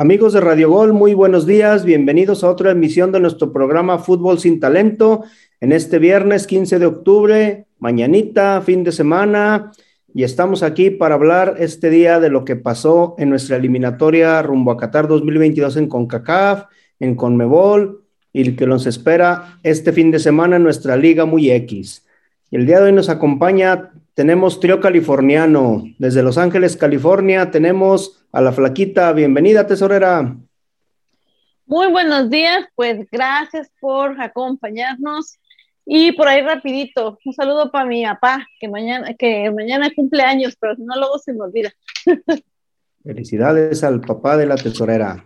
Amigos 0.00 0.32
de 0.32 0.40
Radio 0.40 0.70
Gol, 0.70 0.94
muy 0.94 1.12
buenos 1.12 1.44
días. 1.44 1.84
Bienvenidos 1.84 2.42
a 2.42 2.48
otra 2.48 2.70
emisión 2.70 3.12
de 3.12 3.20
nuestro 3.20 3.52
programa 3.52 3.98
Fútbol 3.98 4.38
sin 4.38 4.58
Talento. 4.58 5.24
En 5.60 5.72
este 5.72 5.98
viernes 5.98 6.46
15 6.46 6.78
de 6.78 6.86
octubre, 6.86 7.66
mañanita, 7.78 8.62
fin 8.62 8.82
de 8.82 8.92
semana, 8.92 9.72
y 10.14 10.22
estamos 10.22 10.62
aquí 10.62 10.88
para 10.88 11.16
hablar 11.16 11.56
este 11.58 11.90
día 11.90 12.18
de 12.18 12.30
lo 12.30 12.46
que 12.46 12.56
pasó 12.56 13.14
en 13.18 13.28
nuestra 13.28 13.56
eliminatoria 13.56 14.40
rumbo 14.40 14.70
a 14.70 14.78
Qatar 14.78 15.06
2022 15.06 15.76
en 15.76 15.88
CONCACAF, 15.88 16.64
en 16.98 17.14
CONMEBOL, 17.14 18.02
y 18.32 18.56
que 18.56 18.66
nos 18.66 18.86
espera 18.86 19.58
este 19.62 19.92
fin 19.92 20.10
de 20.10 20.18
semana 20.18 20.56
en 20.56 20.62
nuestra 20.62 20.96
Liga 20.96 21.26
Muy 21.26 21.50
X. 21.50 22.06
el 22.50 22.64
día 22.64 22.78
de 22.78 22.86
hoy 22.86 22.92
nos 22.94 23.10
acompaña, 23.10 23.90
tenemos 24.20 24.60
trío 24.60 24.80
californiano. 24.80 25.82
Desde 25.96 26.22
Los 26.22 26.36
Ángeles, 26.36 26.76
California, 26.76 27.50
tenemos 27.50 28.22
a 28.32 28.42
la 28.42 28.52
flaquita. 28.52 29.10
Bienvenida, 29.14 29.66
tesorera. 29.66 30.36
Muy 31.64 31.90
buenos 31.90 32.28
días, 32.28 32.66
pues 32.74 33.08
gracias 33.10 33.72
por 33.80 34.20
acompañarnos. 34.20 35.38
Y 35.86 36.12
por 36.12 36.28
ahí 36.28 36.42
rapidito, 36.42 37.18
un 37.24 37.32
saludo 37.32 37.70
para 37.70 37.86
mi 37.86 38.04
papá, 38.04 38.46
que 38.60 38.68
mañana, 38.68 39.14
que 39.14 39.50
mañana 39.50 39.88
cumple 39.96 40.22
años, 40.22 40.54
pero 40.60 40.76
si 40.76 40.82
no 40.82 40.96
luego 40.96 41.16
se 41.18 41.32
me 41.32 41.40
olvida. 41.40 41.72
Felicidades 43.02 43.82
al 43.82 44.02
papá 44.02 44.36
de 44.36 44.44
la 44.44 44.56
tesorera. 44.56 45.24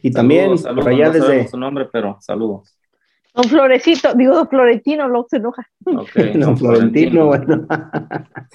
Y 0.00 0.10
también 0.12 0.54
por 0.62 0.88
allá 0.88 1.10
desde 1.10 1.46
su 1.46 1.58
nombre, 1.58 1.90
pero 1.92 2.16
saludos. 2.22 2.74
Don 3.34 3.48
Florecito, 3.48 4.14
digo 4.14 4.32
Don 4.32 4.48
Florentino, 4.48 5.08
luego 5.08 5.26
se 5.28 5.38
enoja. 5.38 5.68
don 5.80 6.56
Florentino, 6.56 7.26
bueno. 7.26 7.66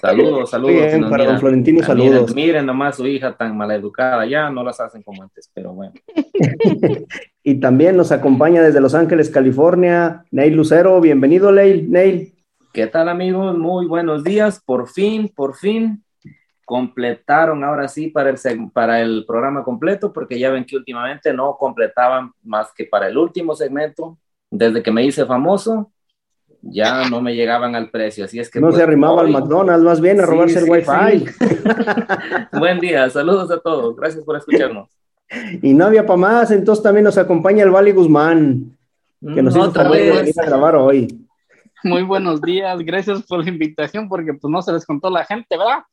Saludos, 0.00 0.50
saludos. 0.50 0.74
Bien, 0.74 1.10
para 1.10 1.26
Don 1.26 1.38
Florentino, 1.38 1.82
saludos. 1.82 2.34
Miren, 2.34 2.64
nomás 2.64 2.96
su 2.96 3.06
hija 3.06 3.36
tan 3.36 3.58
maleducada, 3.58 4.24
ya 4.24 4.48
no 4.48 4.64
las 4.64 4.80
hacen 4.80 5.02
como 5.02 5.22
antes, 5.22 5.50
pero 5.52 5.74
bueno. 5.74 5.92
y 7.42 7.60
también 7.60 7.94
nos 7.94 8.10
acompaña 8.10 8.62
desde 8.62 8.80
Los 8.80 8.94
Ángeles, 8.94 9.28
California, 9.28 10.24
Neil 10.30 10.54
Lucero. 10.54 10.98
Bienvenido, 11.02 11.52
Neil. 11.52 11.90
Neil. 11.90 12.34
¿Qué 12.72 12.86
tal, 12.86 13.10
amigos? 13.10 13.58
Muy 13.58 13.86
buenos 13.86 14.24
días. 14.24 14.62
Por 14.64 14.88
fin, 14.88 15.28
por 15.28 15.56
fin, 15.56 16.02
completaron 16.64 17.64
ahora 17.64 17.86
sí 17.86 18.08
para 18.08 18.30
el, 18.30 18.70
para 18.72 19.02
el 19.02 19.26
programa 19.26 19.62
completo, 19.62 20.10
porque 20.10 20.38
ya 20.38 20.50
ven 20.50 20.64
que 20.64 20.76
últimamente 20.76 21.34
no 21.34 21.58
completaban 21.58 22.32
más 22.42 22.72
que 22.74 22.86
para 22.86 23.08
el 23.08 23.18
último 23.18 23.54
segmento 23.54 24.16
desde 24.50 24.82
que 24.82 24.90
me 24.90 25.04
hice 25.04 25.24
famoso, 25.26 25.92
ya 26.62 27.08
no 27.08 27.20
me 27.20 27.34
llegaban 27.34 27.74
al 27.74 27.90
precio. 27.90 28.24
Así 28.24 28.38
es 28.38 28.50
que. 28.50 28.60
No 28.60 28.68
pues, 28.68 28.76
se 28.76 28.82
arrimaba 28.82 29.22
al 29.22 29.30
McDonald's, 29.30 29.84
más 29.84 30.00
bien 30.00 30.20
a 30.20 30.26
robarse 30.26 30.58
el 30.58 30.68
Wi-Fi. 30.68 31.24
Buen 32.58 32.80
día, 32.80 33.08
saludos 33.10 33.50
a 33.50 33.60
todos. 33.60 33.96
Gracias 33.96 34.24
por 34.24 34.36
escucharnos. 34.36 34.88
Y 35.62 35.72
no 35.74 35.86
había 35.86 36.04
para 36.04 36.16
más, 36.16 36.50
entonces 36.50 36.82
también 36.82 37.04
nos 37.04 37.16
acompaña 37.16 37.62
el 37.62 37.70
Vali 37.70 37.92
Guzmán, 37.92 38.76
que 39.20 39.42
nos 39.42 39.54
hizo 39.54 39.90
venir 39.90 40.34
a 40.36 40.44
grabar 40.44 40.74
hoy. 40.74 41.24
Muy 41.84 42.02
buenos 42.02 42.42
días, 42.42 42.78
gracias 42.80 43.22
por 43.22 43.44
la 43.44 43.48
invitación, 43.48 44.08
porque 44.08 44.34
pues 44.34 44.50
no 44.50 44.60
se 44.60 44.72
les 44.72 44.84
contó 44.84 45.08
la 45.08 45.24
gente, 45.24 45.56
¿verdad? 45.56 45.84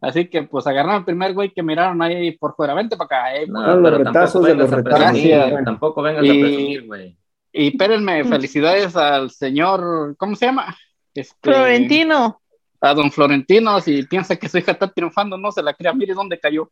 Así 0.00 0.28
que 0.28 0.42
pues 0.42 0.66
agarraron 0.66 1.00
el 1.00 1.04
primer 1.04 1.34
güey 1.34 1.52
que 1.52 1.62
miraron 1.62 2.00
ahí 2.02 2.32
por 2.38 2.56
fuera, 2.56 2.74
vente 2.74 2.96
para 2.96 3.06
acá. 3.06 3.36
Eh, 3.36 3.46
no, 3.46 3.76
los 3.76 3.98
retazos 3.98 4.44
de 4.44 4.54
los 4.54 4.70
retazos. 4.70 5.20
Tampoco 5.64 6.02
vengas 6.02 6.24
a 6.24 6.26
presumir, 6.26 6.86
güey. 6.86 7.16
Y 7.56 7.68
espérenme, 7.68 8.24
felicidades 8.24 8.96
al 8.96 9.30
señor, 9.30 10.16
¿cómo 10.18 10.34
se 10.36 10.46
llama? 10.46 10.76
Este, 11.14 11.34
Florentino. 11.42 12.42
A 12.80 12.92
don 12.92 13.10
Florentino, 13.10 13.80
si 13.80 14.02
piensa 14.02 14.36
que 14.36 14.50
su 14.50 14.58
hija 14.58 14.72
está 14.72 14.92
triunfando, 14.92 15.38
no 15.38 15.50
se 15.50 15.62
la 15.62 15.72
crea, 15.72 15.94
mire 15.94 16.12
dónde 16.12 16.38
cayó. 16.38 16.70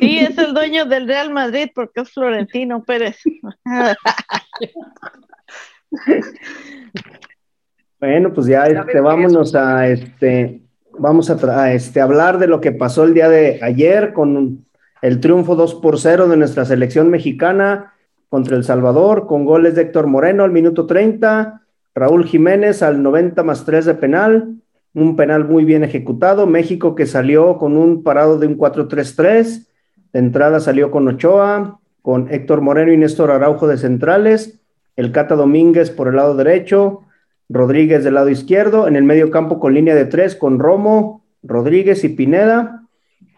Sí, 0.00 0.18
es 0.18 0.36
el 0.36 0.52
dueño 0.52 0.86
del 0.86 1.06
Real 1.06 1.32
Madrid 1.32 1.68
porque 1.72 2.00
es 2.00 2.10
Florentino 2.10 2.82
Pérez. 2.82 3.20
bueno, 8.00 8.34
pues 8.34 8.48
ya 8.48 8.66
este, 8.66 9.00
vámonos 9.00 9.54
a 9.54 9.86
este, 9.86 10.62
vamos 10.98 11.30
a, 11.30 11.34
a, 11.62 11.72
este, 11.72 12.00
hablar 12.00 12.38
de 12.38 12.48
lo 12.48 12.60
que 12.60 12.72
pasó 12.72 13.04
el 13.04 13.14
día 13.14 13.28
de 13.28 13.60
ayer 13.62 14.12
con 14.12 14.66
el 15.00 15.20
triunfo 15.20 15.54
2 15.54 15.76
por 15.76 16.00
0 16.00 16.26
de 16.28 16.36
nuestra 16.36 16.64
selección 16.64 17.08
mexicana 17.10 17.94
contra 18.28 18.56
El 18.56 18.64
Salvador, 18.64 19.26
con 19.26 19.44
goles 19.44 19.74
de 19.74 19.82
Héctor 19.82 20.06
Moreno 20.06 20.44
al 20.44 20.52
minuto 20.52 20.86
30, 20.86 21.62
Raúl 21.94 22.26
Jiménez 22.26 22.82
al 22.82 23.02
90 23.02 23.42
más 23.42 23.64
3 23.64 23.86
de 23.86 23.94
penal, 23.94 24.54
un 24.94 25.16
penal 25.16 25.44
muy 25.44 25.64
bien 25.64 25.84
ejecutado, 25.84 26.46
México 26.46 26.94
que 26.94 27.06
salió 27.06 27.58
con 27.58 27.76
un 27.76 28.02
parado 28.02 28.38
de 28.38 28.46
un 28.46 28.58
4-3-3, 28.58 29.66
de 30.12 30.18
entrada 30.18 30.60
salió 30.60 30.90
con 30.90 31.08
Ochoa, 31.08 31.80
con 32.02 32.28
Héctor 32.30 32.60
Moreno 32.60 32.92
y 32.92 32.96
Néstor 32.96 33.30
Araujo 33.30 33.66
de 33.66 33.78
centrales, 33.78 34.60
el 34.96 35.12
Cata 35.12 35.36
Domínguez 35.36 35.90
por 35.90 36.08
el 36.08 36.16
lado 36.16 36.34
derecho, 36.34 37.02
Rodríguez 37.48 38.04
del 38.04 38.14
lado 38.14 38.28
izquierdo, 38.28 38.88
en 38.88 38.96
el 38.96 39.04
medio 39.04 39.30
campo 39.30 39.58
con 39.58 39.74
línea 39.74 39.94
de 39.94 40.04
tres 40.04 40.36
con 40.36 40.58
Romo, 40.58 41.24
Rodríguez 41.42 42.04
y 42.04 42.10
Pineda, 42.10 42.82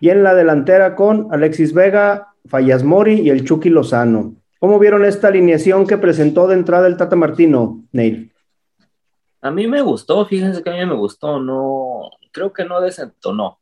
y 0.01 0.09
en 0.09 0.23
la 0.23 0.35
delantera 0.35 0.97
con 0.97 1.29
Alexis 1.31 1.75
Vega, 1.75 2.29
Fallas 2.47 2.83
Mori 2.83 3.21
y 3.21 3.31
el 3.31 3.45
Chucky 3.45 3.69
Lozano. 3.69 4.40
¿Cómo 4.61 4.79
vieron 4.79 5.07
esta 5.07 5.29
alineación 5.29 5.87
que 5.87 5.97
presentó 5.97 6.47
de 6.47 6.55
entrada 6.55 6.87
el 6.87 6.99
Tata 6.99 7.17
Martino, 7.17 7.83
Neil? 7.93 8.31
A 9.41 9.51
mí 9.51 9.67
me 9.67 9.81
gustó, 9.81 10.27
fíjense 10.27 10.63
que 10.63 10.69
a 10.69 10.75
mí 10.75 10.85
me 10.85 10.97
gustó, 10.97 11.41
no, 11.41 12.11
creo 12.31 12.53
que 12.53 12.67
no 12.67 12.79
desentonó. 12.83 13.59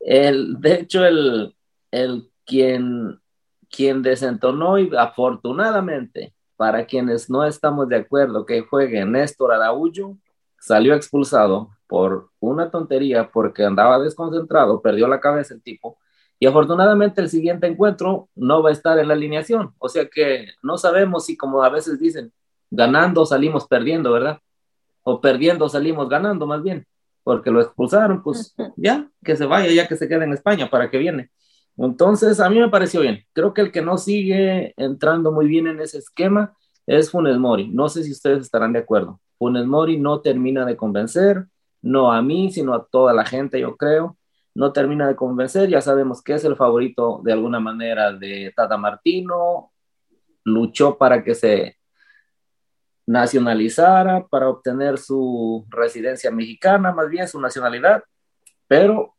El, 0.00 0.58
de 0.62 0.74
hecho, 0.76 1.04
el, 1.04 1.54
el 1.90 2.30
quien, 2.46 3.20
quien 3.68 4.00
desentonó 4.02 4.78
y 4.78 4.90
afortunadamente 4.96 6.34
para 6.56 6.86
quienes 6.86 7.28
no 7.28 7.44
estamos 7.44 7.86
de 7.90 7.96
acuerdo 7.96 8.46
que 8.46 8.62
juegue 8.62 9.04
Néstor 9.04 9.52
Araújo, 9.52 10.16
salió 10.58 10.94
expulsado 10.94 11.68
por 11.86 12.30
una 12.40 12.70
tontería 12.70 13.30
porque 13.30 13.62
andaba 13.62 13.98
desconcentrado, 13.98 14.80
perdió 14.80 15.06
la 15.06 15.20
cabeza 15.20 15.52
el 15.52 15.62
tipo 15.62 15.98
y 16.44 16.46
afortunadamente 16.46 17.22
el 17.22 17.30
siguiente 17.30 17.66
encuentro 17.66 18.28
no 18.34 18.62
va 18.62 18.68
a 18.68 18.72
estar 18.74 18.98
en 18.98 19.08
la 19.08 19.14
alineación. 19.14 19.72
O 19.78 19.88
sea 19.88 20.10
que 20.10 20.48
no 20.62 20.76
sabemos 20.76 21.24
si, 21.24 21.38
como 21.38 21.62
a 21.62 21.70
veces 21.70 21.98
dicen, 21.98 22.34
ganando 22.70 23.24
salimos 23.24 23.66
perdiendo, 23.66 24.12
¿verdad? 24.12 24.40
O 25.04 25.22
perdiendo 25.22 25.70
salimos 25.70 26.06
ganando 26.06 26.46
más 26.46 26.62
bien, 26.62 26.86
porque 27.22 27.50
lo 27.50 27.62
expulsaron, 27.62 28.22
pues 28.22 28.54
ya, 28.76 29.08
que 29.24 29.36
se 29.36 29.46
vaya, 29.46 29.72
ya 29.72 29.88
que 29.88 29.96
se 29.96 30.06
quede 30.06 30.24
en 30.24 30.34
España, 30.34 30.68
¿para 30.68 30.90
que 30.90 30.98
viene? 30.98 31.30
Entonces, 31.78 32.38
a 32.40 32.50
mí 32.50 32.60
me 32.60 32.68
pareció 32.68 33.00
bien. 33.00 33.24
Creo 33.32 33.54
que 33.54 33.62
el 33.62 33.72
que 33.72 33.80
no 33.80 33.96
sigue 33.96 34.74
entrando 34.76 35.32
muy 35.32 35.46
bien 35.46 35.66
en 35.66 35.80
ese 35.80 35.96
esquema 35.96 36.54
es 36.86 37.10
Funes 37.10 37.38
Mori. 37.38 37.68
No 37.68 37.88
sé 37.88 38.04
si 38.04 38.12
ustedes 38.12 38.42
estarán 38.42 38.74
de 38.74 38.80
acuerdo. 38.80 39.18
Funes 39.38 39.64
Mori 39.64 39.96
no 39.96 40.20
termina 40.20 40.66
de 40.66 40.76
convencer, 40.76 41.46
no 41.80 42.12
a 42.12 42.20
mí, 42.20 42.52
sino 42.52 42.74
a 42.74 42.84
toda 42.84 43.14
la 43.14 43.24
gente, 43.24 43.58
yo 43.58 43.78
creo 43.78 44.18
no 44.54 44.72
termina 44.72 45.08
de 45.08 45.16
convencer, 45.16 45.68
ya 45.68 45.80
sabemos 45.80 46.22
que 46.22 46.34
es 46.34 46.44
el 46.44 46.56
favorito 46.56 47.20
de 47.24 47.32
alguna 47.32 47.58
manera 47.58 48.12
de 48.12 48.52
Tata 48.54 48.76
Martino, 48.76 49.72
luchó 50.44 50.96
para 50.96 51.24
que 51.24 51.34
se 51.34 51.76
nacionalizara, 53.06 54.26
para 54.26 54.48
obtener 54.48 54.98
su 54.98 55.66
residencia 55.68 56.30
mexicana, 56.30 56.92
más 56.92 57.08
bien 57.08 57.28
su 57.28 57.40
nacionalidad, 57.40 58.02
pero 58.66 59.14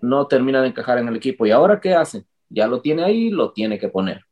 no 0.00 0.26
termina 0.26 0.60
de 0.62 0.68
encajar 0.68 0.98
en 0.98 1.08
el 1.08 1.16
equipo. 1.16 1.46
¿Y 1.46 1.50
ahora 1.50 1.80
qué 1.80 1.94
hace? 1.94 2.24
Ya 2.48 2.66
lo 2.66 2.80
tiene 2.80 3.04
ahí, 3.04 3.30
lo 3.30 3.52
tiene 3.52 3.78
que 3.78 3.88
poner. 3.88 4.22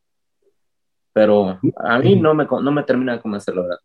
Pero 1.13 1.59
a 1.77 1.99
mí 1.99 2.15
no 2.15 2.33
me, 2.33 2.45
no 2.45 2.71
me 2.71 2.83
termina 2.83 3.13
de 3.13 3.21
convencer, 3.21 3.55
la 3.55 3.61
verdad. 3.61 3.77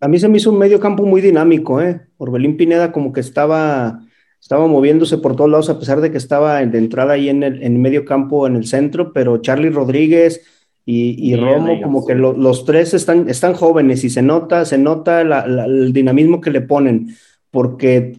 A 0.00 0.08
mí 0.08 0.18
se 0.18 0.28
me 0.28 0.36
hizo 0.36 0.50
un 0.50 0.58
medio 0.58 0.78
campo 0.78 1.04
muy 1.04 1.20
dinámico, 1.20 1.80
¿eh? 1.80 2.08
Orbelín 2.18 2.56
Pineda 2.56 2.92
como 2.92 3.12
que 3.12 3.20
estaba 3.20 4.00
estaba 4.44 4.66
moviéndose 4.66 5.16
por 5.16 5.36
todos 5.36 5.50
lados 5.50 5.70
a 5.70 5.78
pesar 5.78 6.02
de 6.02 6.10
que 6.10 6.18
estaba 6.18 6.62
de 6.62 6.76
entrada 6.76 7.14
ahí 7.14 7.30
en 7.30 7.42
el 7.42 7.70
medio 7.70 8.04
campo 8.04 8.46
en 8.46 8.56
el 8.56 8.66
centro, 8.66 9.10
pero 9.10 9.38
Charlie 9.38 9.70
Rodríguez 9.70 10.42
y, 10.84 11.34
Romo, 11.34 11.80
como 11.80 12.06
que 12.06 12.14
los 12.14 12.66
tres 12.66 12.92
están, 12.92 13.30
están 13.30 13.54
jóvenes 13.54 14.04
y 14.04 14.10
se 14.10 14.20
nota, 14.20 14.66
se 14.66 14.76
nota 14.76 15.22
el 15.22 15.94
dinamismo 15.94 16.42
que 16.42 16.50
le 16.50 16.60
ponen, 16.60 17.16
porque 17.50 18.18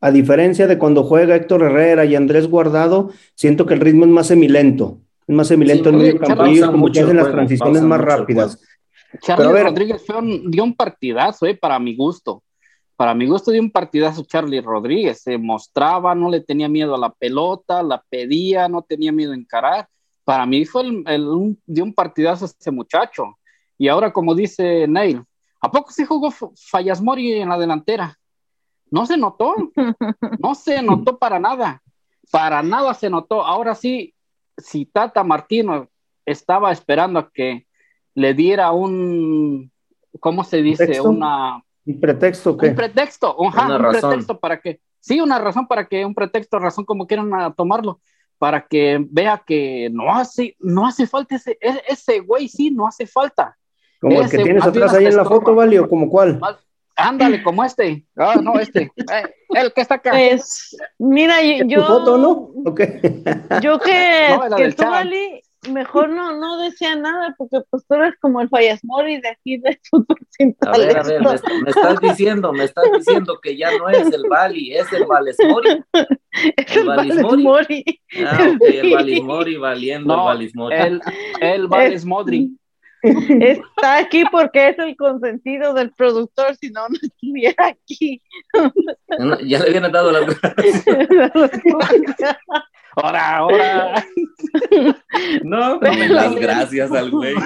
a 0.00 0.10
diferencia 0.10 0.66
de 0.66 0.78
cuando 0.78 1.04
juega 1.04 1.36
Héctor 1.36 1.64
Herrera 1.64 2.06
y 2.06 2.14
Andrés 2.14 2.48
Guardado, 2.48 3.10
siento 3.34 3.66
que 3.66 3.74
el 3.74 3.80
ritmo 3.80 4.06
es 4.06 4.10
más 4.10 4.28
semilento, 4.28 5.00
es 5.26 5.34
más 5.34 5.48
semilento 5.48 5.90
en 5.90 5.98
medio 5.98 6.18
campo, 6.18 6.46
y 6.46 6.62
como 6.62 6.90
que 6.90 7.00
hacen 7.00 7.18
las 7.18 7.30
transiciones 7.30 7.82
más 7.82 8.00
rápidas. 8.00 8.58
Charlie 9.20 9.64
Rodríguez 9.64 10.02
dio 10.46 10.64
un 10.64 10.74
partidazo, 10.74 11.44
eh, 11.44 11.54
para 11.54 11.78
mi 11.78 11.94
gusto 11.94 12.42
para 13.02 13.14
mi 13.14 13.26
gusto 13.26 13.50
dio 13.50 13.60
un 13.60 13.72
partidazo 13.72 14.22
Charlie 14.22 14.60
Rodríguez, 14.60 15.22
se 15.22 15.36
mostraba, 15.36 16.14
no 16.14 16.30
le 16.30 16.40
tenía 16.40 16.68
miedo 16.68 16.94
a 16.94 16.98
la 16.98 17.10
pelota, 17.10 17.82
la 17.82 18.00
pedía, 18.00 18.68
no 18.68 18.82
tenía 18.82 19.10
miedo 19.10 19.32
a 19.32 19.34
encarar. 19.34 19.88
Para 20.22 20.46
mí 20.46 20.64
fue 20.64 20.82
el, 20.82 21.26
un, 21.26 21.60
dio 21.66 21.82
un 21.82 21.94
partidazo 21.94 22.44
ese 22.44 22.70
muchacho. 22.70 23.40
Y 23.76 23.88
ahora, 23.88 24.12
como 24.12 24.36
dice 24.36 24.86
Neil, 24.86 25.20
¿a 25.60 25.68
poco 25.68 25.90
se 25.90 26.06
jugó 26.06 26.32
Fallas 26.54 27.02
Mori 27.02 27.32
en 27.32 27.48
la 27.48 27.58
delantera? 27.58 28.16
No 28.88 29.04
se 29.04 29.16
notó, 29.16 29.56
no 30.38 30.54
se 30.54 30.80
notó 30.80 31.18
para 31.18 31.40
nada, 31.40 31.82
para 32.30 32.62
nada 32.62 32.94
se 32.94 33.10
notó. 33.10 33.44
Ahora 33.44 33.74
sí, 33.74 34.14
si 34.56 34.86
Tata 34.86 35.24
Martino 35.24 35.88
estaba 36.24 36.70
esperando 36.70 37.18
a 37.18 37.32
que 37.32 37.66
le 38.14 38.32
diera 38.32 38.70
un, 38.70 39.72
¿cómo 40.20 40.44
se 40.44 40.62
dice? 40.62 41.00
Una... 41.00 41.64
¿Un 41.84 42.00
pretexto 42.00 42.56
qué? 42.56 42.68
Un 42.68 42.74
pretexto, 42.76 43.36
un 43.36 43.52
pretexto 43.52 44.38
para 44.38 44.60
que, 44.60 44.80
sí, 45.00 45.20
una 45.20 45.38
razón 45.38 45.66
para 45.66 45.86
que, 45.86 46.04
un 46.04 46.14
pretexto, 46.14 46.58
razón 46.58 46.84
como 46.84 47.06
quieran 47.06 47.30
tomarlo, 47.56 48.00
para 48.38 48.66
que 48.66 49.04
vea 49.10 49.42
que 49.44 49.88
no 49.92 50.14
hace, 50.14 50.56
no 50.60 50.86
hace 50.86 51.06
falta 51.06 51.36
ese, 51.36 51.58
e, 51.60 51.82
ese 51.88 52.20
güey, 52.20 52.48
sí, 52.48 52.70
no 52.70 52.86
hace 52.86 53.06
falta. 53.06 53.56
Como 54.00 54.20
el 54.20 54.30
que 54.30 54.38
tienes 54.38 54.64
atrás 54.64 54.94
ahí 54.94 55.06
en 55.06 55.16
la 55.16 55.24
foto, 55.24 55.54
Valio, 55.54 55.88
como 55.88 56.08
cuál. 56.08 56.40
Ándale, 56.96 57.42
como 57.42 57.64
este. 57.64 58.04
Ah, 58.16 58.34
no, 58.42 58.58
este. 58.58 58.92
Eh, 58.96 59.34
el 59.50 59.72
que 59.72 59.80
está 59.80 59.94
acá. 59.96 60.10
Pues, 60.10 60.76
mira, 60.98 61.36
yo. 61.42 61.80
¿Tu 61.80 61.86
foto, 61.86 62.18
no? 62.18 62.50
Yo 63.60 63.78
que, 63.78 64.40
que 64.56 64.72
tú, 64.72 64.84
Vali, 64.84 65.42
mejor 65.70 66.08
no, 66.08 66.36
no 66.38 66.58
decía 66.58 66.96
nada, 66.96 67.34
porque 67.38 67.60
pues 67.70 67.84
tú 67.86 67.94
eres 67.94 68.14
como 68.20 68.40
el 68.40 68.48
Fallasmori 68.48 69.20
de 69.20 69.28
aquí 69.28 69.58
de 69.58 69.78
fútbol 69.88 70.18
sin 70.30 70.56
A 70.60 70.76
ver, 70.76 70.98
a 70.98 71.02
ver, 71.02 71.22
me, 71.22 71.70
estás 71.70 72.00
diciendo, 72.00 72.52
me 72.52 72.64
estás 72.64 72.84
diciendo 72.96 73.38
que 73.40 73.56
ya 73.56 73.70
no 73.78 73.88
es 73.88 74.12
el 74.12 74.24
Bali, 74.28 74.74
es 74.74 74.92
el 74.92 75.04
Valesmori. 75.06 75.84
Es 76.56 76.76
el, 76.76 76.86
Valesmori. 76.86 77.84
Ah, 78.26 78.48
ok, 78.54 78.68
el 78.68 78.94
Valismori 78.94 79.56
valiendo 79.56 80.14
el 80.14 80.20
Valismori. 80.20 80.76
El, 80.76 81.00
el 81.42 81.66
Valesmodri. 81.68 82.56
Está 83.02 83.98
aquí 83.98 84.24
porque 84.30 84.70
es 84.70 84.78
el 84.78 84.96
consentido 84.96 85.74
del 85.74 85.92
productor, 85.92 86.56
si 86.56 86.70
no, 86.70 86.88
no 86.88 86.96
estuviera 87.02 87.66
aquí. 87.66 88.22
ya 89.44 89.58
le 89.58 89.68
habían 89.68 89.92
dado 89.92 90.10
las 90.10 90.40
gracias. 90.40 90.84
Ahora, 92.96 93.36
ahora. 93.36 94.04
No, 95.44 95.76
no 95.76 95.92
me 95.92 96.08
das 96.08 96.34
gracias 96.34 96.92
al 96.92 97.10
güey. 97.10 97.34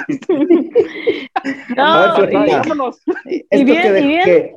No, 1.77 2.91
y, 3.27 3.65
bien, 3.65 4.25
que, 4.25 4.57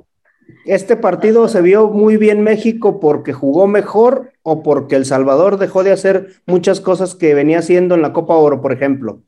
este 0.65 0.95
partido 0.95 1.47
se 1.47 1.61
vio 1.61 1.89
muy 1.89 2.17
bien 2.17 2.41
México 2.41 2.99
porque 2.99 3.33
jugó 3.33 3.67
mejor 3.67 4.33
o 4.41 4.63
porque 4.63 4.95
El 4.95 5.05
Salvador 5.05 5.57
dejó 5.57 5.83
de 5.83 5.91
hacer 5.91 6.33
muchas 6.45 6.81
cosas 6.81 7.15
que 7.15 7.33
venía 7.33 7.59
haciendo 7.59 7.95
en 7.95 8.01
la 8.01 8.13
Copa 8.13 8.35
Oro, 8.35 8.61
por 8.61 8.71
ejemplo. 8.71 9.21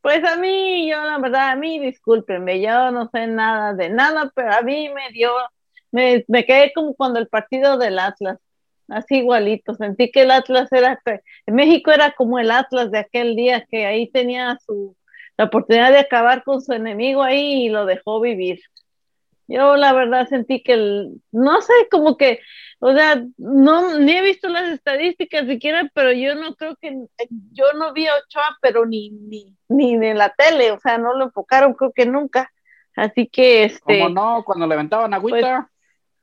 Pues 0.00 0.22
a 0.24 0.36
mí, 0.36 0.90
yo 0.90 1.00
la 1.02 1.18
verdad, 1.18 1.50
a 1.50 1.56
mí, 1.56 1.78
discúlpenme, 1.78 2.60
yo 2.60 2.90
no 2.90 3.08
sé 3.12 3.26
nada 3.26 3.74
de 3.74 3.88
nada, 3.88 4.30
pero 4.34 4.52
a 4.52 4.62
mí 4.62 4.88
me 4.88 5.12
dio, 5.12 5.30
me, 5.90 6.24
me 6.28 6.44
quedé 6.44 6.72
como 6.74 6.94
cuando 6.94 7.18
el 7.18 7.28
partido 7.28 7.78
del 7.78 7.98
Atlas, 7.98 8.38
así 8.92 9.18
igualito, 9.18 9.74
sentí 9.74 10.10
que 10.10 10.22
el 10.22 10.30
Atlas 10.30 10.70
era, 10.72 11.00
México 11.46 11.90
era 11.90 12.12
como 12.12 12.38
el 12.38 12.50
Atlas 12.50 12.90
de 12.90 12.98
aquel 12.98 13.36
día, 13.36 13.66
que 13.70 13.86
ahí 13.86 14.10
tenía 14.10 14.58
su, 14.64 14.96
la 15.36 15.46
oportunidad 15.46 15.92
de 15.92 15.98
acabar 15.98 16.44
con 16.44 16.60
su 16.60 16.72
enemigo 16.72 17.22
ahí 17.22 17.66
y 17.66 17.68
lo 17.68 17.86
dejó 17.86 18.20
vivir. 18.20 18.60
Yo 19.48 19.76
la 19.76 19.92
verdad 19.92 20.28
sentí 20.28 20.62
que, 20.62 20.74
el, 20.74 21.20
no 21.30 21.60
sé, 21.60 21.72
como 21.90 22.16
que 22.16 22.40
o 22.84 22.92
sea, 22.92 23.24
no, 23.38 24.00
ni 24.00 24.10
he 24.10 24.22
visto 24.22 24.48
las 24.48 24.68
estadísticas 24.70 25.46
siquiera, 25.46 25.88
pero 25.94 26.10
yo 26.10 26.34
no 26.34 26.56
creo 26.56 26.74
que, 26.80 26.92
yo 27.52 27.64
no 27.78 27.92
vi 27.92 28.08
a 28.08 28.14
Ochoa, 28.16 28.58
pero 28.60 28.84
ni, 28.84 29.10
ni, 29.10 29.56
ni 29.68 29.94
en 29.94 30.18
la 30.18 30.30
tele, 30.30 30.72
o 30.72 30.80
sea, 30.80 30.98
no 30.98 31.14
lo 31.14 31.26
enfocaron, 31.26 31.74
creo 31.74 31.92
que 31.92 32.06
nunca. 32.06 32.50
Así 32.96 33.28
que, 33.28 33.66
este. 33.66 34.00
¿Cómo 34.00 34.08
no? 34.08 34.42
Cuando 34.44 34.66
le 34.66 34.74
aventaban 34.74 35.14
agüita. 35.14 35.70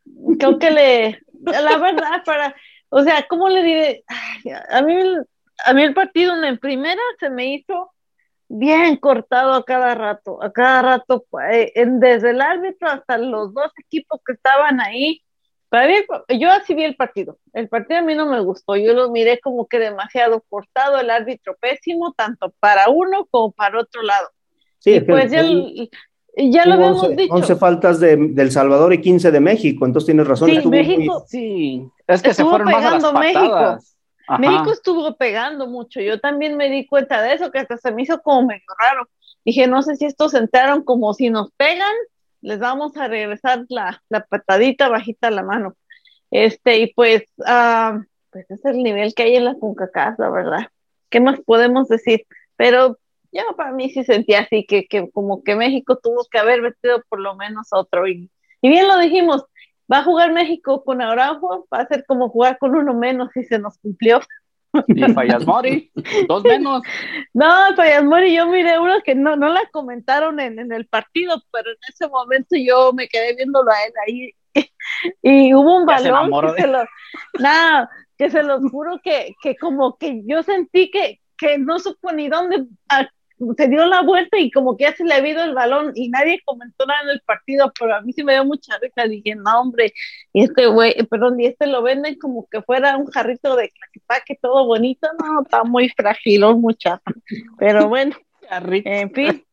Pues, 0.04 0.38
creo 0.38 0.60
que 0.60 0.72
le, 0.72 1.22
la 1.42 1.78
verdad, 1.78 2.24
para, 2.26 2.56
o 2.90 3.02
sea, 3.04 3.26
¿cómo 3.28 3.50
le 3.50 3.64
diré? 3.64 4.04
A 4.70 4.82
mí, 4.82 4.96
a 5.66 5.74
mí 5.74 5.84
el 5.84 5.94
partido 5.94 6.42
en 6.44 6.58
primera 6.58 7.02
se 7.20 7.30
me 7.30 7.54
hizo 7.54 7.92
bien 8.48 8.98
cortado 8.98 9.54
a 9.54 9.64
cada 9.64 9.94
rato, 9.96 10.42
a 10.42 10.52
cada 10.52 10.82
rato, 10.82 11.26
eh, 11.52 11.72
desde 11.86 12.32
el 12.32 12.42
árbitro 12.42 12.90
hasta 12.90 13.18
los 13.18 13.54
dos 13.54 13.72
equipos 13.78 14.20
que 14.26 14.34
estaban 14.34 14.82
ahí 14.82 15.24
para 15.70 15.88
mí, 15.88 15.94
yo 16.40 16.52
así 16.52 16.74
vi 16.74 16.84
el 16.84 16.96
partido. 16.96 17.38
El 17.54 17.70
partido 17.70 18.00
a 18.00 18.04
mí 18.04 18.16
no 18.16 18.26
me 18.26 18.40
gustó. 18.40 18.76
Yo 18.76 18.94
lo 18.94 19.12
miré 19.12 19.40
como 19.40 19.68
que 19.68 19.78
demasiado 19.78 20.44
cortado, 20.50 21.00
el 21.00 21.12
árbitro 21.12 21.56
pésimo, 21.62 22.14
tanto 22.14 22.52
para 22.60 22.90
uno 22.90 23.28
como 23.30 23.52
para 23.52 23.80
otro 23.80 24.02
lado. 24.02 24.30
Sí, 24.80 25.00
pues 25.02 25.32
ya, 25.32 25.44
ya 26.52 26.66
lo 26.66 26.76
habíamos 26.76 27.16
dicho. 27.16 27.34
11 27.34 27.56
faltas 27.56 28.00
de, 28.00 28.16
del 28.16 28.52
Salvador 28.52 28.94
y 28.94 29.02
15 29.02 29.32
de 29.32 29.40
México, 29.40 29.86
entonces 29.86 30.06
tienes 30.06 30.28
razón. 30.28 30.50
Sí, 30.50 30.68
México. 30.68 31.26
Sí, 31.28 31.88
es 32.08 32.22
que 32.22 32.34
se 32.34 32.44
fueron 32.44 32.68
pegando 32.68 33.14
más 33.14 33.24
México. 33.24 33.78
México 34.40 34.72
estuvo 34.72 35.16
pegando 35.18 35.68
mucho. 35.68 36.00
Yo 36.02 36.20
también 36.20 36.56
me 36.56 36.70
di 36.70 36.86
cuenta 36.86 37.22
de 37.22 37.34
eso, 37.34 37.52
que 37.52 37.60
hasta 37.60 37.78
se 37.78 37.92
me 37.92 38.04
hizo 38.04 38.22
como 38.22 38.48
medio 38.48 38.62
raro. 38.80 39.10
Dije, 39.44 39.68
no 39.68 39.82
sé 39.82 39.96
si 39.96 40.06
estos 40.06 40.34
entraron 40.34 40.84
como 40.84 41.14
si 41.14 41.30
nos 41.30 41.52
pegan 41.54 41.94
les 42.42 42.60
vamos 42.60 42.96
a 42.98 43.08
regresar 43.08 43.66
la, 43.70 44.02
patadita 44.30 44.90
bajita 44.90 45.28
a 45.28 45.32
la 45.32 45.44
mano. 45.44 45.76
Este, 46.32 46.78
y 46.80 46.94
pues, 46.94 47.24
uh, 47.38 48.02
pues 48.30 48.50
es 48.50 48.64
el 48.66 48.84
nivel 48.84 49.14
que 49.14 49.24
hay 49.24 49.36
en 49.36 49.46
la 49.46 49.56
CONCACAF, 49.56 50.20
la 50.20 50.30
verdad. 50.30 50.68
¿Qué 51.10 51.20
más 51.20 51.40
podemos 51.42 51.88
decir? 51.88 52.26
Pero 52.56 52.98
yo 53.32 53.44
para 53.56 53.72
mí 53.72 53.90
sí 53.90 54.04
sentía 54.04 54.42
así, 54.42 54.66
que, 54.66 54.86
que 54.88 55.10
como 55.12 55.44
que 55.44 55.56
México 55.56 55.98
tuvo 56.02 56.26
que 56.30 56.40
haber 56.40 56.62
vestido 56.62 57.04
por 57.10 57.20
lo 57.20 57.36
menos 57.36 57.68
otro. 57.72 58.08
Y, 58.08 58.30
y 58.62 58.70
bien 58.70 58.88
lo 58.88 58.98
dijimos, 58.98 59.46
va 59.92 60.00
a 60.00 60.04
jugar 60.04 60.32
México 60.32 60.84
con 60.84 61.02
Araujo, 61.02 61.68
va 61.74 61.80
a 61.80 61.88
ser 61.88 62.06
como 62.08 62.30
jugar 62.30 62.58
con 62.58 62.76
uno 62.76 62.94
menos 62.94 63.36
y 63.36 63.44
se 63.44 63.60
nos 63.60 63.78
cumplió. 63.80 64.22
Y 64.88 65.02
Fallas 65.14 65.46
Mori, 65.46 65.92
dos 66.28 66.44
menos. 66.44 66.84
No, 67.34 67.76
Fallas 67.76 68.04
Mori, 68.04 68.36
yo 68.36 68.48
miré 68.48 68.78
uno 68.78 69.02
que 69.04 69.16
no, 69.16 69.36
no 69.36 69.50
la 69.50 69.62
comentaron 69.72 70.40
en, 70.40 70.60
en, 70.60 70.72
el 70.72 70.86
partido, 70.86 71.42
pero 71.52 71.72
en 71.72 71.78
ese 71.88 72.08
momento 72.08 72.56
yo 72.56 72.94
me 72.94 73.08
quedé 73.08 73.36
viéndolo 73.36 73.72
a 73.72 73.84
él 73.84 73.94
ahí. 74.08 74.32
Y 75.22 75.54
hubo 75.54 75.78
un 75.78 75.86
balón 75.86 76.32
que 76.32 76.62
se, 76.62 76.68
lo, 76.68 76.84
nada, 77.40 77.90
que 78.18 78.30
se 78.30 78.44
los 78.44 78.62
juro 78.70 79.00
que, 79.02 79.36
que 79.42 79.56
como 79.56 79.98
que 79.98 80.24
yo 80.26 80.44
sentí 80.44 80.92
que, 80.92 81.22
que 81.38 81.58
no 81.58 81.80
supo 81.80 82.12
ni 82.12 82.28
dónde 82.28 82.66
se 83.58 83.68
dio 83.68 83.86
la 83.86 84.02
vuelta 84.02 84.38
y 84.38 84.52
como 84.52 84.76
que 84.76 84.84
ya 84.84 84.96
se 84.96 85.04
le 85.04 85.14
ha 85.14 85.18
habido 85.18 85.44
el 85.44 85.54
balón 85.54 85.92
y 85.96 86.10
nadie 86.10 86.42
comentó 86.44 86.86
nada 86.86 87.02
en 87.04 87.10
el 87.12 87.22
partido, 87.22 87.72
pero 87.80 87.96
a 87.96 88.02
mí 88.02 88.12
sí 88.12 88.24
me 88.24 88.34
dio 88.34 88.46
mucha 88.46 88.78
risa. 88.80 89.08
Dije, 89.08 89.36
no, 89.36 89.62
hombre, 89.62 89.94
y 90.34 90.44
este 90.44 90.68
güey, 90.68 90.96
perdón, 91.10 91.40
y 91.40 91.46
este 91.46 91.68
lo 91.68 91.82
venden 91.82 92.16
como 92.20 92.48
que 92.50 92.62
fuera 92.62 92.98
un 92.98 93.08
jarrito 93.08 93.56
de 93.56 93.72
que 94.26 94.36
todo 94.36 94.66
bonito. 94.66 95.08
No, 95.24 95.44
está 95.44 95.64
muy 95.64 95.90
frágil, 95.90 96.42
muchacho. 96.58 97.02
Pero 97.58 97.88
bueno, 97.88 98.16
en 98.52 99.12
fin. 99.12 99.44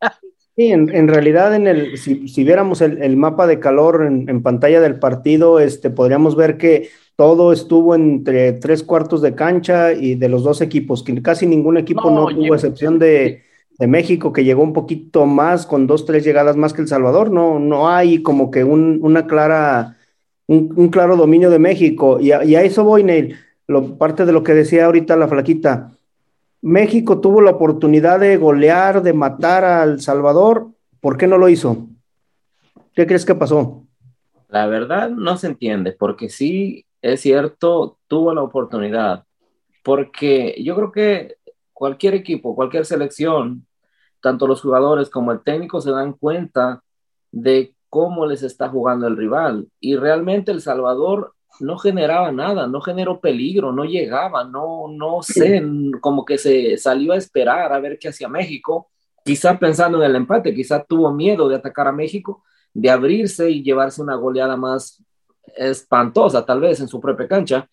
Sí, 0.57 0.73
en, 0.73 1.09
realidad, 1.09 1.55
en 1.55 1.66
el, 1.66 1.99
si, 1.99 2.28
si 2.28 2.43
viéramos 2.43 2.81
el, 2.81 3.02
el, 3.02 3.16
mapa 3.19 3.47
de 3.47 3.61
calor 3.61 4.07
en, 4.07 4.26
en, 4.28 4.43
pantalla 4.43 4.81
del 4.81 4.99
partido, 4.99 5.61
este, 5.61 5.90
podríamos 5.90 6.35
ver 6.35 6.57
que 6.57 6.88
todo 7.14 7.52
estuvo 7.52 7.95
entre 7.95 8.55
tres 8.55 8.83
cuartos 8.83 9.21
de 9.21 9.35
cancha 9.35 9.93
y 9.93 10.14
de 10.14 10.31
los 10.31 10.45
dos 10.45 10.62
equipos, 10.62 11.02
que 11.02 11.21
casi 11.21 11.47
ningún 11.47 11.76
equipo 11.76 12.11
no, 12.11 12.26
tuvo 12.28 12.55
excepción 12.55 12.99
de, 12.99 13.46
de 13.78 13.87
México, 13.87 14.33
que 14.33 14.45
llegó 14.45 14.62
un 14.62 14.73
poquito 14.73 15.26
más, 15.26 15.66
con 15.66 15.87
dos, 15.87 16.06
tres 16.06 16.25
llegadas 16.25 16.56
más 16.56 16.73
que 16.73 16.83
El 16.83 16.88
Salvador, 16.88 17.30
no, 17.30 17.59
no 17.59 17.88
hay 17.88 18.23
como 18.23 18.50
que 18.50 18.64
un, 18.64 18.99
una 19.02 19.26
clara, 19.26 19.97
un, 20.47 20.88
claro 20.88 21.16
dominio 21.16 21.50
de 21.50 21.59
México. 21.59 22.18
Y 22.21 22.33
a, 22.33 22.45
y 22.45 22.54
a 22.54 22.62
eso 22.62 22.85
voy, 22.85 23.04
Neil, 23.04 23.37
lo, 23.66 23.99
parte 23.99 24.25
de 24.25 24.33
lo 24.33 24.42
que 24.42 24.54
decía 24.54 24.87
ahorita 24.87 25.16
la 25.16 25.28
flaquita. 25.28 25.92
México 26.62 27.21
tuvo 27.21 27.42
la 27.42 27.52
oportunidad 27.52 28.21
de 28.21 28.37
golear, 28.38 29.02
de 29.02 29.12
matar 29.12 29.64
a 29.64 29.85
El 29.85 30.00
Salvador, 30.00 30.68
¿por 31.00 31.16
qué 31.16 31.26
no 31.26 31.38
lo 31.38 31.49
hizo? 31.49 31.87
¿Qué 32.95 33.06
crees 33.06 33.26
que 33.26 33.35
pasó? 33.35 33.85
La 34.49 34.66
verdad 34.66 35.11
no 35.11 35.37
se 35.37 35.49
entiende, 35.49 35.92
porque 35.92 36.30
sí, 36.30 36.87
es 37.02 37.21
cierto, 37.21 37.99
tuvo 38.09 38.33
la 38.33 38.42
oportunidad, 38.42 39.25
porque 39.85 40.56
yo 40.64 40.75
creo 40.75 40.92
que 40.92 41.36
cualquier 41.76 42.14
equipo, 42.14 42.54
cualquier 42.54 42.87
selección, 42.87 43.66
tanto 44.23 44.47
los 44.47 44.62
jugadores 44.62 45.11
como 45.11 45.30
el 45.30 45.42
técnico 45.42 45.83
se 45.83 45.90
dan 45.90 46.14
cuenta 46.14 46.83
de 47.30 47.75
cómo 47.90 48.25
les 48.25 48.42
está 48.42 48.71
jugando 48.71 49.06
el 49.06 49.14
rival. 49.14 49.68
Y 49.78 49.95
realmente 49.97 50.52
El 50.52 50.62
Salvador 50.62 51.35
no 51.61 51.76
generaba 51.76 52.33
nada, 52.33 52.66
no 52.66 52.80
generó 52.80 53.21
peligro, 53.21 53.73
no 53.73 53.85
llegaba, 53.85 54.42
no, 54.42 54.88
no 54.88 55.23
sé, 55.23 55.62
como 56.00 56.25
que 56.25 56.38
se 56.38 56.78
salió 56.78 57.12
a 57.12 57.18
esperar 57.18 57.71
a 57.75 57.78
ver 57.78 57.99
qué 57.99 58.09
hacía 58.09 58.28
México, 58.28 58.88
quizá 59.23 59.59
pensando 59.59 59.99
en 59.99 60.11
el 60.11 60.16
empate, 60.16 60.54
quizá 60.54 60.83
tuvo 60.83 61.12
miedo 61.12 61.47
de 61.47 61.56
atacar 61.56 61.88
a 61.88 61.92
México, 61.92 62.42
de 62.73 62.88
abrirse 62.88 63.50
y 63.50 63.62
llevarse 63.62 64.00
una 64.00 64.14
goleada 64.14 64.56
más 64.56 65.04
espantosa, 65.54 66.47
tal 66.47 66.61
vez 66.61 66.80
en 66.80 66.88
su 66.88 66.99
propia 67.00 67.28
cancha, 67.28 67.68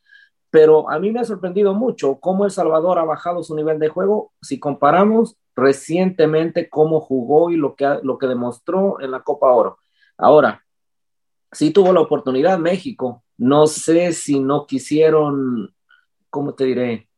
pero 0.53 0.88
a 0.88 1.00
mí 1.00 1.10
me 1.10 1.19
ha 1.19 1.24
sorprendido 1.24 1.74
mucho 1.74 2.19
cómo 2.19 2.45
El 2.45 2.51
Salvador 2.51 3.00
ha 3.00 3.03
bajado 3.03 3.41
su 3.41 3.55
nivel 3.55 3.79
de 3.79 3.89
juego 3.89 4.33
si 4.39 4.60
comparamos 4.60 5.36
recientemente 5.55 6.69
cómo 6.69 7.00
jugó 7.00 7.50
y 7.50 7.55
lo 7.55 7.75
que, 7.75 7.98
lo 8.03 8.19
que 8.19 8.27
demostró 8.27 9.01
en 9.01 9.10
la 9.10 9.24
Copa 9.24 9.51
Oro. 9.51 9.79
Ahora, 10.15 10.63
sí 11.51 11.72
tuvo 11.72 11.91
la 11.91 12.01
oportunidad 12.01 12.60
México, 12.60 13.24
no 13.36 13.65
sé 13.65 14.13
si 14.13 14.39
no 14.39 14.67
quisieron, 14.67 15.74
¿cómo 16.29 16.53
te 16.53 16.65
diré? 16.65 17.10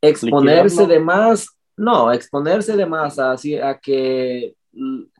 Exponerse 0.00 0.86
de 0.86 0.98
más 0.98 1.50
No, 1.76 2.10
exponerse 2.10 2.78
de 2.78 2.86
más 2.86 3.18
a, 3.18 3.32
a 3.32 3.78
que 3.78 4.56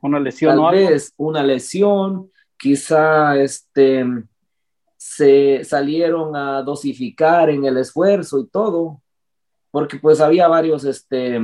una 0.01 0.19
lesión 0.19 0.57
tal 0.57 0.75
vez 0.75 1.13
una 1.19 1.43
lesión, 1.43 2.33
quizá 2.57 3.37
este 3.37 4.03
se 5.09 5.63
salieron 5.63 6.35
a 6.35 6.63
dosificar 6.63 7.49
en 7.49 7.65
el 7.65 7.77
esfuerzo 7.77 8.41
y 8.41 8.49
todo, 8.49 9.01
porque 9.71 9.99
pues 9.99 10.21
había 10.21 10.49
varios 10.49 10.85
este, 10.85 11.41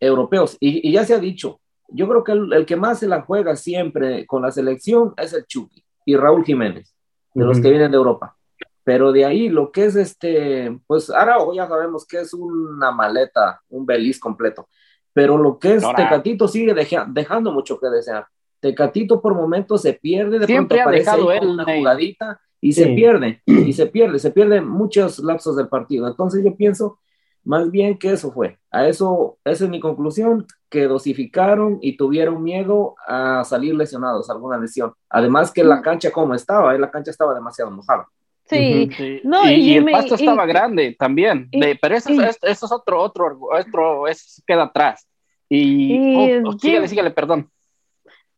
europeos. 0.00 0.56
Y, 0.58 0.90
ya 0.90 1.04
se 1.04 1.12
ha 1.12 1.18
dicho, 1.18 1.60
yo 1.88 2.08
creo 2.08 2.24
que 2.24 2.32
el, 2.32 2.64
que 2.64 2.76
más 2.76 3.00
se 3.00 3.06
la 3.06 3.20
juega 3.20 3.56
siempre 3.56 4.24
con 4.24 4.40
la 4.40 4.50
selección 4.50 5.12
es 5.18 5.34
el 5.34 5.44
Chucky 5.44 5.84
y 6.06 6.16
Raúl 6.16 6.46
Jiménez, 6.46 6.94
de 7.34 7.44
los 7.44 7.60
que 7.60 7.68
vienen 7.68 7.90
de 7.90 7.98
Europa. 7.98 8.36
Pero 8.84 9.12
de 9.12 9.26
ahí 9.26 9.50
lo 9.50 9.70
que 9.70 9.84
es 9.84 9.96
este, 9.96 10.78
pues 10.86 11.10
ahora 11.10 11.36
ya 11.54 11.68
sabemos 11.68 12.06
que 12.06 12.20
es 12.20 12.32
una 12.32 12.90
maleta, 12.90 13.60
un 13.68 13.84
beliz 13.84 14.18
completo. 14.18 14.68
Pero 15.12 15.36
lo 15.36 15.58
que 15.58 15.74
es 15.74 15.84
Tecatito 15.94 16.48
sigue 16.48 16.74
dejando 17.08 17.52
mucho 17.52 17.78
que 17.78 17.88
desear. 17.88 18.26
Tecatito 18.60 19.20
por 19.20 19.34
momentos 19.34 19.82
se 19.82 19.92
pierde, 19.92 20.38
de 20.38 20.46
Siempre 20.46 20.78
pronto 20.78 20.88
aparece 20.88 21.10
ha 21.10 21.16
dejado 21.16 21.52
una 21.52 21.64
jugadita 21.64 22.40
y 22.64 22.72
se 22.72 22.86
pierde, 22.86 23.42
y 23.44 23.74
se 23.74 23.84
pierde, 23.94 24.18
se 24.18 24.30
pierden 24.30 24.66
muchos 24.66 25.18
lapsos 25.18 25.54
del 25.54 25.68
partido. 25.68 26.08
Entonces 26.08 26.42
yo 26.42 26.56
pienso 26.56 26.98
más 27.44 27.70
bien 27.70 27.98
que 27.98 28.12
eso 28.12 28.32
fue. 28.32 28.58
A 28.70 28.88
eso, 28.88 29.36
esa 29.44 29.64
es 29.64 29.70
mi 29.70 29.80
conclusión, 29.80 30.46
que 30.70 30.84
dosificaron 30.84 31.78
y 31.82 31.98
tuvieron 31.98 32.42
miedo 32.42 32.94
a 33.06 33.44
salir 33.44 33.74
lesionados, 33.74 34.30
alguna 34.30 34.56
lesión. 34.56 34.94
Además 35.10 35.52
que 35.52 35.62
la 35.62 35.82
cancha 35.82 36.10
como 36.10 36.34
estaba, 36.34 36.74
¿eh? 36.74 36.78
la 36.78 36.90
cancha 36.90 37.10
estaba 37.10 37.34
demasiado 37.34 37.70
mojada. 37.70 38.08
Sí, 38.46 38.90
No, 39.24 39.50
y, 39.50 39.74
el 39.74 39.84
pasto 39.84 40.14
estaba 40.14 40.46
grande 40.46 40.96
también, 40.98 41.50
pero 41.82 41.96
eso, 41.96 42.10
es 42.12 42.62
otro, 42.72 43.02
otro, 43.02 43.38
otro, 43.52 44.08
eso 44.08 44.42
queda 44.46 44.64
atrás. 44.64 45.06
Y, 45.50 45.98
oh, 46.16 46.48
oh, 46.48 46.58
sígale, 46.58 46.88
sígale, 46.88 47.10
perdón. 47.10 47.50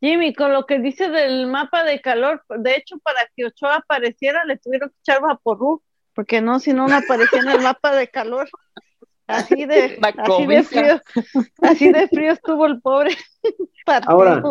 Jimmy, 0.07 0.35
con 0.35 0.53
lo 0.53 0.67
que 0.67 0.79
dice 0.79 1.09
del 1.09 1.49
mapa 1.49 1.83
de 1.83 2.01
calor, 2.01 2.43
de 2.59 2.77
hecho, 2.77 2.97
para 3.03 3.29
que 3.35 3.47
Ochoa 3.47 3.77
apareciera, 3.77 4.45
le 4.45 4.57
tuvieron 4.57 4.91
que 4.91 4.97
echar 5.01 5.21
vaporú, 5.21 5.83
porque 6.15 6.41
no, 6.41 6.61
si 6.61 6.73
no, 6.73 6.87
no 6.87 6.97
aparecía 6.97 7.41
en 7.41 7.49
el 7.49 7.61
mapa 7.61 7.95
de 7.95 8.07
calor. 8.09 8.49
Así 9.27 9.65
de, 9.67 9.99
así 10.01 10.47
de 10.47 10.63
frío, 10.63 11.03
así 11.61 11.93
de 11.93 12.07
frío 12.07 12.33
estuvo 12.33 12.67
el 12.67 12.81
pobre. 12.81 13.17
Ahora, 14.07 14.43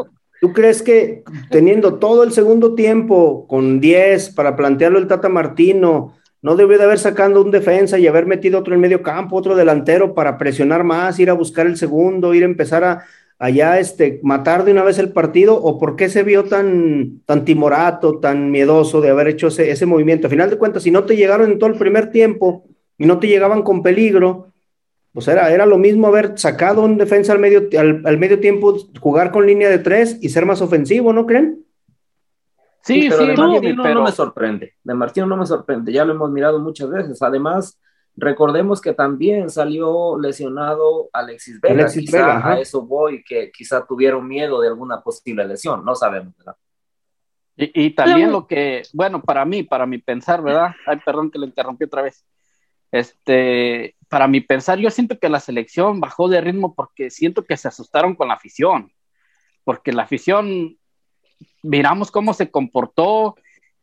¿tú 0.42 0.52
crees 0.52 0.82
que 0.82 1.24
teniendo 1.50 2.00
todo 2.00 2.24
el 2.24 2.34
segundo 2.34 2.76
tiempo 2.76 3.48
con 3.48 3.80
10 3.80 4.32
para 4.32 4.58
plantearlo 4.58 5.00
el 5.00 5.08
Tata 5.08 5.30
Martino, 5.30 6.16
no 6.42 6.58
debió 6.58 6.78
de 6.78 6.84
haber 6.84 7.00
sacado 7.00 7.42
un 7.42 7.52
defensa 7.52 7.98
y 7.98 8.08
haber 8.08 8.26
metido 8.26 8.60
otro 8.60 8.76
en 8.76 8.82
medio 8.82 9.02
campo, 9.02 9.38
otro 9.38 9.56
delantero 9.56 10.14
para 10.14 10.38
presionar 10.38 10.84
más, 10.84 11.18
ir 11.18 11.30
a 11.30 11.34
buscar 11.34 11.66
el 11.66 11.78
segundo, 11.78 12.34
ir 12.34 12.44
a 12.44 12.46
empezar 12.46 12.84
a 12.84 13.06
allá 13.38 13.80
este 13.80 14.20
matar 14.24 14.64
de 14.64 14.72
una 14.72 14.84
vez 14.84 14.98
el 14.98 15.12
partido 15.12 15.62
o 15.62 15.78
por 15.78 15.96
qué 15.96 16.10
se 16.10 16.24
vio 16.24 16.46
tan 16.46 17.22
tan 17.26 17.46
timorato, 17.46 18.20
tan 18.20 18.52
miedoso 18.52 19.02
de 19.02 19.10
haber 19.10 19.28
hecho 19.28 19.48
ese, 19.48 19.72
ese 19.72 19.86
movimiento? 19.86 20.28
A 20.28 20.30
final 20.30 20.50
de 20.50 20.58
cuentas, 20.58 20.84
si 20.84 20.92
no 20.92 21.04
te 21.04 21.16
llegaron 21.16 21.52
en 21.52 21.60
todo 21.60 21.70
el 21.70 21.78
primer 21.78 22.12
tiempo 22.12 22.66
y 22.98 23.06
no 23.06 23.20
te 23.20 23.28
llegaban 23.28 23.62
con 23.64 23.84
peligro, 23.84 24.54
pues 25.16 25.30
era, 25.30 25.50
era 25.50 25.66
lo 25.66 25.78
mismo 25.78 26.08
haber 26.08 26.38
sacado 26.38 26.84
un 26.84 26.98
defensa 26.98 27.32
al 27.32 27.40
medio, 27.40 27.70
al, 27.80 28.18
medio 28.18 28.42
tiempo, 28.42 28.76
jugar 29.00 29.32
con 29.32 29.48
línea 29.48 29.70
de 29.70 29.80
tres 29.80 30.18
y 30.22 30.28
ser 30.28 30.46
más 30.46 30.62
ofensivo, 30.62 31.14
¿no 31.14 31.26
creen? 31.26 31.66
Sí, 32.82 33.08
pero 33.10 33.26
de 33.26 33.36
Martino 33.38 33.94
no 33.94 34.04
me 34.04 34.12
sorprende. 34.12 34.74
De 34.84 34.94
Martino 34.94 35.26
no 35.26 35.38
me 35.38 35.46
sorprende. 35.46 35.94
Ya 35.94 36.04
lo 36.04 36.14
hemos 36.14 36.30
mirado 36.30 36.60
muchas 36.60 36.90
veces. 36.90 37.22
Además, 37.22 37.80
recordemos 38.18 38.82
que 38.82 38.94
también 38.94 39.50
salió 39.50 40.18
lesionado 40.20 41.10
Alexis 41.14 41.60
Vega. 41.60 41.74
Alexis 41.74 42.12
Vega 42.12 42.48
a 42.48 42.60
eso 42.60 42.86
voy, 42.86 43.24
que 43.24 43.52
quizá 43.52 43.86
tuvieron 43.86 44.28
miedo 44.28 44.62
de 44.62 44.68
alguna 44.68 45.02
posible 45.02 45.46
lesión. 45.46 45.84
No 45.84 45.96
sabemos, 45.96 46.36
¿verdad? 46.38 46.56
Y, 47.58 47.86
y 47.86 47.90
también 47.92 48.32
lo 48.32 48.48
que, 48.48 48.84
bueno, 48.94 49.22
para 49.22 49.46
mí, 49.46 49.64
para 49.64 49.86
mi 49.86 49.98
pensar, 49.98 50.42
¿verdad? 50.42 50.76
Ay, 50.86 51.00
perdón 51.06 51.32
que 51.32 51.40
lo 51.40 51.46
interrumpí 51.46 51.86
otra 51.86 52.02
vez. 52.02 52.26
Este, 52.92 53.96
para 54.10 54.28
mi 54.28 54.42
pensar, 54.42 54.78
yo 54.78 54.90
siento 54.90 55.20
que 55.20 55.30
la 55.30 55.40
selección 55.40 56.00
bajó 56.00 56.30
de 56.30 56.42
ritmo 56.42 56.76
porque 56.76 57.10
siento 57.10 57.44
que 57.44 57.58
se 57.58 57.68
asustaron 57.68 58.16
con 58.16 58.28
la 58.28 58.36
afición, 58.36 58.92
porque 59.64 59.92
la 59.92 60.04
afición, 60.04 60.78
miramos 61.64 62.12
cómo 62.12 62.34
se 62.34 62.52
comportó 62.52 63.36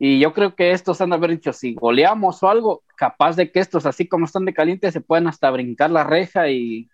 y 0.05 0.19
yo 0.19 0.33
creo 0.33 0.57
que 0.57 0.73
estos 0.73 1.01
han 1.01 1.11
de 1.11 1.15
haber 1.15 1.31
dicho, 1.31 1.53
si 1.53 1.75
goleamos 1.75 2.43
o 2.43 2.49
algo, 2.49 2.83
capaz 2.97 3.37
de 3.37 3.53
que 3.53 3.61
estos, 3.61 3.87
así 3.87 4.09
como 4.09 4.25
están 4.25 4.45
de 4.45 4.53
caliente, 4.53 4.91
se 4.91 5.01
pueden 5.01 5.29
hasta 5.29 5.49
brincar 5.49 5.93
la 5.93 6.03
reja 6.03 6.49
y 6.49 6.91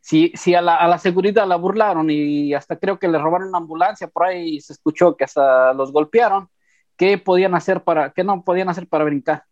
si, 0.00 0.32
si 0.34 0.54
a, 0.54 0.62
la, 0.62 0.76
a 0.76 0.88
la 0.88 0.96
seguridad 0.96 1.46
la 1.46 1.56
burlaron 1.56 2.08
y 2.08 2.54
hasta 2.54 2.78
creo 2.78 2.98
que 2.98 3.08
le 3.08 3.18
robaron 3.18 3.48
una 3.48 3.58
ambulancia, 3.58 4.08
por 4.08 4.24
ahí 4.24 4.58
se 4.62 4.72
escuchó 4.72 5.18
que 5.18 5.24
hasta 5.24 5.74
los 5.74 5.92
golpearon, 5.92 6.48
¿qué 6.96 7.18
podían 7.18 7.54
hacer 7.54 7.84
para, 7.84 8.14
qué 8.14 8.24
no 8.24 8.42
podían 8.42 8.70
hacer 8.70 8.88
para 8.88 9.04
brincar? 9.04 9.44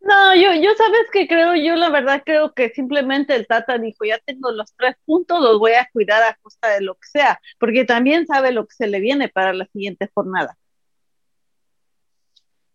No, 0.00 0.34
yo, 0.34 0.52
yo 0.52 0.74
sabes 0.76 1.06
que 1.12 1.28
creo, 1.28 1.54
yo 1.54 1.76
la 1.76 1.90
verdad 1.90 2.24
creo 2.26 2.54
que 2.54 2.70
simplemente 2.70 3.36
el 3.36 3.46
Tata 3.46 3.78
dijo, 3.78 4.04
ya 4.04 4.18
tengo 4.18 4.50
los 4.50 4.74
tres 4.74 4.96
puntos, 5.04 5.40
los 5.40 5.60
voy 5.60 5.74
a 5.74 5.88
cuidar 5.92 6.24
a 6.24 6.36
costa 6.42 6.70
de 6.70 6.80
lo 6.80 6.96
que 6.96 7.06
sea, 7.06 7.40
porque 7.60 7.84
también 7.84 8.26
sabe 8.26 8.50
lo 8.50 8.66
que 8.66 8.74
se 8.74 8.88
le 8.88 8.98
viene 8.98 9.28
para 9.28 9.52
la 9.52 9.66
siguiente 9.66 10.10
jornada. 10.12 10.58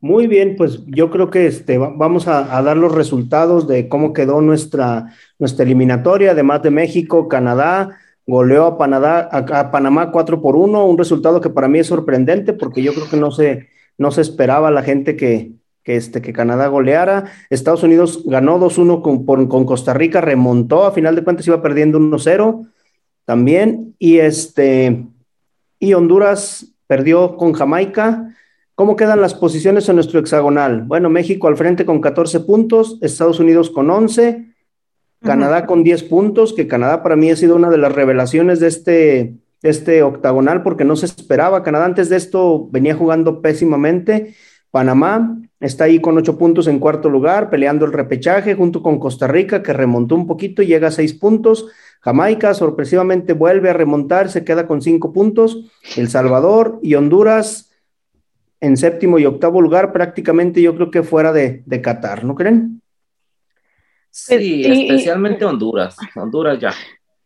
Muy 0.01 0.27
bien, 0.27 0.55
pues 0.55 0.79
yo 0.85 1.09
creo 1.09 1.29
que 1.29 1.45
este, 1.45 1.77
vamos 1.77 2.27
a, 2.27 2.61
dar 2.61 2.77
los 2.77 2.93
resultados 2.93 3.67
de 3.67 3.89
cómo 3.89 4.13
quedó 4.13 4.39
nuestra, 4.39 5.13
nuestra 5.37 5.65
eliminatoria, 5.65 6.31
además 6.31 6.63
de 6.63 6.71
México, 6.71 7.27
Canadá, 7.27 7.97
goleó 8.25 8.65
a, 8.65 8.77
Panamá, 8.77 9.27
a, 9.29 9.71
Panamá 9.71 10.11
4 10.11 10.41
por 10.41 10.55
1, 10.55 10.85
un 10.85 10.97
resultado 10.97 11.41
que 11.41 11.49
para 11.49 11.67
mí 11.67 11.79
es 11.79 11.87
sorprendente 11.87 12.53
porque 12.53 12.81
yo 12.81 12.93
creo 12.93 13.09
que 13.09 13.17
no 13.17 13.31
se, 13.31 13.67
no 13.97 14.11
se 14.11 14.21
esperaba 14.21 14.71
la 14.71 14.83
gente 14.83 15.17
que, 15.17 15.51
que, 15.83 15.97
este, 15.97 16.21
que 16.21 16.31
Canadá 16.31 16.67
goleara. 16.67 17.25
Estados 17.49 17.83
Unidos 17.83 18.23
ganó 18.25 18.57
2-1 18.57 19.01
con, 19.01 19.47
con, 19.47 19.65
Costa 19.65 19.93
Rica, 19.93 20.21
remontó, 20.21 20.85
a 20.85 20.91
final 20.91 21.15
de 21.15 21.23
cuentas 21.23 21.47
iba 21.47 21.61
perdiendo 21.61 21.99
1-0 21.99 22.69
también. 23.25 23.95
Y, 23.99 24.19
este, 24.19 25.05
y 25.77 25.93
Honduras 25.93 26.73
perdió 26.87 27.35
con 27.35 27.53
Jamaica. 27.53 28.33
¿Cómo 28.79 28.95
quedan 28.95 29.19
las 29.19 29.33
posiciones 29.33 29.89
en 29.89 29.95
nuestro 29.95 30.21
hexagonal? 30.21 30.83
Bueno, 30.83 31.09
México 31.09 31.49
al 31.49 31.57
frente 31.57 31.83
con 31.83 31.99
14 31.99 32.39
puntos, 32.39 32.97
Estados 33.01 33.41
Unidos 33.41 33.69
con 33.69 33.89
11, 33.89 34.53
Canadá 35.21 35.65
con 35.65 35.83
10 35.83 36.03
puntos, 36.03 36.53
que 36.53 36.65
Canadá 36.65 37.03
para 37.03 37.17
mí 37.17 37.29
ha 37.29 37.35
sido 37.35 37.57
una 37.57 37.69
de 37.69 37.77
las 37.77 37.91
revelaciones 37.91 38.61
de 38.61 38.67
este, 38.67 39.35
este 39.63 40.01
octagonal 40.01 40.63
porque 40.63 40.85
no 40.85 40.95
se 40.95 41.07
esperaba. 41.07 41.61
Canadá 41.61 41.83
antes 41.83 42.07
de 42.07 42.15
esto 42.15 42.69
venía 42.71 42.95
jugando 42.95 43.41
pésimamente. 43.41 44.33
Panamá 44.71 45.35
Está 45.59 45.83
ahí 45.83 45.99
con 45.99 46.17
ocho 46.17 46.37
puntos 46.37 46.67
en 46.67 46.79
cuarto 46.79 47.09
lugar, 47.09 47.49
peleando 47.49 47.85
el 47.85 47.91
repechaje 47.91 48.55
junto 48.55 48.81
con 48.81 48.97
Costa 48.97 49.27
Rica, 49.27 49.61
que 49.61 49.73
remontó 49.73 50.15
un 50.15 50.25
poquito 50.25 50.61
y 50.61 50.67
llega 50.67 50.87
a 50.87 50.91
seis 50.91 51.13
puntos. 51.13 51.67
Jamaica 51.99 52.53
sorpresivamente 52.53 53.33
vuelve 53.33 53.69
a 53.69 53.73
remontar, 53.73 54.29
se 54.29 54.45
queda 54.45 54.67
con 54.67 54.81
cinco 54.81 55.11
puntos. 55.11 55.69
El 55.97 56.07
Salvador 56.07 56.79
y 56.81 56.95
Honduras 56.95 57.68
en 58.61 58.77
séptimo 58.77 59.19
y 59.19 59.25
octavo 59.25 59.61
lugar, 59.61 59.91
prácticamente 59.93 60.61
yo 60.61 60.75
creo 60.75 60.91
que 60.91 61.03
fuera 61.03 61.31
de, 61.31 61.63
de 61.65 61.81
Qatar, 61.81 62.23
¿no 62.23 62.35
creen? 62.35 62.81
Sí, 64.11 64.63
especialmente 64.65 65.45
Honduras. 65.45 65.95
Honduras 66.15 66.59
ya 66.59 66.73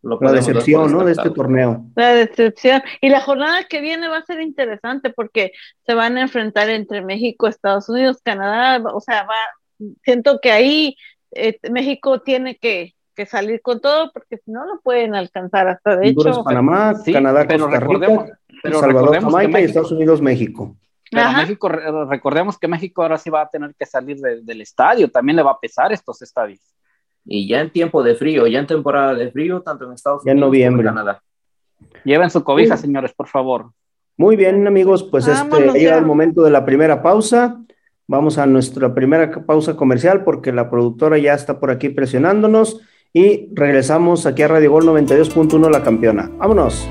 la 0.04 0.32
decepción, 0.34 0.92
¿no? 0.92 1.06
De 1.06 1.14
este 1.14 1.30
torneo. 1.30 1.86
La 1.96 2.14
decepción. 2.14 2.82
Y 3.02 3.10
la 3.10 3.22
jornada 3.22 3.64
que 3.70 3.82
viene 3.82 4.08
va 4.08 4.18
a 4.18 4.26
ser 4.26 4.42
interesante 4.42 5.10
porque 5.10 5.54
se 5.86 5.94
van 5.94 6.18
a 6.18 6.22
enfrentar 6.22 6.70
entre 6.70 7.02
México, 7.02 7.48
Estados 7.48 7.88
Unidos, 7.90 8.20
Canadá, 8.24 8.84
o 8.94 9.00
sea, 9.00 9.24
va, 9.24 9.88
siento 10.04 10.40
que 10.42 10.52
ahí 10.52 10.96
eh, 11.32 11.58
México 11.72 12.22
tiene 12.22 12.58
que, 12.58 12.94
salir 13.28 13.62
con 13.62 13.80
todo 13.80 14.12
porque 14.12 14.38
si 14.44 14.50
no 14.50 14.66
lo 14.66 14.82
pueden 14.82 15.14
alcanzar 15.14 15.68
hasta 15.68 15.96
de 15.98 16.10
hecho. 16.10 16.44
Panamá, 16.44 16.96
Canadá, 17.06 17.48
Costa 17.48 17.80
Rica, 17.80 18.26
pero 18.64 18.80
Salvador, 18.80 19.22
Jamaica 19.22 19.62
y 19.62 19.66
Estados 19.66 19.92
Unidos, 19.92 20.20
México. 20.20 20.76
Pero 21.14 21.32
México, 21.32 21.70
recordemos 21.70 22.58
que 22.58 22.68
México 22.68 23.02
ahora 23.02 23.18
sí 23.18 23.30
va 23.30 23.42
a 23.42 23.50
tener 23.50 23.74
que 23.78 23.86
salir 23.86 24.18
del 24.18 24.62
estadio, 24.62 25.10
también 25.10 25.36
le 25.36 25.44
va 25.44 25.52
a 25.52 25.60
pesar 25.60 25.92
estos 25.92 26.22
estadios 26.22 26.74
y 27.26 27.48
ya 27.48 27.62
en 27.62 27.72
tiempo 27.72 28.04
de 28.04 28.16
frío, 28.16 28.48
ya 28.48 28.60
en 28.60 28.68
temporada 28.68 29.14
de 29.14 29.32
frío, 29.32 29.62
tanto 29.62 29.86
en 29.86 29.94
Estados 29.94 30.24
Unidos 30.26 30.42
como 30.42 30.56
en 30.56 30.84
Canadá. 30.84 31.22
Lleven 32.04 32.30
su 32.30 32.44
cobija, 32.44 32.78
señores, 32.78 33.14
por 33.14 33.28
favor. 33.28 33.72
Muy 34.18 34.36
bien, 34.36 34.68
amigos, 34.68 35.04
pues 35.04 35.28
este 35.28 35.72
llega 35.72 35.98
el 35.98 36.06
momento 36.06 36.44
de 36.44 36.52
la 36.52 36.66
primera 36.66 37.02
pausa. 37.02 37.60
Vamos 38.08 38.38
a 38.38 38.46
nuestra 38.46 38.94
primera 38.94 39.46
pausa 39.46 39.76
comercial 39.76 40.24
porque 40.24 40.52
la 40.52 40.70
productora 40.70 41.18
ya 41.18 41.34
está 41.34 41.60
por 41.60 41.72
aquí 41.72 41.90
presionándonos 41.90 42.82
y 43.14 43.50
regresamos 43.54 44.26
aquí 44.26 44.44
a 44.44 44.50
Radio 44.50 44.72
Gol 44.72 44.86
92.1 44.86 45.70
La 45.72 45.84
Campeona. 45.84 46.30
Vámonos. 46.38 46.88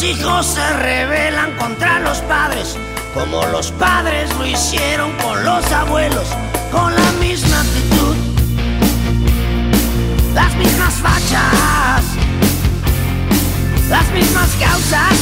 Los 0.00 0.08
hijos 0.08 0.46
se 0.46 0.72
rebelan 0.78 1.52
contra 1.56 2.00
los 2.00 2.18
padres, 2.20 2.78
como 3.12 3.44
los 3.48 3.70
padres 3.72 4.30
lo 4.38 4.46
hicieron 4.46 5.12
con 5.18 5.44
los 5.44 5.70
abuelos, 5.72 6.26
con 6.72 6.94
la 6.94 7.12
misma 7.20 7.60
actitud, 7.60 8.16
las 10.34 10.54
mismas 10.54 10.94
fachas, 10.94 12.04
las 13.90 14.10
mismas 14.12 14.48
causas 14.58 15.18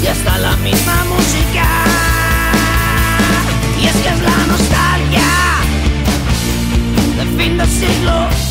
y 0.00 0.06
hasta 0.06 0.38
la 0.38 0.56
misma 0.58 1.04
música. 1.04 1.66
Y 3.80 3.86
es 3.86 3.96
que 3.96 4.08
es 4.08 4.22
la 4.22 4.46
nostalgia 4.46 5.30
de 7.16 7.42
fin 7.42 7.58
de 7.58 7.66
siglo. 7.66 8.43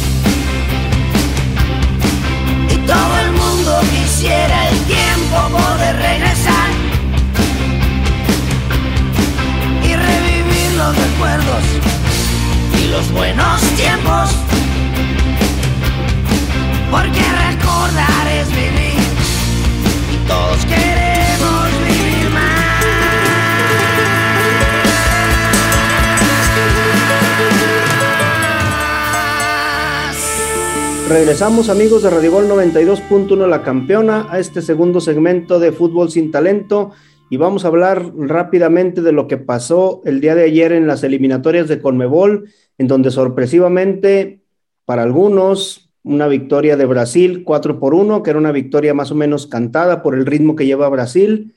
Regresamos 31.10 31.68
amigos 31.70 32.02
de 32.02 32.10
Radio 32.10 32.32
Gol 32.32 32.48
92.1 32.48 33.48
La 33.48 33.62
Campeona 33.62 34.26
a 34.30 34.40
este 34.40 34.62
segundo 34.62 35.02
segmento 35.02 35.60
de 35.60 35.74
Fútbol 35.74 36.10
sin 36.10 36.32
Talento 36.32 36.92
y 37.30 37.36
vamos 37.36 37.66
a 37.66 37.68
hablar 37.68 38.14
rápidamente 38.16 39.02
de 39.02 39.12
lo 39.12 39.28
que 39.28 39.38
pasó 39.38 40.02
el 40.06 40.22
día 40.22 40.34
de 40.34 40.46
ayer 40.46 40.72
en 40.72 40.88
las 40.88 41.04
eliminatorias 41.04 41.68
de 41.68 41.82
Conmebol, 41.82 42.50
en 42.78 42.88
donde 42.88 43.12
sorpresivamente 43.12 44.44
para 44.86 45.04
algunos 45.04 45.92
una 46.04 46.28
victoria 46.28 46.78
de 46.78 46.86
Brasil 46.86 47.44
4 47.44 47.82
por 47.82 47.94
1, 47.94 48.24
que 48.24 48.30
era 48.30 48.40
una 48.40 48.54
victoria 48.54 48.94
más 48.94 49.12
o 49.12 49.16
menos 49.16 49.46
cantada 49.46 50.04
por 50.04 50.16
el 50.16 50.26
ritmo 50.26 50.56
que 50.56 50.66
lleva 50.66 50.88
Brasil. 50.88 51.54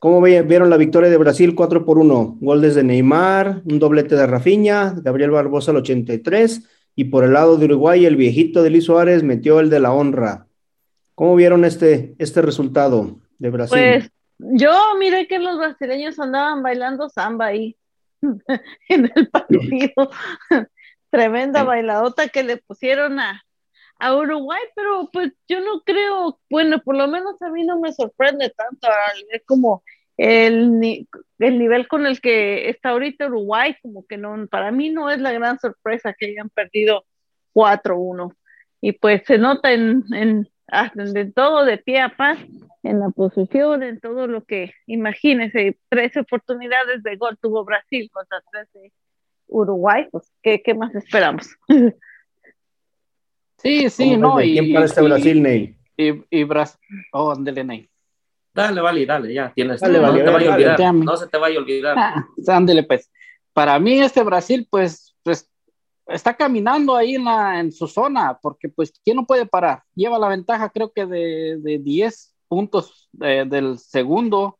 ¿Cómo 0.00 0.20
vieron 0.20 0.68
la 0.68 0.76
victoria 0.76 1.10
de 1.10 1.16
Brasil 1.16 1.54
4 1.54 1.84
por 1.84 1.98
1? 1.98 2.38
Goles 2.40 2.74
de 2.74 2.82
Neymar, 2.82 3.62
un 3.64 3.78
doblete 3.78 4.16
de 4.16 4.26
Rafinha, 4.26 4.96
Gabriel 5.00 5.30
Barbosa 5.30 5.70
al 5.70 5.78
83 5.78 6.73
y 6.94 7.04
por 7.04 7.24
el 7.24 7.32
lado 7.32 7.56
de 7.56 7.66
Uruguay 7.66 8.06
el 8.06 8.16
viejito 8.16 8.62
de 8.62 8.70
Luis 8.70 8.84
Suárez 8.84 9.22
metió 9.22 9.60
el 9.60 9.70
de 9.70 9.80
la 9.80 9.92
honra. 9.92 10.46
¿Cómo 11.14 11.36
vieron 11.36 11.64
este, 11.64 12.14
este 12.18 12.42
resultado 12.42 13.18
de 13.38 13.50
Brasil? 13.50 13.78
Pues 13.78 14.10
yo 14.38 14.72
miré 14.98 15.26
que 15.26 15.38
los 15.38 15.58
brasileños 15.58 16.18
andaban 16.18 16.62
bailando 16.62 17.08
samba 17.08 17.46
ahí 17.46 17.76
en 18.88 19.12
el 19.14 19.28
partido. 19.28 20.10
Tremenda 21.10 21.62
bailadota 21.62 22.28
que 22.28 22.42
le 22.42 22.56
pusieron 22.56 23.20
a, 23.20 23.44
a 24.00 24.16
Uruguay, 24.16 24.60
pero 24.74 25.08
pues 25.12 25.32
yo 25.48 25.60
no 25.60 25.82
creo, 25.84 26.40
bueno, 26.50 26.80
por 26.82 26.96
lo 26.96 27.06
menos 27.06 27.40
a 27.40 27.50
mí 27.50 27.64
no 27.64 27.78
me 27.78 27.92
sorprende 27.92 28.50
tanto 28.50 28.88
al 28.88 29.24
ver 29.30 29.44
como 29.46 29.84
el, 30.16 30.78
ni- 30.78 31.08
el 31.38 31.58
nivel 31.58 31.88
con 31.88 32.06
el 32.06 32.20
que 32.20 32.68
está 32.68 32.90
ahorita 32.90 33.26
Uruguay, 33.26 33.76
como 33.82 34.06
que 34.06 34.16
no, 34.16 34.46
para 34.48 34.70
mí 34.70 34.90
no 34.90 35.10
es 35.10 35.20
la 35.20 35.32
gran 35.32 35.58
sorpresa 35.58 36.14
que 36.18 36.26
hayan 36.26 36.50
perdido 36.50 37.04
4-1. 37.54 38.34
Y 38.80 38.92
pues 38.92 39.22
se 39.26 39.38
nota 39.38 39.72
en, 39.72 40.04
en, 40.12 40.48
de 40.94 41.32
todo 41.32 41.64
de 41.64 41.78
pie 41.78 42.00
a 42.00 42.16
paz 42.16 42.38
en 42.82 43.00
la 43.00 43.08
posición, 43.10 43.82
en 43.82 43.98
todo 43.98 44.26
lo 44.26 44.44
que, 44.44 44.72
imagínense, 44.86 45.78
13 45.88 46.20
oportunidades 46.20 47.02
de 47.02 47.16
gol 47.16 47.38
tuvo 47.40 47.64
Brasil 47.64 48.10
contra 48.12 48.42
13 48.52 48.92
Uruguay, 49.46 50.06
pues, 50.10 50.30
¿qué, 50.42 50.62
qué 50.62 50.74
más 50.74 50.94
esperamos? 50.94 51.48
Sí, 53.58 53.88
sí, 53.88 54.18
no. 54.18 54.38
Y, 54.42 54.52
¿Quién 54.58 54.74
para 54.74 54.84
este 54.84 55.00
Brasil, 55.00 55.42
Neil? 55.42 55.74
Y, 55.96 56.22
y 56.28 56.44
Brasil, 56.44 56.78
oh, 57.12 57.32
ándele, 57.32 57.64
Neil. 57.64 57.88
Dale, 58.54 58.80
vale, 58.80 59.04
dale, 59.04 59.34
ya 59.34 59.52
tienes. 59.52 59.80
Dale, 59.80 59.98
no, 59.98 60.02
vale, 60.02 60.22
te 60.22 60.30
vaya 60.30 60.46
a 60.46 60.50
dale, 60.50 60.64
olvidar, 60.64 60.94
no 60.94 61.16
se 61.16 61.26
te 61.26 61.38
vaya 61.38 61.58
a 61.58 61.62
olvidar. 61.62 61.98
Ah, 61.98 62.26
ándele, 62.48 62.84
pues. 62.84 63.10
Para 63.52 63.78
mí, 63.78 64.00
este 64.00 64.22
Brasil, 64.22 64.66
pues, 64.70 65.16
pues 65.22 65.50
está 66.06 66.34
caminando 66.34 66.94
ahí 66.94 67.16
en, 67.16 67.24
la, 67.24 67.58
en 67.58 67.72
su 67.72 67.88
zona, 67.88 68.38
porque 68.40 68.68
pues, 68.68 68.92
¿quién 69.04 69.16
no 69.16 69.26
puede 69.26 69.46
parar? 69.46 69.82
Lleva 69.94 70.18
la 70.18 70.28
ventaja, 70.28 70.70
creo 70.70 70.92
que 70.92 71.06
de, 71.06 71.58
de 71.60 71.78
10 71.78 72.34
puntos 72.48 73.08
eh, 73.20 73.44
del 73.46 73.78
segundo 73.78 74.58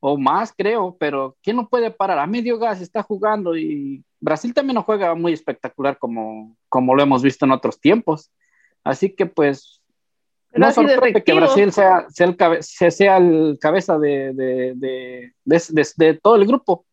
o 0.00 0.16
más, 0.16 0.52
creo, 0.56 0.96
pero 0.98 1.36
¿quién 1.42 1.56
no 1.56 1.68
puede 1.68 1.90
parar? 1.90 2.18
A 2.18 2.26
medio 2.26 2.58
gas 2.58 2.80
está 2.80 3.02
jugando 3.02 3.56
y 3.56 4.04
Brasil 4.20 4.54
también 4.54 4.76
no 4.76 4.82
juega 4.82 5.14
muy 5.14 5.32
espectacular 5.32 5.98
como, 5.98 6.56
como 6.68 6.94
lo 6.94 7.02
hemos 7.02 7.22
visto 7.22 7.44
en 7.44 7.52
otros 7.52 7.80
tiempos. 7.80 8.30
Así 8.84 9.14
que 9.14 9.26
pues 9.26 9.77
no 10.58 10.72
sorprende 10.72 11.22
que. 11.24 11.32
Brasil 11.34 11.72
sea, 11.72 12.06
sea, 12.10 12.26
el, 12.26 12.36
cabe- 12.36 12.62
sea- 12.62 12.90
sea 12.90 13.16
el 13.18 13.58
cabeza 13.60 13.98
de, 13.98 14.32
de, 14.34 14.72
de, 14.76 15.32
de- 15.44 15.62
de- 15.70 15.86
de 15.96 16.14
todo 16.14 16.36
el 16.36 16.46
grupo. 16.46 16.84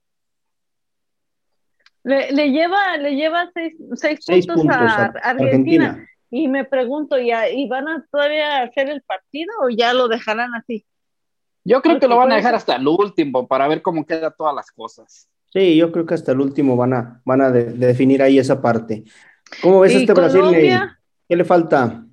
Le, 2.04 2.32
le 2.32 2.52
lleva, 2.52 2.98
le 2.98 3.16
lleva 3.16 3.50
seis, 3.54 3.76
seis 3.96 4.20
Seis 4.22 4.46
puntos, 4.48 4.64
puntos 4.66 4.92
a, 4.92 5.06
a 5.06 5.06
Argentina. 5.32 5.86
Argentina. 5.90 6.10
Y 6.30 6.48
me 6.48 6.66
pregunto, 6.66 7.18
¿ya, 7.18 7.50
¿y 7.50 7.68
van 7.68 7.88
a 7.88 8.06
todavía 8.12 8.62
hacer 8.64 8.90
el 8.90 9.02
partido 9.04 9.52
o 9.64 9.70
ya 9.70 9.94
lo 9.94 10.08
dejarán 10.08 10.54
así? 10.54 10.86
Yo 11.64 11.82
creo 11.82 12.00
que 12.00 12.08
lo 12.08 12.18
van 12.18 12.32
a 12.32 12.36
dejar 12.36 12.54
hasta 12.54 12.76
el 12.76 12.88
último 12.88 13.48
para 13.48 13.68
ver 13.68 13.82
cómo 13.82 14.06
quedan 14.06 14.34
todas 14.38 14.54
las 14.54 14.70
cosas. 14.72 15.30
Sí, 15.52 15.76
yo 15.78 15.92
creo 15.92 16.06
que 16.06 16.14
hasta 16.14 16.32
el 16.34 16.42
último 16.42 16.76
van 16.76 16.94
a, 16.94 17.22
van 17.26 17.42
a 17.42 17.50
de- 17.52 17.74
de 17.74 17.88
definir 17.88 18.22
ahí 18.22 18.38
esa 18.38 18.62
parte. 18.62 19.04
¿Cómo 19.62 19.80
ves 19.80 19.94
¿Y 19.94 19.98
este 19.98 20.14
Brasil? 20.14 20.42
Colombia? 20.42 21.00
¿Qué 21.28 21.36
le 21.36 21.46
falta? 21.46 22.05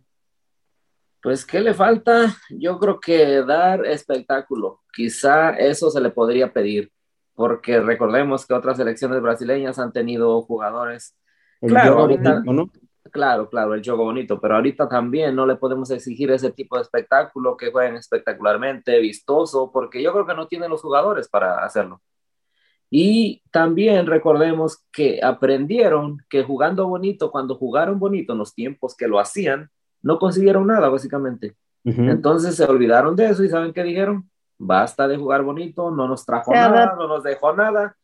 Pues, 1.22 1.46
¿qué 1.46 1.61
le 1.61 1.72
falta? 1.72 2.35
Yo 2.50 2.78
creo 2.78 2.98
que 2.98 3.42
dar 3.42 3.87
espectáculo. 3.87 4.80
Quizá 4.92 5.50
eso 5.50 5.88
se 5.90 6.00
le 6.00 6.11
podría 6.11 6.52
pedir, 6.52 6.90
porque 7.35 7.80
recordemos 7.80 8.44
que 8.44 8.54
otras 8.54 8.76
selecciones 8.76 9.22
brasileñas 9.22 9.78
han 9.78 9.92
tenido 9.92 10.42
jugadores, 10.42 11.16
El 11.61 11.68
Claro, 11.70 11.92
juego 11.94 12.00
ahorita- 12.00 12.32
bonito, 12.44 12.52
¿no? 12.52 12.70
claro, 13.12 13.48
claro, 13.48 13.74
el 13.74 13.85
juego 13.85 14.04
bonito, 14.04 14.40
pero 14.40 14.56
ahorita 14.56 14.88
también 14.88 15.37
no 15.37 15.46
le 15.46 15.54
podemos 15.54 15.90
exigir 15.92 16.30
ese 16.32 16.50
tipo 16.50 16.74
de 16.76 16.82
espectáculo, 16.82 17.56
que 17.56 17.70
jueguen 17.70 17.94
espectacularmente, 17.96 18.98
vistoso, 18.98 19.70
porque 19.72 20.02
yo 20.02 20.12
creo 20.12 20.26
que 20.26 20.35
no 20.35 20.48
tienen 20.48 20.70
los 20.70 20.82
jugadores 20.82 21.28
para 21.28 21.64
hacerlo. 21.64 22.00
Y 22.90 23.42
también 23.52 24.06
recordemos 24.06 24.85
que 24.90 25.20
aprendieron 25.22 26.18
que 26.28 26.42
jugando 26.42 26.88
bonito, 26.88 27.30
cuando 27.30 27.54
jugaron 27.54 27.98
bonito 28.00 28.32
en 28.32 28.38
los 28.40 28.54
tiempos 28.54 28.96
que 28.96 29.06
lo 29.06 29.20
hacían, 29.20 29.70
no 30.03 30.19
consiguieron 30.19 30.67
nada, 30.67 30.88
básicamente. 30.88 31.55
Ujú. 31.85 32.03
Entonces 32.03 32.55
se 32.57 32.65
olvidaron 32.65 33.17
de 33.17 33.27
eso 33.31 33.43
y 33.45 33.49
¿saben 33.49 33.73
qué 33.73 33.83
dijeron? 33.83 34.29
Basta 34.59 35.09
de 35.09 35.17
jugar 35.17 35.43
bonito, 35.43 35.91
no 35.91 36.07
nos 36.07 36.25
trajo 36.25 36.53
Se 36.53 36.59
nada, 36.59 36.95
no 36.97 37.09
nos 37.09 37.23
dejó 37.25 37.53
nada. 37.55 37.97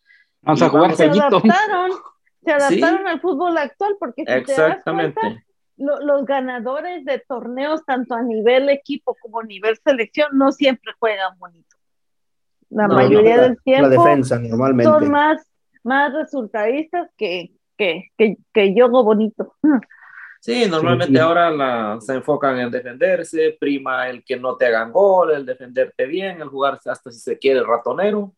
Vamos 0.43 0.63
a 0.63 0.69
jugar 0.69 0.95
Se 0.97 1.05
adaptaron, 1.05 1.91
se 1.91 1.99
Sí. 2.45 2.51
adaptaron 2.51 3.07
al 3.07 3.21
fútbol 3.21 3.57
actual 3.59 3.97
porque 4.01 4.23
si 4.23 4.27
te 4.27 4.33
das 4.33 4.49
Exactamente. 4.49 5.21
cuenta, 5.21 5.43
lo- 5.77 6.01
los 6.01 6.25
ganadores 6.25 7.05
de 7.05 7.23
torneos, 7.29 7.85
tanto 7.85 8.15
a 8.15 8.23
nivel 8.23 8.69
equipo 8.69 9.17
como 9.21 9.41
a 9.41 9.45
nivel 9.45 9.77
selección, 9.85 10.29
no 10.33 10.51
siempre 10.51 10.93
juegan 10.99 11.39
bonito. 11.39 11.77
La 12.71 12.89
No, 12.89 12.95
mayoría 12.95 13.37
la, 13.37 13.43
del 13.45 13.53
la 13.53 13.63
tiempo 13.65 13.89
defensa 13.91 14.39
normalmente. 14.41 14.91
son 14.93 15.11
más, 15.11 15.41
más 15.85 16.13
resultadistas 16.13 17.09
que, 17.17 17.53
que, 17.77 18.09
que, 18.19 18.37
que 18.53 18.75
yogo 18.75 19.05
bonito. 19.05 19.55
Sí, 20.41 20.67
normalmente 20.69 21.15
sí. 21.15 21.19
ahora 21.19 21.51
la- 21.51 21.99
se 22.01 22.15
enfocan 22.15 22.59
en 22.59 22.71
defenderse, 22.71 23.57
prima 23.59 24.09
el 24.09 24.25
que 24.25 24.37
no 24.39 24.57
te 24.57 24.67
hagan 24.67 24.93
gol, 24.93 25.33
el 25.33 25.45
defenderte 25.45 26.07
bien, 26.07 26.41
el 26.41 26.49
jugar 26.49 26.79
hasta 26.87 27.11
si 27.11 27.19
se 27.21 27.39
quiere 27.39 27.63
ratonero. 27.63 28.33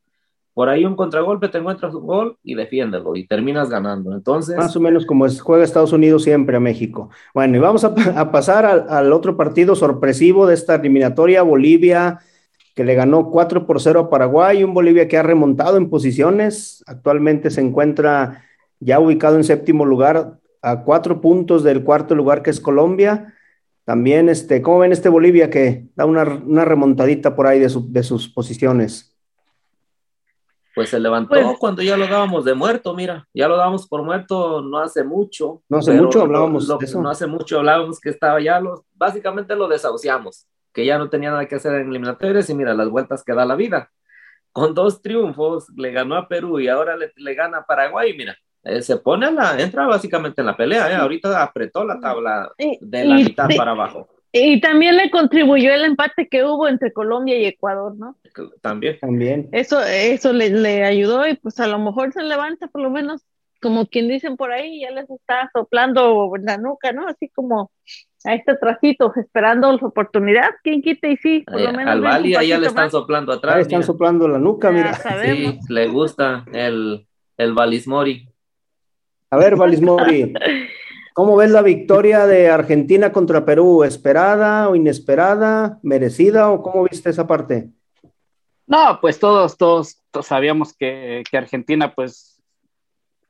Por 0.53 0.69
ahí 0.69 0.85
un 0.85 0.97
contragolpe 0.97 1.49
te 1.49 1.59
encuentras 1.59 1.95
un 1.95 2.07
gol 2.07 2.37
y 2.43 2.55
defiéndelo 2.55 3.15
y 3.15 3.27
terminas 3.27 3.71
ganando. 3.71 4.13
Entonces, 4.13 4.57
Más 4.57 4.75
o 4.75 4.81
menos 4.81 5.07
como 5.07 5.25
es, 5.25 5.41
juega 5.41 5.63
Estados 5.63 5.93
Unidos 5.93 6.25
siempre 6.25 6.57
a 6.57 6.61
México. 6.61 7.09
Bueno, 7.33 7.57
y 7.57 7.61
vamos 7.61 7.85
a 7.85 7.95
pasar 8.33 8.67
al, 8.67 8.87
al 8.89 9.13
otro 9.13 9.37
partido 9.37 9.77
sorpresivo 9.77 10.47
de 10.47 10.55
esta 10.55 10.75
eliminatoria, 10.75 11.43
Bolivia, 11.43 12.19
que 12.75 12.85
le 12.85 12.95
ganó 12.95 13.31
4 13.31 13.65
por 13.67 13.81
0 13.81 14.01
a 14.01 14.11
Paraguay, 14.11 14.65
un 14.65 14.75
Bolivia 14.75 15.07
que 15.07 15.17
ha 15.17 15.23
remontado 15.23 15.77
en 15.77 15.89
posiciones, 15.89 16.83
actualmente 16.87 17.51
se 17.51 17.61
encuentra 17.61 18.45
ya 18.81 18.99
ubicado 18.99 19.37
en 19.37 19.45
séptimo 19.45 19.85
lugar 19.85 20.40
a 20.63 20.83
cuatro 20.83 21.21
puntos 21.21 21.63
del 21.63 21.83
cuarto 21.85 22.15
lugar 22.15 22.43
que 22.43 22.51
es 22.51 22.61
Colombia. 22.61 23.35
También, 23.85 24.29
este, 24.29 24.63
¿cómo 24.63 24.79
ven 24.81 24.93
este 24.93 25.09
Bolivia 25.09 25.51
que 25.51 25.87
da 25.97 26.05
una, 26.05 26.23
una 26.23 26.65
remontadita 26.65 27.35
por 27.35 27.47
ahí 27.47 27.59
de, 27.59 27.69
su- 27.69 27.91
de 27.93 28.03
sus 28.03 28.29
posiciones? 28.29 29.07
pues 30.73 30.89
se 30.91 31.01
levantó 31.01 31.31
Pues- 31.35 31.59
cuando 31.59 31.83
ya 31.83 31.97
lo 31.97 32.07
dábamos 32.07 32.45
de 32.45 32.55
muerto, 32.55 32.95
mira, 32.95 33.27
ya 33.35 33.49
lo 33.49 33.57
dábamos 33.57 33.89
por 33.89 34.03
muerto 34.05 34.63
no 34.63 34.79
hace 34.79 35.03
mucho. 35.03 35.63
No 35.69 35.79
hace 35.79 35.93
mucho 35.93 36.19
lo- 36.21 36.25
hablábamos 36.27 36.69
lo- 36.69 36.79
de 36.79 36.85
eso. 36.87 37.03
No 37.03 37.11
hace 37.11 37.27
mucho 37.27 37.59
hablábamos 37.59 37.99
que 38.01 38.09
estaba 38.11 38.41
ya, 38.41 38.61
los, 38.61 38.81
básicamente 38.95 39.57
lo 39.57 39.67
desahuciamos, 39.67 40.47
que 40.73 40.87
ya 40.87 40.97
no 40.97 41.11
tenía 41.11 41.31
nada 41.33 41.47
que 41.47 41.57
hacer 41.57 41.75
en 41.75 41.89
eliminatorias 41.91 42.49
y 42.49 42.55
mira 42.55 42.73
las 42.73 42.89
vueltas 42.89 43.25
que 43.25 43.35
da 43.35 43.45
la 43.45 43.57
vida. 43.57 43.91
Con 44.53 44.73
dos 44.75 45.03
triunfos 45.03 45.69
le 45.77 45.91
ganó 45.91 46.15
a 46.17 46.29
Perú 46.29 46.61
y 46.61 46.69
ahora 46.69 46.97
le, 46.97 47.13
le 47.17 47.35
gana 47.35 47.59
a 47.59 47.67
Paraguay, 47.67 48.17
mira, 48.17 48.37
eh, 48.65 48.83
se 48.83 48.97
pone 48.99 49.27
a 49.27 49.31
la, 49.31 49.59
entra 49.61 49.87
básicamente 49.87 50.41
en 50.43 50.47
la 50.47 50.57
pelea, 50.57 50.91
eh, 50.91 50.95
ahorita 50.97 51.43
apretó 51.43 51.85
la 51.85 51.99
tabla 52.01 52.51
de 52.59 53.05
la 53.05 53.21
y- 53.21 53.25
mitad 53.25 53.49
y- 53.49 53.57
para 53.57 53.71
abajo. 53.73 54.09
y 54.33 54.61
también 54.61 54.97
le 54.97 55.11
contribuyó 55.11 55.73
el 55.73 55.85
empate 55.85 56.29
que 56.29 56.45
hubo 56.45 56.69
entre 56.69 56.93
Colombia 56.93 57.37
y 57.39 57.47
Ecuador, 57.47 57.97
¿no? 57.97 58.17
También. 58.63 58.99
También. 59.01 59.49
Eso, 59.53 59.81
eso 59.83 60.33
le, 60.33 60.51
le 60.51 60.85
ayudó 60.85 61.27
y 61.27 61.35
pues 61.37 61.59
a 61.61 61.67
lo 61.67 61.79
mejor 61.79 62.13
se 62.13 62.23
levanta 62.23 62.69
por 62.69 62.81
lo 62.83 62.91
menos, 62.91 63.23
como 63.61 63.87
quien 63.87 64.09
dicen 64.09 64.37
por 64.37 64.53
ahí, 64.53 64.81
ya 64.81 64.91
les 64.91 65.11
está 65.11 65.51
soplando 65.53 66.31
la 66.43 66.57
nuca, 66.59 66.93
¿no? 66.93 67.07
Así 67.09 67.29
como 67.29 67.71
a 68.25 68.35
este 68.35 68.55
tracito, 68.57 69.13
esperando 69.17 69.71
la 69.73 69.87
oportunidad, 69.87 70.49
quien 70.63 70.81
quite 70.83 71.11
y 71.13 71.17
sí, 71.17 71.41
por 71.47 71.61
lo 71.61 71.71
Eh, 71.71 71.73
menos. 71.73 71.93
al 71.93 72.01
Bali 72.01 72.37
allá 72.37 72.59
le 72.59 72.67
están 72.69 72.85
más. 72.85 72.93
soplando 72.93 73.33
Ahí 73.33 73.39
atrás. 73.39 73.59
están 73.63 73.79
mira. 73.81 73.87
soplando 73.87 74.29
la 74.29 74.39
nuca, 74.39 74.69
Ya 74.71 74.77
mira. 74.77 74.93
sabemos. 74.95 75.55
Sí, 75.67 75.73
le 75.73 75.87
gusta 75.89 76.45
el, 76.53 77.07
el 77.37 77.53
Balismori. 77.55 78.29
A 79.31 79.37
ver, 79.37 79.55
Valismori, 79.55 80.35
¿cómo 81.15 81.37
ves 81.37 81.51
la 81.51 81.63
victoria 81.63 82.27
de 82.27 82.51
Argentina 82.51 83.13
contra 83.13 83.45
Perú? 83.45 83.85
¿Esperada 83.85 84.69
o 84.69 84.75
inesperada? 84.75 85.79
¿Merecida 85.83 86.51
o 86.51 86.63
cómo 86.63 86.83
viste 86.83 87.11
esa 87.11 87.29
parte? 87.29 87.71
No, 88.67 88.99
pues 89.01 89.21
todos, 89.21 89.57
todos, 89.57 90.03
todos 90.11 90.27
sabíamos 90.27 90.73
que, 90.73 91.23
que 91.31 91.37
Argentina, 91.37 91.95
pues 91.95 92.43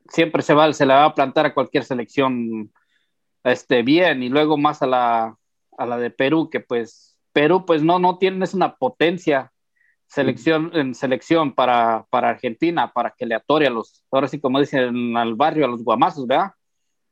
siempre 0.09 0.41
se 0.41 0.55
va, 0.55 0.73
se 0.73 0.85
la 0.85 0.95
va 0.95 1.05
a 1.05 1.15
plantar 1.15 1.45
a 1.45 1.53
cualquier 1.53 1.83
selección 1.83 2.71
este, 3.43 3.83
bien, 3.83 4.23
y 4.23 4.29
luego 4.29 4.57
más 4.57 4.81
a 4.81 4.87
la, 4.87 5.37
a 5.77 5.85
la 5.85 5.97
de 5.97 6.09
Perú, 6.09 6.49
que 6.49 6.59
pues 6.61 7.17
Perú, 7.31 7.65
pues 7.65 7.83
no, 7.83 7.99
no 7.99 8.17
tiene, 8.17 8.43
es 8.43 8.53
una 8.53 8.75
potencia 8.75 9.50
selección, 10.11 10.71
en 10.73 10.93
selección 10.93 11.53
para, 11.53 12.05
para 12.09 12.29
Argentina, 12.31 12.91
para 12.91 13.11
que 13.11 13.25
le 13.25 13.35
atore 13.35 13.67
a 13.67 13.69
los, 13.69 14.03
ahora 14.11 14.27
sí 14.27 14.41
como 14.41 14.59
dicen 14.59 15.15
al 15.15 15.35
barrio, 15.35 15.65
a 15.65 15.69
los 15.69 15.83
guamazos, 15.83 16.27
¿verdad? 16.27 16.51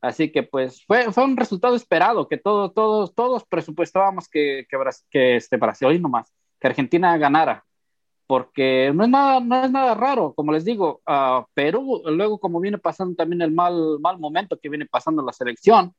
Así 0.02 0.32
que 0.32 0.44
pues 0.44 0.84
fue, 0.86 1.12
fue 1.12 1.24
un 1.24 1.38
resultado 1.38 1.76
esperado, 1.76 2.28
que 2.28 2.38
todos, 2.38 2.74
todos, 2.74 3.16
todos 3.16 3.46
presupuestábamos 3.46 4.28
que, 4.28 4.66
que, 4.70 4.78
que 5.10 5.36
este 5.38 5.58
Brasil, 5.58 5.88
hoy 5.88 6.00
nomás, 6.00 6.34
que 6.60 6.68
Argentina 6.68 7.18
ganara 7.18 7.64
porque 8.28 8.92
no 8.94 9.06
es 9.06 9.10
nada, 9.10 9.40
no 9.40 9.64
es 9.64 9.72
nada 9.72 9.96
raro, 9.96 10.34
como 10.36 10.52
les 10.52 10.64
digo, 10.64 11.02
a 11.06 11.48
Perú, 11.56 12.04
luego 12.06 12.40
como 12.40 12.60
viene 12.60 12.78
pasando 12.78 13.16
también 13.16 13.42
el 13.42 13.52
mal, 13.52 13.98
mal 14.02 14.20
momento 14.20 14.60
que 14.62 14.70
viene 14.70 14.86
pasando 14.86 15.24
la 15.24 15.34
selección, 15.34 15.96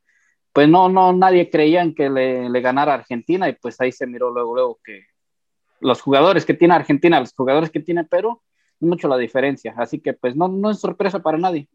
pues 0.53 0.69
no, 0.69 0.89
no, 0.89 1.13
nadie 1.13 1.51
creía 1.51 1.83
en 1.83 1.95
que 1.95 2.09
le, 2.09 2.49
le 2.49 2.61
ganara 2.61 2.95
Argentina 2.95 3.49
y 3.49 3.55
pues 3.55 3.81
ahí 3.81 3.91
se 3.91 4.07
miró 4.07 4.31
luego, 4.31 4.55
luego 4.55 4.79
que 4.85 5.07
los 5.81 6.01
jugadores 6.01 6.45
que 6.45 6.55
tiene 6.55 6.75
Argentina, 6.75 7.21
los 7.21 7.33
jugadores 7.35 7.71
que 7.71 7.81
tiene 7.81 8.05
Perú, 8.05 8.40
es 8.81 8.88
mucho 8.88 9.09
la 9.09 9.16
diferencia, 9.16 9.75
así 9.77 10.01
que 10.01 10.12
pues 10.14 10.37
no, 10.37 10.49
no 10.49 10.71
es 10.71 10.79
sorpresa 10.81 11.21
para 11.21 11.38
nadie. 11.38 11.69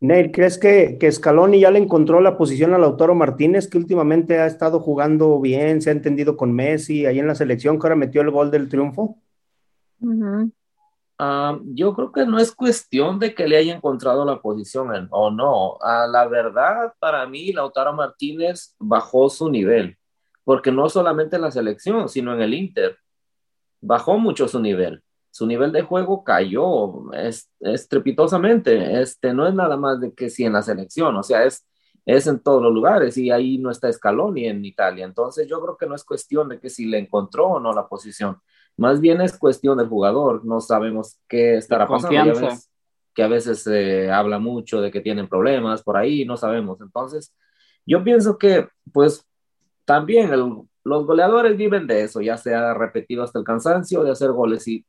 Neil, 0.00 0.32
¿crees 0.32 0.58
que, 0.58 0.96
que 0.98 1.10
Scaloni 1.12 1.60
ya 1.60 1.70
le 1.70 1.78
encontró 1.78 2.20
la 2.20 2.36
posición 2.36 2.74
a 2.74 2.78
Lautaro 2.78 3.14
Martínez, 3.14 3.68
que 3.68 3.78
últimamente 3.78 4.38
ha 4.40 4.46
estado 4.46 4.80
jugando 4.80 5.40
bien, 5.40 5.80
se 5.80 5.90
ha 5.90 5.92
entendido 5.92 6.36
con 6.36 6.52
Messi, 6.52 7.06
ahí 7.06 7.20
en 7.20 7.28
la 7.28 7.36
selección, 7.36 7.78
que 7.78 7.86
ahora 7.86 7.94
metió 7.96 8.20
el 8.20 8.30
gol 8.32 8.50
del 8.50 8.68
triunfo? 8.68 9.18
Ah, 11.18 11.56
yo 11.66 11.94
creo 11.94 12.10
que 12.10 12.26
no 12.26 12.38
es 12.38 12.52
cuestión 12.52 13.18
de 13.20 13.32
que 13.32 13.46
le 13.46 13.56
haya 13.56 13.76
encontrado 13.76 14.24
la 14.24 14.40
posición 14.40 14.92
en- 14.94 15.06
o 15.10 15.30
no. 15.30 15.78
Ah, 15.80 16.08
la 16.10 16.26
verdad, 16.26 16.92
para 16.98 17.24
mí, 17.26 17.52
Lautaro 17.52 17.92
Martínez 17.92 18.74
bajó 18.78 19.28
su 19.30 19.48
nivel. 19.48 19.96
porque 20.44 20.72
no 20.72 20.88
solamente 20.88 21.36
en 21.36 21.42
la 21.42 21.52
selección, 21.52 22.08
sino 22.08 22.34
en 22.34 22.40
el 22.42 22.52
Inter. 22.52 22.96
Bajó 23.82 24.18
mucho 24.18 24.48
su 24.48 24.60
nivel. 24.60 25.02
Su 25.30 25.46
nivel 25.46 25.72
de 25.72 25.82
juego 25.82 26.24
cayó 26.24 27.10
estrepitosamente. 27.60 29.00
Este, 29.00 29.34
no 29.34 29.46
es 29.46 29.54
nada 29.54 29.76
más 29.76 30.00
de 30.00 30.14
que 30.14 30.30
si 30.30 30.44
en 30.44 30.54
la 30.54 30.62
selección, 30.62 31.16
o 31.16 31.22
sea, 31.22 31.44
es, 31.44 31.66
es 32.06 32.26
en 32.26 32.40
todos 32.40 32.62
los 32.62 32.72
lugares 32.72 33.16
y 33.16 33.30
ahí 33.30 33.58
no 33.58 33.70
está 33.70 33.92
Scaloni 33.92 34.46
en 34.46 34.64
Italia. 34.64 35.04
Entonces 35.04 35.46
yo 35.48 35.60
creo 35.60 35.76
que 35.76 35.86
no 35.86 35.94
es 35.94 36.04
cuestión 36.04 36.48
de 36.48 36.60
que 36.60 36.70
si 36.70 36.86
le 36.86 36.98
encontró 36.98 37.48
o 37.48 37.60
no 37.60 37.72
la 37.72 37.88
posición. 37.88 38.38
Más 38.76 39.00
bien 39.00 39.20
es 39.20 39.38
cuestión 39.38 39.78
del 39.78 39.88
jugador. 39.88 40.44
No 40.44 40.60
sabemos 40.60 41.18
qué 41.28 41.56
estará 41.56 41.86
pasando. 41.86 42.48
que 43.14 43.22
a 43.22 43.28
veces 43.28 43.62
se 43.62 44.10
habla 44.10 44.38
mucho 44.38 44.80
de 44.80 44.90
que 44.90 45.00
tienen 45.00 45.28
problemas 45.28 45.82
por 45.82 45.96
ahí, 45.96 46.24
no 46.24 46.36
sabemos. 46.36 46.80
Entonces, 46.80 47.34
yo 47.84 48.02
pienso 48.04 48.38
que, 48.38 48.68
pues, 48.92 49.26
también 49.84 50.30
los 50.84 51.06
goleadores 51.06 51.56
viven 51.56 51.86
de 51.86 52.02
eso, 52.02 52.20
ya 52.20 52.36
se 52.36 52.54
ha 52.54 52.74
repetido 52.74 53.22
hasta 53.22 53.38
el 53.38 53.44
cansancio 53.44 54.02
de 54.02 54.10
hacer 54.10 54.32
goles 54.32 54.66
y 54.68 54.84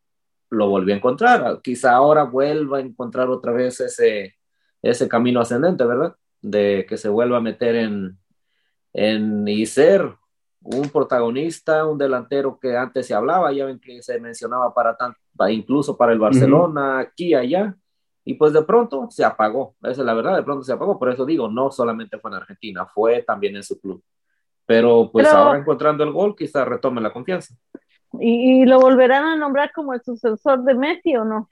lo 0.49 0.69
volvió 0.69 0.93
a 0.93 0.97
encontrar. 0.97 1.62
Quizá 1.62 1.93
ahora 1.95 2.23
vuelva 2.23 2.77
a 2.77 2.82
encontrar 2.82 3.29
otra 3.29 3.51
vez 3.51 3.79
ese, 3.79 4.36
ese 4.82 5.08
camino 5.08 5.41
ascendente, 5.41 5.86
¿verdad? 5.86 6.15
De 6.41 6.86
que 6.88 6.97
se 6.97 7.10
vuelva 7.10 7.38
a 7.38 7.41
meter 7.41 7.75
en, 7.75 8.17
en 8.93 9.47
y 9.47 9.65
ser 9.65 10.15
un 10.63 10.89
protagonista, 10.89 11.86
un 11.86 11.97
delantero 11.97 12.58
que 12.60 12.77
antes 12.77 13.08
se 13.08 13.13
hablaba, 13.13 13.51
ya 13.51 13.65
ven 13.65 13.79
que 13.79 14.01
se 14.01 14.19
mencionaba 14.19 14.73
para 14.73 14.95
tanto, 14.95 15.19
incluso 15.49 15.97
para 15.97 16.13
el 16.13 16.19
Barcelona, 16.19 16.99
aquí 16.99 17.29
y 17.29 17.34
allá, 17.34 17.75
y 18.23 18.36
pues 18.36 18.53
de 18.53 18.63
pronto 18.63 19.08
se 19.12 19.25
apagó, 19.25 19.75
esa 19.82 20.01
es 20.01 20.06
la 20.06 20.13
verdad, 20.13 20.38
de 20.38 20.43
pronto 20.43 20.63
se 20.63 20.71
apagó, 20.71 20.97
por 20.97 21.12
eso 21.12 21.25
digo, 21.25 21.49
no 21.49 21.69
solamente 21.69 22.17
fue 22.17 22.32
en 22.32 22.38
Argentina, 22.38 22.86
fue 22.86 23.23
también 23.23 23.58
en 23.58 23.63
su 23.63 23.79
club. 23.79 24.01
Pero 24.65 25.10
pues 25.12 25.28
ahora 25.28 25.60
encontrando 25.60 26.04
el 26.04 26.12
gol, 26.12 26.36
quizá 26.36 26.63
retome 26.65 27.02
la 27.02 27.12
confianza. 27.12 27.56
¿Y, 28.19 28.65
lo 28.65 28.80
volverán 28.80 29.23
a 29.26 29.36
nombrar 29.36 29.71
como 29.73 29.93
el 29.93 30.02
sucesor 30.02 30.63
de 30.63 30.76
Messi 30.76 31.15
o 31.15 31.26
no? 31.26 31.49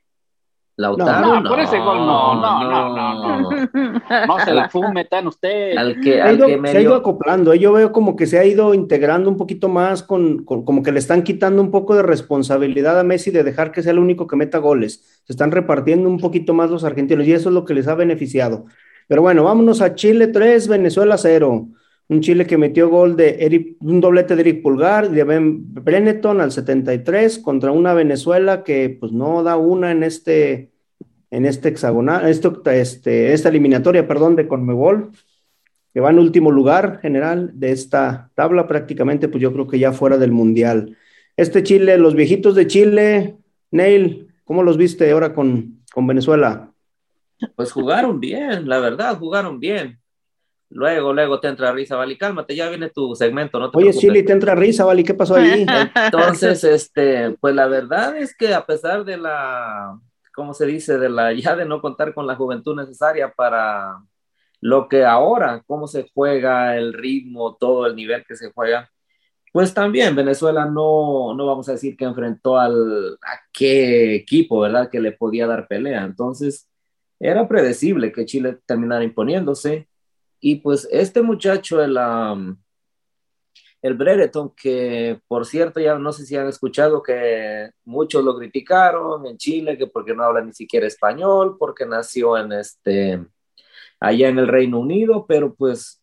Lautaro, 0.78 1.42
no, 1.42 1.50
por 1.50 1.60
ese 1.60 1.78
gol 1.78 1.98
no, 1.98 2.36
no, 2.36 2.64
no, 2.64 2.96
no, 2.96 3.42
no, 3.42 4.28
no, 4.28 4.40
se 4.40 4.54
la 4.54 4.70
fume 4.70 5.06
tan 5.06 5.28
usted. 5.28 5.76
Al 5.76 6.00
que, 6.00 6.22
al 6.22 6.38
que 6.38 6.60
Se 6.68 6.78
ha 6.78 6.82
ido 6.82 6.96
acoplando, 6.96 7.52
¿eh? 7.54 7.60
yo 7.60 7.74
veo 7.74 7.92
como 7.92 8.16
que 8.16 8.26
se 8.26 8.40
ha 8.40 8.46
ido 8.46 8.74
integrando 8.74 9.30
un 9.30 9.38
poquito 9.38 9.68
más 9.68 10.02
con, 10.02 10.44
con, 10.44 10.64
como 10.64 10.82
que 10.82 10.92
le 10.92 11.00
están 11.00 11.24
quitando 11.24 11.62
un 11.62 11.72
poco 11.72 11.96
de 11.96 12.04
responsabilidad 12.04 13.00
a 13.00 13.04
Messi 13.04 13.32
de 13.32 13.44
dejar 13.44 13.72
que 13.72 13.84
sea 13.84 13.92
el 13.92 14.00
único 14.00 14.28
que 14.28 14.38
meta 14.38 14.60
goles. 14.60 15.22
Se 15.26 15.34
están 15.34 15.52
repartiendo 15.52 16.10
un 16.10 16.20
poquito 16.20 16.54
más 16.54 16.72
los 16.72 16.84
argentinos 16.84 17.28
y 17.28 17.34
eso 17.34 17.50
es 17.50 17.56
lo 17.56 17.66
que 17.66 17.74
les 17.74 17.88
ha 17.88 17.96
beneficiado. 17.96 18.66
Pero 19.08 19.22
bueno, 19.22 19.44
vámonos 19.44 19.82
a 19.82 19.94
Chile 19.94 20.28
3, 20.28 20.68
Venezuela 20.68 21.18
0 21.18 21.68
un 22.12 22.20
Chile 22.20 22.46
que 22.46 22.58
metió 22.58 22.90
gol 22.90 23.16
de 23.16 23.78
un 23.80 24.02
doblete 24.02 24.36
de 24.36 24.42
Eric 24.42 24.62
Pulgar, 24.62 25.10
de 25.10 25.24
Ben 25.24 25.74
Brenneton 25.74 26.42
al 26.42 26.52
73 26.52 27.40
contra 27.40 27.72
una 27.72 27.94
Venezuela 27.94 28.66
que 28.66 28.90
pues 29.00 29.14
no 29.14 29.44
da 29.44 29.56
una 29.56 29.92
en 29.92 30.04
este 30.04 30.72
en 31.30 31.46
este 31.46 31.70
hexagonal, 31.70 32.28
este, 32.28 32.82
este, 32.82 33.32
esta 33.32 33.48
eliminatoria, 33.48 34.06
perdón, 34.06 34.36
de 34.36 34.50
Conmebol, 34.50 35.12
que 35.94 36.02
va 36.02 36.10
en 36.10 36.20
último 36.20 36.52
lugar 36.52 37.00
general 37.00 37.52
de 37.54 37.72
esta 37.72 38.30
tabla, 38.36 38.68
prácticamente, 38.68 39.30
pues 39.30 39.42
yo 39.42 39.54
creo 39.54 39.66
que 39.66 39.80
ya 39.80 39.94
fuera 39.94 40.18
del 40.18 40.34
Mundial. 40.34 40.98
Este 41.38 41.64
Chile, 41.64 41.98
los 41.98 42.16
viejitos 42.16 42.54
de 42.56 42.68
Chile, 42.68 43.38
Neil, 43.72 44.28
¿cómo 44.44 44.62
los 44.62 44.76
viste 44.76 45.10
ahora 45.10 45.34
con, 45.34 45.80
con 45.94 46.06
Venezuela? 46.06 46.74
Pues 47.56 47.72
jugaron 47.72 48.20
bien, 48.20 48.68
la 48.68 48.82
verdad, 48.82 49.18
jugaron 49.18 49.62
bien. 49.62 50.01
Luego, 50.74 51.12
luego 51.12 51.40
te 51.42 51.50
entra 51.50 51.74
risa, 51.74 51.98
Vali, 51.98 52.18
cálmate, 52.18 52.56
ya 52.56 52.70
viene 52.70 52.90
tu 52.90 53.14
segmento, 53.14 53.60
no 53.60 53.70
te 53.70 53.78
Oye, 53.78 53.94
Chile, 53.94 54.24
te 54.24 54.32
entra 54.32 54.56
risa, 54.56 54.86
Vali, 54.86 55.04
¿qué 55.04 55.14
pasó 55.14 55.36
ahí? 55.38 55.66
Entonces, 56.06 56.64
este, 56.64 57.32
pues 57.42 57.54
la 57.54 57.68
verdad 57.68 58.16
es 58.16 58.36
que 58.36 58.54
a 58.54 58.66
pesar 58.66 59.04
de 59.04 59.18
la, 59.18 60.00
¿cómo 60.34 60.54
se 60.54 60.66
dice? 60.66 60.98
De 60.98 61.10
la, 61.10 61.34
ya 61.34 61.58
de 61.58 61.66
no 61.66 61.82
contar 61.82 62.14
con 62.14 62.26
la 62.26 62.36
juventud 62.36 62.74
necesaria 62.74 63.34
para 63.36 63.98
lo 64.62 64.88
que 64.88 65.04
ahora, 65.04 65.62
cómo 65.68 65.88
se 65.88 66.10
juega, 66.14 66.78
el 66.78 66.94
ritmo, 66.94 67.58
todo 67.60 67.86
el 67.86 67.96
nivel 67.96 68.24
que 68.26 68.38
se 68.38 68.52
juega, 68.54 68.90
pues 69.52 69.74
también 69.74 70.16
Venezuela 70.16 70.64
no, 70.64 71.34
no 71.36 71.46
vamos 71.46 71.68
a 71.68 71.74
decir 71.74 71.98
que 71.98 72.06
enfrentó 72.06 72.58
al, 72.58 73.18
a 73.22 73.42
qué 73.52 74.16
equipo, 74.16 74.62
¿verdad? 74.62 74.90
Que 74.90 75.02
le 75.02 75.12
podía 75.12 75.48
dar 75.48 75.68
pelea. 75.68 76.06
Entonces, 76.06 76.70
era 77.20 77.46
predecible 77.50 78.14
que 78.14 78.26
Chile 78.26 78.60
terminara 78.66 79.04
imponiéndose 79.04 79.90
y 80.42 80.56
pues 80.56 80.88
este 80.92 81.22
muchacho, 81.22 81.82
el, 81.84 81.96
el 83.82 83.94
Brereton, 83.94 84.54
que 84.56 85.22
por 85.28 85.46
cierto, 85.46 85.80
ya 85.80 85.98
no 86.00 86.12
sé 86.12 86.26
si 86.26 86.36
han 86.36 86.48
escuchado 86.48 87.04
que 87.04 87.70
muchos 87.86 88.24
lo 88.24 88.36
criticaron 88.36 89.28
en 89.28 89.38
Chile, 89.38 89.78
que 89.78 89.86
porque 89.86 90.16
no 90.16 90.24
habla 90.24 90.42
ni 90.42 90.52
siquiera 90.52 90.88
español, 90.88 91.58
porque 91.60 91.86
nació 91.86 92.38
en 92.38 92.54
este, 92.54 93.24
allá 94.00 94.30
en 94.30 94.40
el 94.40 94.48
Reino 94.48 94.80
Unido, 94.80 95.26
pero 95.28 95.54
pues 95.54 96.02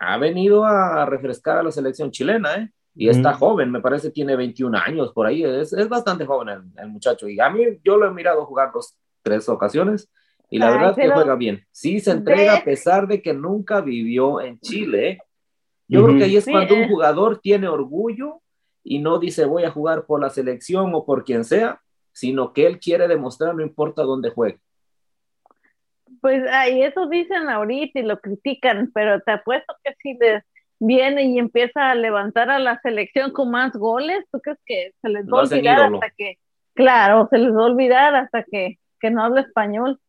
ha 0.00 0.18
venido 0.18 0.64
a 0.64 1.06
refrescar 1.06 1.58
a 1.58 1.62
la 1.62 1.70
selección 1.70 2.10
chilena, 2.10 2.56
¿eh? 2.56 2.72
Y 2.96 3.08
está 3.08 3.32
joven, 3.32 3.70
me 3.70 3.80
parece 3.80 4.10
tiene 4.10 4.34
21 4.34 4.76
años 4.76 5.12
por 5.12 5.24
ahí, 5.24 5.44
es, 5.44 5.72
es 5.72 5.88
bastante 5.88 6.26
joven 6.26 6.48
el, 6.48 6.82
el, 6.82 6.88
muchacho. 6.88 7.28
Y 7.28 7.38
a 7.38 7.48
mí 7.48 7.62
yo 7.84 7.96
lo 7.96 8.08
he 8.08 8.10
mirado 8.10 8.44
jugar 8.44 8.72
dos, 8.74 8.96
tres 9.22 9.48
ocasiones 9.48 10.10
y 10.50 10.58
la 10.58 10.70
verdad 10.70 10.94
que 10.94 11.10
juega 11.10 11.36
bien. 11.36 11.64
Sí, 11.70 12.00
se 12.00 12.12
entrega 12.12 12.56
a 12.56 12.64
pesar 12.64 13.06
de 13.06 13.20
que 13.20 13.34
nunca 13.34 13.80
vivió 13.80 14.40
en 14.40 14.58
Chile. 14.60 15.18
Yo 15.86 16.04
creo 16.04 16.18
que 16.18 16.24
ahí 16.24 16.36
es 16.36 16.46
cuando 16.46 16.74
un 16.74 16.82
eh. 16.82 16.88
jugador 16.88 17.40
tiene 17.40 17.68
orgullo 17.68 18.40
y 18.82 18.98
no 18.98 19.18
dice 19.18 19.44
voy 19.44 19.64
a 19.64 19.70
jugar 19.70 20.06
por 20.06 20.20
la 20.20 20.30
selección 20.30 20.94
o 20.94 21.04
por 21.04 21.24
quien 21.24 21.44
sea, 21.44 21.80
sino 22.12 22.52
que 22.52 22.66
él 22.66 22.78
quiere 22.78 23.08
demostrar 23.08 23.54
no 23.54 23.62
importa 23.62 24.02
dónde 24.02 24.30
juegue. 24.30 24.58
Pues 26.20 26.42
ahí 26.50 26.82
eso 26.82 27.06
dicen 27.06 27.48
ahorita 27.48 28.00
y 28.00 28.02
lo 28.02 28.18
critican, 28.18 28.90
pero 28.92 29.20
te 29.20 29.32
apuesto 29.32 29.74
que 29.84 29.94
si 30.02 30.14
les 30.14 30.42
viene 30.80 31.24
y 31.24 31.38
empieza 31.38 31.90
a 31.90 31.94
levantar 31.94 32.50
a 32.50 32.58
la 32.58 32.80
selección 32.80 33.32
con 33.32 33.50
más 33.50 33.72
goles, 33.72 34.24
¿tú 34.32 34.40
crees 34.40 34.58
que 34.64 34.92
se 35.02 35.08
les 35.10 35.26
va 35.26 35.40
a 35.40 35.42
olvidar 35.42 35.94
hasta 35.94 36.10
que, 36.16 36.38
claro, 36.74 37.28
se 37.30 37.38
les 37.38 37.54
va 37.54 37.62
a 37.62 37.66
olvidar 37.66 38.14
hasta 38.14 38.42
que, 38.44 38.78
que 39.00 39.10
no 39.10 39.22
habla 39.22 39.42
español? 39.42 40.00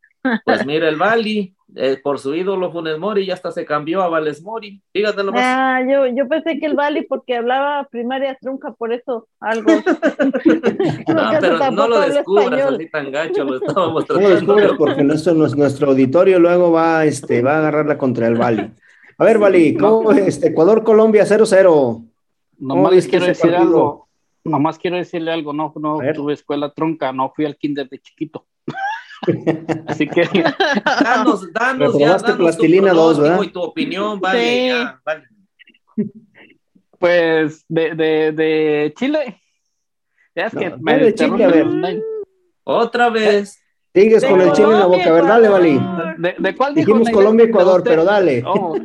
Pues 0.45 0.65
mira, 0.65 0.89
el 0.89 0.95
Bali, 0.97 1.55
eh, 1.75 1.99
por 2.01 2.19
su 2.19 2.33
ídolo 2.35 2.71
Funes 2.71 2.97
Mori, 2.97 3.25
ya 3.25 3.35
hasta 3.35 3.51
se 3.51 3.65
cambió 3.65 4.01
a 4.01 4.09
Vales 4.09 4.41
Mori. 4.41 4.81
Fíjate 4.91 5.23
más. 5.23 5.35
Ah, 5.37 5.81
yo, 5.87 6.07
yo 6.07 6.27
pensé 6.27 6.59
que 6.59 6.65
el 6.65 6.75
Bali, 6.75 7.03
porque 7.03 7.35
hablaba 7.35 7.87
primaria 7.89 8.37
trunca, 8.41 8.73
por 8.73 8.91
eso 8.91 9.27
algo. 9.39 9.71
no, 11.07 11.29
pero 11.39 11.71
no 11.71 11.87
lo 11.87 12.01
descubras 12.01 12.73
así 12.73 12.89
tan 12.89 13.11
gacho, 13.11 13.43
lo 13.43 13.55
estábamos 13.57 14.05
tratando. 14.05 14.29
No 14.29 14.29
lo 14.29 14.35
descubres 14.35 14.71
porque 14.77 15.03
nuestro, 15.03 15.33
nuestro 15.33 15.89
auditorio 15.89 16.39
luego 16.39 16.71
va, 16.71 17.05
este, 17.05 17.41
va 17.41 17.55
a 17.55 17.57
agarrarla 17.59 17.97
contra 17.97 18.27
el 18.27 18.35
Bali. 18.35 18.71
A 19.17 19.23
ver, 19.23 19.37
Bali, 19.37 19.75
¿cómo 19.75 20.11
este, 20.11 20.47
Ecuador-Colombia 20.47 21.25
0-0? 21.25 22.05
Nomás 22.59 23.07
quiero 23.07 23.25
decir 23.25 23.53
algo. 23.53 24.07
Nomás 24.43 24.79
quiero 24.79 24.97
decirle 24.97 25.31
algo. 25.31 25.53
No, 25.53 25.73
no 25.75 25.99
tuve 26.13 26.33
escuela 26.33 26.71
trunca, 26.71 27.11
no 27.11 27.31
fui 27.35 27.45
al 27.45 27.57
kinder 27.57 27.87
de 27.89 27.99
chiquito. 27.99 28.45
Así 29.87 30.07
que 30.07 30.23
danos, 31.03 31.51
danos, 31.53 31.97
ya, 31.97 32.17
danos 32.17 32.37
plastilina 32.37 32.91
tu 32.91 32.97
2, 32.97 33.19
¿verdad? 33.19 33.41
y 33.43 33.47
tu 33.49 33.61
opinión, 33.61 34.19
vale, 34.19 34.67
ya, 34.67 35.01
vale. 35.03 35.23
Pues 36.97 37.65
de, 37.67 37.95
de, 37.95 38.31
de 38.31 38.93
Chile. 38.97 39.41
Ya 40.35 40.47
es 40.47 40.53
no, 40.53 40.59
que 40.59 40.77
me 40.79 40.97
de 40.97 41.15
Chile, 41.15 41.43
a 41.43 41.47
ver. 41.47 41.67
Otra 42.63 43.09
vez. 43.09 43.61
Sigues 43.93 44.23
con 44.23 44.39
el 44.39 44.51
Chile 44.53 44.73
en 44.73 44.79
la 44.79 44.85
boca, 44.85 45.05
a 45.05 45.11
ver, 45.11 45.25
dale, 45.25 45.49
Vali. 45.49 45.81
¿De, 46.17 46.35
de 46.37 46.55
cuál 46.55 46.75
dijo? 46.75 46.87
Dijimos 46.87 47.09
Colombia-Ecuador, 47.09 47.83
pero 47.83 48.03
dale. 48.03 48.43
Oh. 48.45 48.77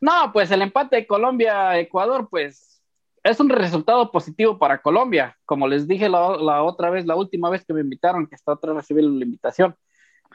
No, 0.00 0.30
pues 0.32 0.50
el 0.50 0.62
empate 0.62 0.96
de 0.96 1.06
Colombia-Ecuador, 1.06 2.28
pues 2.30 2.79
es 3.22 3.40
un 3.40 3.48
resultado 3.48 4.10
positivo 4.10 4.58
para 4.58 4.80
Colombia. 4.80 5.36
Como 5.44 5.68
les 5.68 5.86
dije 5.86 6.08
la, 6.08 6.36
la, 6.36 6.62
otra 6.62 6.90
vez, 6.90 7.06
la 7.06 7.16
última 7.16 7.50
vez 7.50 7.64
que 7.64 7.74
me 7.74 7.80
invitaron, 7.80 8.26
que 8.26 8.34
está 8.34 8.52
otra 8.52 8.72
vez 8.72 8.82
recibir 8.82 9.04
la 9.04 9.24
invitación. 9.24 9.76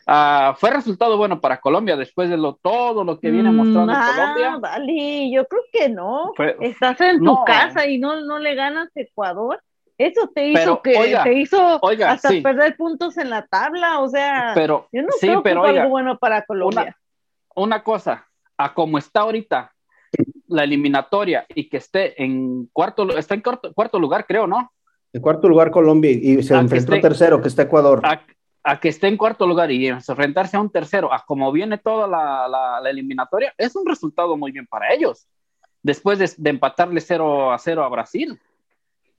Uh, 0.07 0.53
fue 0.57 0.71
resultado 0.71 1.17
bueno 1.17 1.39
para 1.39 1.61
Colombia 1.61 1.95
después 1.95 2.29
de 2.29 2.37
lo 2.37 2.55
todo 2.55 3.03
lo 3.05 3.17
que 3.17 3.31
viene 3.31 3.49
mostrando 3.49 3.93
mm, 3.93 3.95
Colombia. 3.95 4.57
Vale, 4.57 5.31
yo 5.31 5.47
creo 5.47 5.61
que 5.71 5.89
no. 5.89 6.31
Fue, 6.35 6.57
Estás 6.59 6.99
en 7.01 7.23
tu 7.23 7.43
casa 7.45 7.87
y 7.87 7.97
no, 7.97 8.21
no 8.21 8.37
le 8.37 8.55
ganas 8.55 8.89
a 8.95 8.99
Ecuador. 8.99 9.61
Eso 9.97 10.29
te 10.35 10.49
hizo 10.49 10.59
pero, 10.59 10.81
que 10.81 10.97
oiga, 10.97 11.23
te 11.23 11.33
hizo 11.33 11.79
oiga, 11.81 12.11
hasta 12.11 12.27
sí. 12.27 12.41
perder 12.41 12.75
puntos 12.75 13.17
en 13.17 13.29
la 13.29 13.47
tabla, 13.47 14.01
o 14.01 14.09
sea, 14.09 14.51
pero, 14.53 14.89
yo 14.91 15.03
no 15.03 15.07
sí, 15.13 15.27
creo 15.27 15.41
pero, 15.41 15.61
que 15.61 15.61
fue 15.61 15.69
oiga, 15.69 15.81
algo 15.83 15.91
bueno 15.91 16.17
para 16.17 16.41
Colombia. 16.43 16.97
Una, 17.55 17.65
una 17.67 17.83
cosa, 17.85 18.27
a 18.57 18.73
como 18.73 18.97
está 18.97 19.21
ahorita 19.21 19.73
la 20.47 20.63
eliminatoria 20.63 21.45
y 21.53 21.69
que 21.69 21.77
esté 21.77 22.21
en 22.23 22.67
cuarto, 22.71 23.17
está 23.17 23.33
en 23.35 23.41
cuarto, 23.41 23.73
cuarto 23.73 23.99
lugar, 23.99 24.25
creo, 24.27 24.47
¿no? 24.47 24.71
En 25.13 25.21
cuarto 25.21 25.47
lugar 25.47 25.71
Colombia 25.71 26.11
y 26.11 26.43
se 26.43 26.53
A 26.53 26.57
que 26.57 26.63
enfrentó 26.63 26.93
esté- 26.93 27.01
tercero, 27.01 27.41
que 27.41 27.47
está 27.47 27.63
Ecuador. 27.63 28.01
a, 28.03 28.21
a 28.63 28.79
que 28.79 28.89
esté 28.89 29.07
en 29.07 29.17
cuarto 29.17 29.47
lugar 29.47 29.71
y 29.71 29.87
enfrentarse 29.87 30.57
a 30.57 30.59
un 30.61 30.69
tercero, 30.69 31.13
a 31.13 31.23
como 31.25 31.51
viene 31.51 31.77
toda 31.77 32.07
la, 32.07 32.47
la- 32.47 32.79
la 32.81 32.89
eliminatoria, 32.89 33.53
es 33.57 33.75
un 33.75 33.85
resultado 33.85 34.35
muy 34.37 34.51
bien 34.51 34.67
para 34.67 34.93
ellos. 34.93 35.27
después 35.83 36.17
de, 36.19 36.49
empatarle 36.49 36.99
0 36.99 37.51
a 37.53 37.57
0 37.59 37.83
a 37.83 37.89
Brasil. 37.89 38.39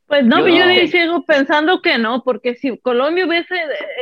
Pues 0.09 0.25
no, 0.25 0.41
yo, 0.47 0.55
yo 0.73 0.87
sigo 0.89 1.25
pensando 1.25 1.81
que 1.81 1.97
no, 1.99 2.23
porque 2.25 2.55
si 2.57 2.77
Colombia 2.79 3.27
hubiese 3.27 3.55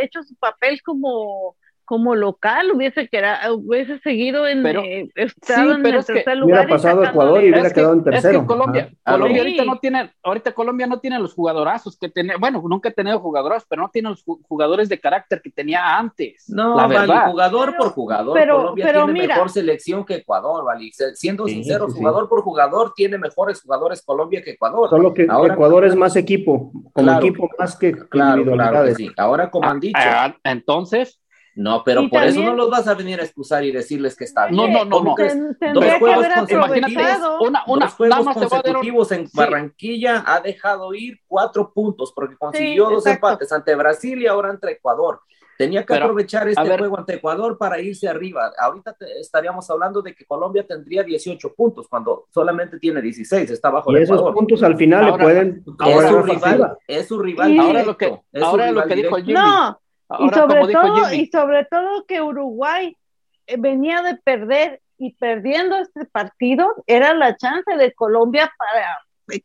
hecho 0.03 0.23
su 0.23 0.35
papel 0.37 0.81
como 0.83 1.57
como 1.85 2.15
local 2.15 2.71
hubiese, 2.73 3.09
hubiese 3.53 3.99
seguido 4.01 4.47
en 4.47 4.65
eh, 4.67 5.11
estado 5.15 5.73
en 5.73 5.87
el 5.87 6.05
tercer 6.05 6.37
lugar. 6.37 6.61
Hubiera 6.61 6.69
pasado 6.69 7.05
Ecuador 7.05 7.45
y 7.45 7.51
hubiera 7.51 7.71
quedado 7.71 7.93
en 7.93 8.05
tercero. 8.05 8.39
Es 8.39 8.41
que 8.41 8.47
Colombia, 8.47 8.91
Colombia 9.05 9.43
ahorita 9.43 9.65
no 9.65 9.79
tiene, 9.79 10.13
ahorita 10.23 10.53
Colombia 10.53 10.87
no 10.87 11.01
tiene 11.01 11.19
los 11.19 11.35
jugadorazos 11.35 11.99
que 11.99 12.09
tenía, 12.09 12.37
bueno, 12.39 12.63
nunca 12.67 12.89
ha 12.89 12.93
tenido 12.93 13.21
jugadorazos, 13.21 13.67
pero 13.69 13.83
no 13.83 13.91
tiene 13.91 14.11
los 14.11 14.25
jugadores 14.25 14.89
de 14.89 14.99
carácter 14.99 15.43
que 15.43 15.51
tenía 15.51 15.97
antes. 15.99 16.45
No, 16.49 16.77
la 16.77 16.87
verdad. 16.87 17.31
jugador 17.31 17.77
por 17.77 17.91
jugador, 17.91 18.39
Colombia 18.39 18.93
tiene 18.93 19.27
mejor 19.27 19.51
selección 19.51 20.05
que 20.05 20.17
Ecuador, 20.17 20.65
¿vale? 20.65 20.91
Siendo 21.15 21.47
sincero, 21.47 21.89
jugador 21.89 22.29
por 22.29 22.43
jugador 22.43 22.93
tiene 22.95 23.19
mejores 23.19 23.61
jugadores 23.61 24.03
Colombia 24.03 24.43
que 24.43 24.53
Ecuador. 24.53 24.89
Solo 24.89 25.13
que 25.13 25.23
Ecuador 25.25 25.85
es 25.85 25.95
más 25.95 26.17
equipo, 26.17 26.73
como 26.93 27.13
equipo 27.13 27.49
más 27.59 27.77
que 27.77 27.93
claro, 27.93 28.45
claro 28.45 28.95
sí. 28.95 29.11
Ahora, 29.17 29.51
como 29.51 29.69
han 29.69 29.77
ah, 29.77 29.81
dicho. 29.81 29.99
Ah, 30.01 30.37
entonces, 30.45 31.21
no, 31.57 31.83
pero 31.85 32.09
por 32.09 32.25
eso 32.25 32.43
no 32.43 32.55
los 32.55 32.69
vas 32.69 32.89
a 32.89 32.95
venir 32.95 33.21
a 33.21 33.25
excusar 33.25 33.65
y 33.65 33.71
decirles 33.71 34.17
que 34.17 34.25
está 34.25 34.47
bien. 34.47 34.57
No, 34.57 34.67
no, 34.67 34.85
no, 34.85 35.03
no. 35.03 35.15
Dos 35.73 35.85
juegos 35.99 36.27
consecutivos, 36.27 37.41
una, 37.41 37.63
una, 37.67 37.87
dos 37.87 37.95
juegos 37.95 38.35
consecutivos 38.35 39.13
en 39.13 39.29
Barranquilla 39.33 40.25
ha 40.27 40.41
dejado 40.41 40.93
ir 40.95 41.21
cuatro 41.27 41.73
puntos 41.73 42.13
porque 42.15 42.37
consiguió 42.37 42.91
dos 42.91 43.07
empates 43.07 43.53
ante 43.53 43.75
Brasil 43.75 44.21
y 44.21 44.27
ahora 44.27 44.51
ante 44.51 44.73
Ecuador. 44.73 45.21
Tenía 45.57 45.85
que 45.85 45.95
aprovechar 45.95 46.49
este 46.49 46.77
juego 46.79 46.99
ante 46.99 47.15
Ecuador 47.15 47.57
para 47.57 47.81
irse 47.81 48.09
arriba. 48.09 48.53
Ahorita 48.59 48.97
estaríamos 49.21 49.69
hablando 49.71 50.03
de 50.03 50.15
que 50.15 50.25
Colombia 50.25 50.67
tendría 50.67 51.05
18 51.05 51.55
puntos 51.55 51.87
cuando 51.89 52.27
solamente 52.31 52.79
tiene 52.79 53.01
16, 53.01 53.51
está 53.51 53.71
bajo 53.71 53.97
y 53.97 54.03
esos 54.03 54.21
puntos 54.33 54.63
al 54.63 54.77
final 54.77 55.07
le 55.07 55.13
pueden. 55.19 55.65
Es 55.87 56.09
su 56.09 56.23
rival, 56.23 56.79
es 56.89 57.07
su 57.07 57.19
rival. 57.21 57.59
Ahora 57.61 57.85
lo 57.85 57.97
que, 57.97 58.21
ahora 58.43 58.73
lo 58.73 58.85
que 58.85 58.95
dijo 58.97 59.17
Jimmy. 59.17 59.35
No, 59.35 59.79
y 60.19 60.29
sobre, 60.31 60.73
todo, 60.73 61.15
y 61.15 61.27
sobre 61.27 61.65
todo 61.65 62.05
que 62.07 62.21
Uruguay 62.21 62.97
eh, 63.47 63.57
venía 63.59 64.03
de 64.03 64.17
perder 64.17 64.81
y 64.99 65.15
perdiendo 65.15 65.77
este 65.77 66.05
partido 66.05 66.69
era 66.87 67.15
la 67.15 67.37
chance 67.37 67.77
de 67.77 67.93
Colombia 67.93 68.53
para 68.59 68.99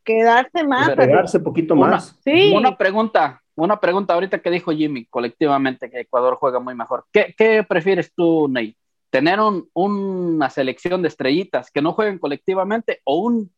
quedarse 0.03 0.63
más. 0.63 0.89
Quedarse 0.89 1.39
poquito 1.39 1.75
más. 1.75 2.11
Una, 2.11 2.21
sí. 2.23 2.53
una 2.55 2.77
pregunta, 2.77 3.41
una 3.55 3.79
pregunta 3.79 4.13
ahorita 4.13 4.39
que 4.39 4.51
dijo 4.51 4.71
Jimmy, 4.71 5.05
colectivamente 5.05 5.89
que 5.89 6.01
Ecuador 6.01 6.35
juega 6.35 6.59
muy 6.59 6.75
mejor. 6.75 7.05
¿Qué, 7.11 7.33
qué 7.37 7.63
prefieres 7.63 8.13
tú, 8.13 8.47
Ney? 8.49 8.75
¿Tener 9.09 9.39
un, 9.39 9.67
una 9.73 10.49
selección 10.49 11.01
de 11.01 11.07
estrellitas 11.07 11.71
que 11.71 11.81
no 11.81 11.93
jueguen 11.93 12.19
colectivamente 12.19 13.01
o 13.05 13.19
un, 13.19 13.51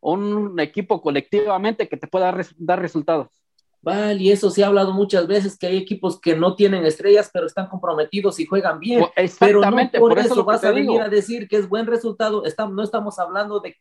un 0.00 0.60
equipo 0.60 1.02
colectivamente 1.02 1.88
que 1.88 1.96
te 1.96 2.06
pueda 2.06 2.32
dar 2.58 2.80
resultados? 2.80 3.41
Vale, 3.82 4.22
y 4.22 4.30
eso 4.30 4.48
se 4.48 4.62
ha 4.62 4.68
hablado 4.68 4.92
muchas 4.92 5.26
veces, 5.26 5.58
que 5.58 5.66
hay 5.66 5.76
equipos 5.76 6.20
que 6.20 6.36
no 6.36 6.54
tienen 6.54 6.86
estrellas, 6.86 7.30
pero 7.32 7.46
están 7.46 7.66
comprometidos 7.66 8.38
y 8.38 8.46
juegan 8.46 8.78
bien. 8.78 9.04
Exactamente, 9.16 9.98
pero 9.98 10.08
no 10.08 10.14
por, 10.14 10.18
eso, 10.20 10.44
vas 10.44 10.62
a 10.62 10.70
venir 10.70 11.00
a 11.00 11.08
decir 11.08 11.48
que 11.48 11.56
es 11.56 11.68
buen 11.68 11.86
resultado. 11.86 12.44
No 12.70 12.82
estamos 12.84 13.18
hablando 13.18 13.58
de 13.58 13.76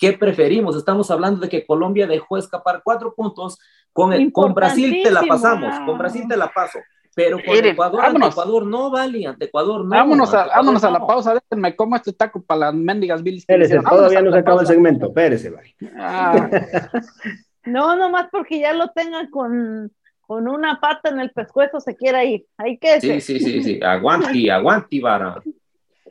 qué 0.00 0.14
preferimos, 0.14 0.74
estamos 0.74 1.10
hablando 1.10 1.42
de 1.42 1.50
que 1.50 1.66
Colombia 1.66 2.06
dejó 2.06 2.38
escapar 2.38 2.80
cuatro 2.82 3.14
puntos, 3.14 3.58
con, 3.92 4.14
el, 4.14 4.32
con 4.32 4.54
Brasil 4.54 5.00
te 5.02 5.10
la 5.10 5.22
pasamos, 5.22 5.74
con 5.84 5.98
Brasil 5.98 6.24
te 6.26 6.36
la 6.38 6.50
paso. 6.50 6.78
Pero 7.14 7.38
con 7.44 7.56
Ecuador, 7.62 8.00
ante 8.02 8.26
Ecuador 8.26 8.64
no, 8.64 8.90
vale, 8.90 9.26
ante 9.26 9.46
Ecuador 9.46 9.84
no. 9.84 9.90
Vámonos 9.90 10.32
a, 10.32 10.46
vámonos 10.46 10.82
a 10.82 10.90
la 10.90 11.06
pausa, 11.06 11.34
déjenme 11.34 11.76
como 11.76 11.94
este 11.96 12.14
taco 12.14 12.40
para 12.40 12.60
las 12.60 12.74
mendigas 12.74 13.22
bilis. 13.22 13.42
Espérese, 13.42 13.80
todavía 13.80 14.22
no 14.22 14.32
se 14.32 14.38
acaba 14.38 14.62
el 14.62 14.66
segmento, 14.66 15.08
espérese, 15.08 15.50
vale. 15.50 15.74
Ah. 15.98 16.48
No, 17.64 17.96
nomás 17.96 18.28
porque 18.30 18.60
ya 18.60 18.72
lo 18.72 18.88
tengan 18.88 19.30
con, 19.30 19.92
con 20.20 20.48
una 20.48 20.80
pata 20.80 21.10
en 21.10 21.20
el 21.20 21.30
pescuezo 21.30 21.80
se 21.80 21.96
quiera 21.96 22.24
ir. 22.24 22.46
Hay 22.56 22.78
que 22.78 23.00
Sí, 23.00 23.20
sí, 23.20 23.40
sí, 23.40 23.62
sí. 23.62 23.80
Aguanti, 23.82 24.48
aguanti, 24.50 25.00
vara. 25.00 25.42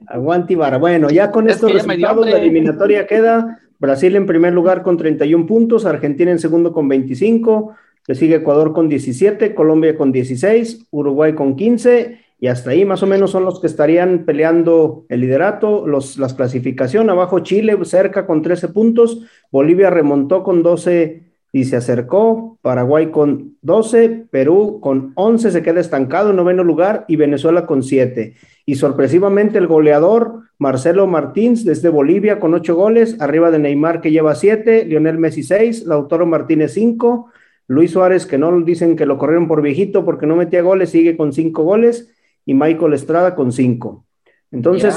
Aguanti, 0.08 0.56
vara. 0.56 0.78
Bueno, 0.78 1.10
ya 1.10 1.32
con 1.32 1.50
estos 1.50 1.74
resultados 1.74 2.26
la 2.26 2.38
eliminatoria 2.38 3.08
queda 3.08 3.60
Brasil 3.80 4.16
en 4.16 4.26
primer 4.26 4.54
lugar 4.54 4.84
con 4.84 4.98
31 4.98 5.46
puntos, 5.46 5.86
Argentina 5.86 6.32
en 6.32 6.40
segundo 6.40 6.74
con 6.74 6.88
25, 6.90 7.76
le 8.08 8.16
sigue 8.16 8.36
Ecuador 8.36 8.74
con 8.74 8.90
17, 8.90 9.56
Colombia 9.56 9.96
con 9.96 10.12
16, 10.12 10.88
Uruguay 10.92 11.34
con 11.34 11.56
15 11.56 12.20
y 12.42 12.48
hasta 12.48 12.72
ahí 12.72 12.86
más 12.86 13.04
o 13.04 13.08
menos 13.08 13.32
son 13.32 13.46
los 13.46 13.60
que 13.60 13.68
estarían 13.68 14.26
peleando 14.26 15.06
el 15.10 15.22
liderato, 15.22 15.88
los, 15.88 16.18
las 16.18 16.34
clasificación, 16.34 17.10
abajo 17.10 17.40
Chile 17.40 17.78
cerca 17.84 18.26
con 18.26 18.42
13 18.42 18.70
puntos, 18.70 19.26
Bolivia 19.52 19.90
remontó 19.90 20.44
con 20.44 20.62
12 20.62 21.29
y 21.52 21.66
se 21.66 21.76
acercó 21.76 22.60
Paraguay 22.62 23.10
con 23.10 23.58
12, 23.62 24.28
Perú 24.30 24.80
con 24.82 25.14
11 25.16 25.52
se 25.52 25.64
queda 25.64 25.80
estancado 25.80 26.30
en 26.30 26.36
noveno 26.36 26.64
lugar 26.64 27.06
y 27.08 27.16
Venezuela 27.16 27.66
con 27.66 27.82
7. 27.82 28.36
Y 28.66 28.76
sorpresivamente 28.76 29.58
el 29.58 29.68
goleador 29.68 30.44
Marcelo 30.60 31.08
Martínez 31.08 31.64
desde 31.64 31.90
Bolivia 31.90 32.40
con 32.40 32.54
8 32.54 32.76
goles, 32.76 33.20
arriba 33.20 33.50
de 33.50 33.60
Neymar 33.60 34.02
que 34.02 34.12
lleva 34.12 34.36
7, 34.36 34.86
Lionel 34.86 35.18
Messi 35.18 35.42
6, 35.42 35.86
Lautaro 35.86 36.28
Martínez 36.28 36.74
5, 36.74 37.32
Luis 37.68 37.92
Suárez 37.92 38.26
que 38.26 38.38
no 38.38 38.60
dicen 38.62 38.96
que 38.96 39.08
lo 39.08 39.18
corrieron 39.18 39.48
por 39.48 39.62
viejito 39.62 40.06
porque 40.06 40.28
no 40.28 40.36
metía 40.36 40.62
goles, 40.62 40.92
sigue 40.92 41.18
con 41.18 41.34
5 41.34 41.64
goles 41.64 42.14
y 42.46 42.54
Michael 42.54 42.94
Estrada 42.94 43.36
con 43.36 43.52
5. 43.52 44.06
Entonces... 44.52 44.96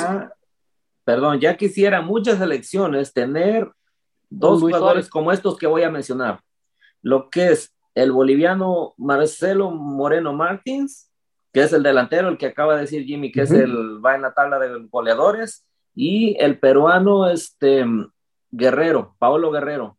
perdón, 1.04 1.40
ya 1.40 1.56
quisiera 1.56 2.02
muchas 2.02 2.40
elecciones 2.40 3.12
tener 3.12 3.70
dos 4.38 4.60
jugadores 4.60 5.08
como 5.08 5.32
estos 5.32 5.56
que 5.58 5.66
voy 5.66 5.82
a 5.82 5.90
mencionar. 5.90 6.40
Lo 7.02 7.30
que 7.30 7.52
es 7.52 7.74
el 7.94 8.12
boliviano 8.12 8.94
Marcelo 8.96 9.70
Moreno 9.70 10.32
Martins, 10.32 11.10
que 11.52 11.62
es 11.62 11.72
el 11.72 11.82
delantero, 11.82 12.28
el 12.28 12.38
que 12.38 12.46
acaba 12.46 12.74
de 12.74 12.82
decir 12.82 13.04
Jimmy, 13.04 13.30
que 13.30 13.42
es 13.42 13.50
el, 13.50 14.04
va 14.04 14.14
en 14.14 14.22
la 14.22 14.32
tabla 14.32 14.58
de 14.58 14.86
goleadores, 14.90 15.66
y 15.94 16.36
el 16.40 16.58
peruano 16.58 17.28
este, 17.28 17.84
Guerrero, 18.50 19.14
Paolo 19.18 19.50
Guerrero. 19.50 19.98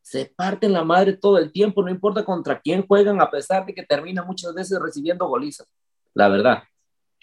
Se 0.00 0.32
parten 0.34 0.72
la 0.72 0.84
madre 0.84 1.14
todo 1.14 1.38
el 1.38 1.52
tiempo, 1.52 1.82
no 1.82 1.90
importa 1.90 2.24
contra 2.24 2.60
quién 2.60 2.86
juegan, 2.86 3.20
a 3.20 3.30
pesar 3.30 3.66
de 3.66 3.74
que 3.74 3.82
termina 3.82 4.22
muchas 4.22 4.54
veces 4.54 4.78
recibiendo 4.80 5.26
golizas, 5.26 5.66
la 6.14 6.28
verdad. 6.28 6.62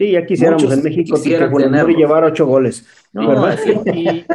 Sí, 0.01 0.13
ya 0.13 0.25
quisiéramos 0.25 0.63
en 0.63 0.81
México 0.81 1.15
que 1.23 1.29
y 1.29 1.95
llevar 1.95 2.23
ocho 2.23 2.47
goles. 2.47 2.87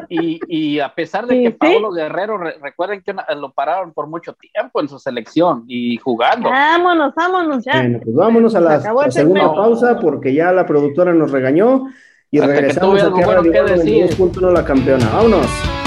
y, 0.08 0.78
a 0.78 0.94
pesar 0.94 1.26
de 1.26 1.42
que 1.42 1.50
Pablo 1.50 1.90
Guerrero, 1.90 2.38
recuerden 2.38 3.02
que 3.02 3.12
lo 3.34 3.50
pararon 3.50 3.92
por 3.92 4.06
mucho 4.06 4.34
tiempo 4.34 4.80
en 4.80 4.88
su 4.88 5.00
selección 5.00 5.64
y 5.66 5.96
jugando. 5.96 6.50
Vámonos, 6.50 7.12
vámonos 7.16 7.64
ya. 7.64 7.80
Bueno, 7.80 7.98
pues 8.00 8.14
vámonos 8.14 8.54
a 8.54 8.60
la, 8.60 9.10
segunda 9.10 9.52
pausa 9.52 9.98
porque 9.98 10.32
ya 10.32 10.52
la 10.52 10.64
productora 10.64 11.12
nos 11.12 11.32
regañó 11.32 11.86
y 12.30 12.38
regresamos 12.38 13.02
a 13.02 13.08
bueno 13.08 13.42
que 13.42 13.62
decir. 13.62 14.08
la 14.42 14.64
campeona. 14.64 15.10
Vámonos. 15.14 15.85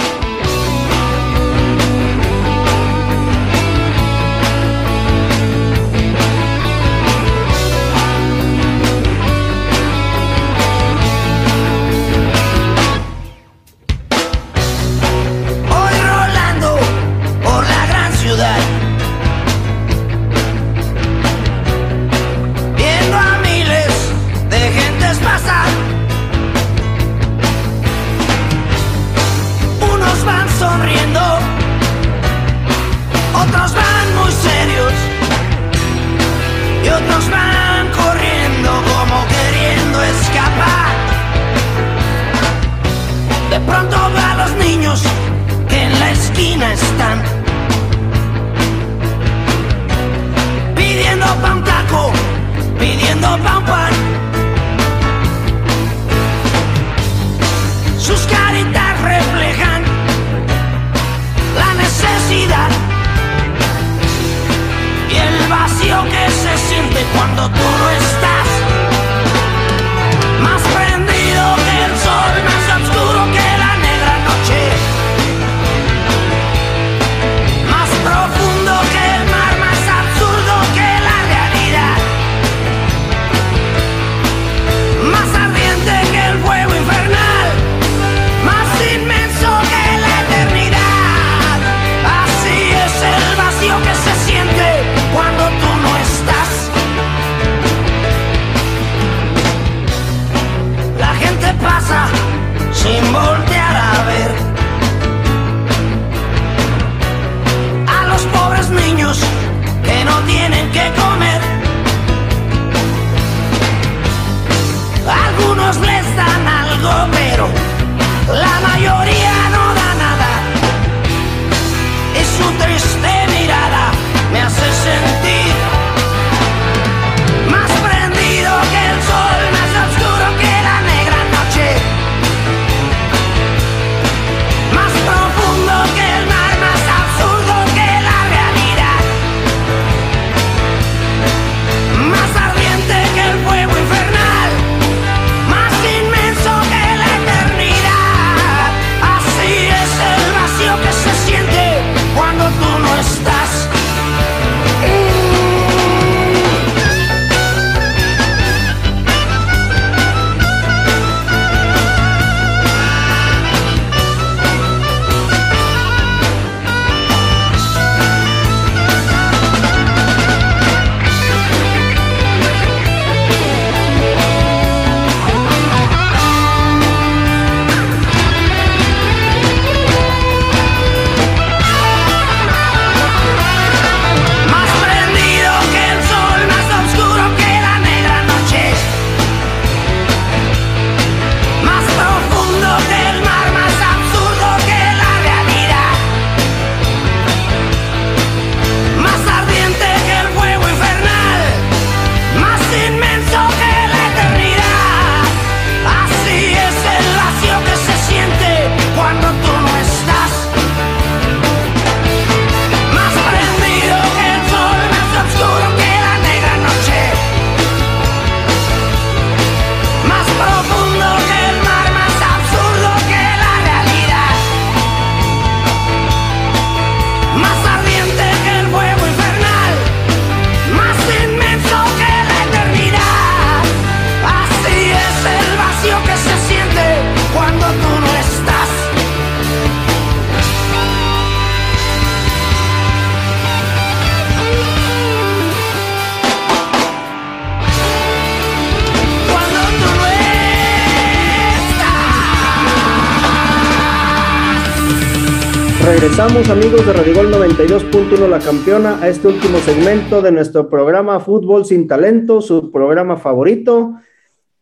Regresamos 256.10 256.50
amigos 256.50 256.86
de 256.88 256.92
Radigol 256.92 257.32
92.1 257.32 258.28
La 258.28 258.40
Campeona 258.40 259.00
a 259.00 259.08
este 259.08 259.28
último 259.28 259.60
segmento 259.60 260.24
de 260.24 260.32
nuestro 260.32 260.68
programa 260.68 261.20
Fútbol 261.20 261.66
sin 261.66 261.88
Talento, 261.88 262.42
su 262.42 262.72
programa 262.72 263.16
favorito. 263.16 263.94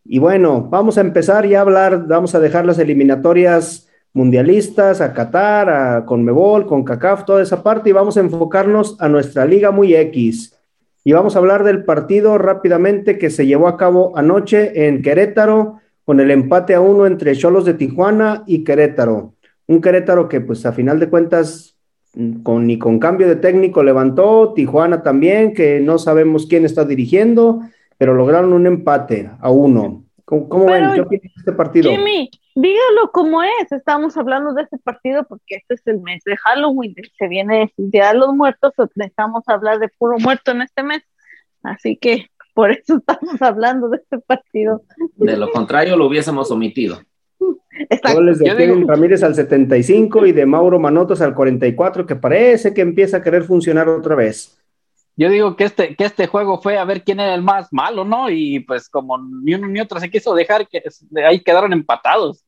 Y 0.04 0.20
bueno, 0.20 0.68
vamos 0.70 0.98
a 0.98 1.02
empezar 1.02 1.48
ya 1.48 1.60
a 1.60 1.62
hablar, 1.62 2.06
vamos 2.06 2.36
a 2.36 2.42
dejar 2.42 2.66
las 2.66 2.78
eliminatorias 2.80 3.88
mundialistas, 4.12 5.00
a 5.00 5.14
Qatar, 5.14 5.70
a 5.70 6.06
Conmebol, 6.06 6.68
con 6.68 6.84
CACAF, 6.84 7.24
toda 7.24 7.42
esa 7.42 7.64
parte 7.64 7.90
y 7.90 7.94
vamos 7.94 8.18
a 8.18 8.20
enfocarnos 8.20 8.98
a 9.00 9.08
nuestra 9.08 9.46
liga 9.46 9.72
muy 9.72 9.96
X. 9.96 10.54
Y 11.06 11.14
vamos 11.14 11.36
a 11.36 11.40
hablar 11.40 11.64
del 11.64 11.86
partido 11.86 12.38
rápidamente 12.38 13.18
que 13.18 13.30
se 13.30 13.48
llevó 13.48 13.70
a 13.70 13.78
cabo 13.78 14.16
anoche 14.18 14.86
en 14.86 15.02
Querétaro 15.02 15.80
con 16.04 16.20
el 16.20 16.30
empate 16.30 16.76
a 16.76 16.82
uno 16.82 17.08
entre 17.08 17.36
Cholos 17.36 17.64
de 17.64 17.74
Tijuana 17.74 18.44
y 18.46 18.66
Querétaro. 18.66 19.37
Un 19.68 19.82
Querétaro 19.82 20.28
que 20.30 20.42
pues 20.42 20.66
a 20.66 20.72
final 20.72 21.00
de 21.00 21.10
cuentas 21.10 21.78
mm, 22.14 22.44
con, 22.44 22.66
ni 22.66 22.80
con 22.80 23.00
cambio 23.00 23.28
de 23.28 23.36
técnico 23.36 23.84
levantó, 23.84 24.54
Tijuana 24.54 25.04
también, 25.04 25.54
que 25.54 25.80
no 25.80 26.00
sabemos 26.00 26.48
quién 26.48 26.66
está 26.66 26.86
dirigiendo, 26.86 27.62
pero 27.98 28.14
lograron 28.14 28.54
un 28.54 28.66
empate 28.66 29.30
a 29.40 29.50
uno. 29.52 30.04
¿Cómo, 30.26 30.50
cómo 30.50 30.66
ven? 30.66 30.94
¿Qué 30.94 31.02
opinan 31.02 31.22
de 31.22 31.32
este 31.38 31.54
partido? 31.54 31.90
Jimmy, 31.90 32.30
dígalo 32.54 33.12
como 33.14 33.44
es. 33.44 33.72
Estamos 33.72 34.18
hablando 34.18 34.54
de 34.54 34.64
este 34.64 34.78
partido 34.78 35.24
porque 35.24 35.56
este 35.56 35.76
es 35.76 35.88
el 35.88 36.02
mes 36.02 36.22
de 36.26 36.36
Halloween. 36.36 36.96
Se 37.18 37.28
viene 37.30 37.74
el 37.78 37.92
Día 37.92 38.10
de 38.10 38.20
los 38.20 38.34
Muertos. 38.34 38.74
o 38.78 38.90
Necesitamos 38.96 39.44
hablar 39.48 39.80
de 39.80 39.88
puro 39.88 40.18
muerto 40.20 40.52
en 40.52 40.64
este 40.64 40.84
mes. 40.84 41.02
Así 41.64 41.96
que 41.96 42.28
por 42.54 42.72
eso 42.72 42.98
estamos 43.08 43.42
hablando 43.42 43.88
de 43.88 43.98
este 43.98 44.18
partido. 44.18 44.82
De 45.16 45.38
lo 45.38 45.52
contrario, 45.52 45.96
lo 45.96 46.08
hubiésemos 46.08 46.50
omitido. 46.52 47.00
Exacto. 47.90 48.14
Goles 48.16 48.40
de 48.40 48.48
Yo 48.50 48.56
Kevin 48.58 48.76
digo- 48.80 48.88
Ramírez 48.90 49.24
al 49.24 49.36
75 49.36 50.26
y 50.26 50.32
de 50.32 50.46
Mauro 50.48 50.80
Manotas 50.80 51.22
al 51.22 51.34
44, 51.34 52.06
que 52.06 52.16
parece 52.16 52.74
que 52.74 52.82
empieza 52.82 53.18
a 53.18 53.22
querer 53.24 53.44
funcionar 53.44 53.88
otra 53.90 54.16
vez. 54.16 54.58
Yo 55.20 55.30
digo 55.30 55.56
que 55.56 55.64
este, 55.64 55.96
que 55.96 56.06
este 56.06 56.28
juego 56.28 56.62
fue 56.62 56.78
a 56.78 56.86
ver 56.86 57.04
quién 57.04 57.20
era 57.20 57.34
el 57.34 57.42
más 57.42 57.74
malo, 57.74 58.04
¿no? 58.06 58.30
Y 58.30 58.60
pues 58.60 58.88
como 58.88 59.18
ni 59.18 59.56
uno 59.56 59.68
ni 59.68 59.80
otro 59.80 60.00
se 60.00 60.12
quiso 60.12 60.36
dejar, 60.36 60.68
que 60.68 60.84
ahí 61.28 61.40
quedaron 61.42 61.74
empatados. 61.74 62.46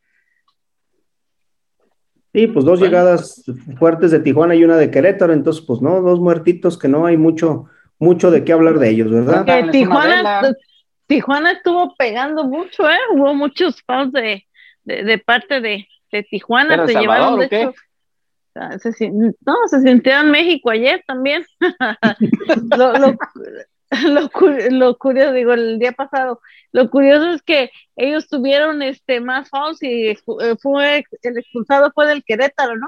Sí, 2.32 2.46
pues 2.46 2.64
dos 2.64 2.80
Bueno. 2.80 2.86
llegadas 2.96 3.44
fuertes 3.80 4.12
de 4.12 4.20
Tijuana 4.20 4.54
y 4.54 4.64
una 4.64 4.78
de 4.78 4.92
Querétaro, 4.92 5.34
entonces 5.34 5.64
pues 5.66 5.82
no, 5.82 6.00
dos 6.02 6.20
muertitos 6.20 6.78
que 6.78 6.88
no 6.88 7.08
hay 7.08 7.18
mucho, 7.18 7.66
mucho 7.98 8.30
de 8.30 8.44
qué 8.44 8.54
hablar 8.54 8.78
de 8.78 8.90
ellos, 8.90 9.10
¿verdad? 9.10 9.46
Tijuana. 9.72 10.42
Tijuana 11.08 11.54
estuvo 11.54 11.96
pegando 11.98 12.44
mucho, 12.44 12.88
¿eh? 12.88 13.00
Hubo 13.16 13.34
muchos 13.34 13.82
fouls 13.82 14.12
de, 14.12 14.46
de, 14.84 15.04
de 15.04 15.18
parte 15.18 15.62
de, 15.62 15.88
de 16.12 16.24
Tijuana. 16.24 16.74
¿Era 16.76 16.84
El 16.84 16.90
se 16.90 17.00
llevaron, 17.00 17.40
de 17.40 17.46
hecho, 17.46 17.74
se 18.92 19.10
no, 19.12 19.56
se 19.68 19.82
sintió 19.82 20.20
en 20.20 20.32
México 20.32 20.70
ayer 20.70 21.04
también. 21.08 21.46
lo, 22.78 22.94
lo, 22.98 23.18
lo, 24.08 24.30
cu- 24.30 24.58
lo 24.72 24.98
curioso, 24.98 25.34
digo, 25.34 25.54
el 25.54 25.80
día 25.80 25.92
pasado, 25.94 26.42
lo 26.72 26.90
curioso 26.90 27.32
es 27.32 27.42
que 27.42 27.72
ellos 27.96 28.28
tuvieron 28.28 28.82
este 28.82 29.20
más 29.22 29.50
fouls 29.50 29.82
y 29.82 30.10
eh, 30.10 30.18
fue 30.62 31.04
el 31.24 31.38
expulsado 31.38 31.92
fue 31.94 32.08
del 32.08 32.24
Querétaro, 32.24 32.76
¿no? 32.76 32.88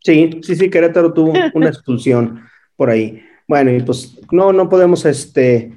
Sí, 0.00 0.40
sí, 0.42 0.54
sí, 0.56 0.68
Querétaro 0.68 1.12
tuvo 1.14 1.32
una 1.54 1.68
expulsión 1.68 2.46
por 2.76 2.90
ahí. 2.90 3.24
Bueno, 3.48 3.70
y 3.70 3.80
pues 3.82 4.18
no, 4.32 4.52
no 4.52 4.68
podemos 4.68 5.04
este, 5.06 5.72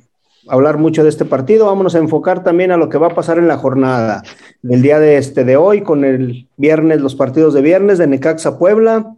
hablar 0.49 0.77
mucho 0.77 1.03
de 1.03 1.09
este 1.09 1.25
partido. 1.25 1.65
Vámonos 1.65 1.95
a 1.95 1.99
enfocar 1.99 2.43
también 2.43 2.71
a 2.71 2.77
lo 2.77 2.89
que 2.89 2.97
va 2.97 3.07
a 3.07 3.15
pasar 3.15 3.37
en 3.37 3.47
la 3.47 3.57
jornada 3.57 4.23
del 4.61 4.81
día 4.81 4.99
de 4.99 5.17
este 5.17 5.43
de 5.43 5.57
hoy, 5.57 5.81
con 5.81 6.05
el 6.05 6.47
viernes, 6.57 7.01
los 7.01 7.15
partidos 7.15 7.53
de 7.53 7.61
viernes 7.61 7.97
de 7.97 8.07
Necaxa 8.07 8.57
Puebla 8.57 9.13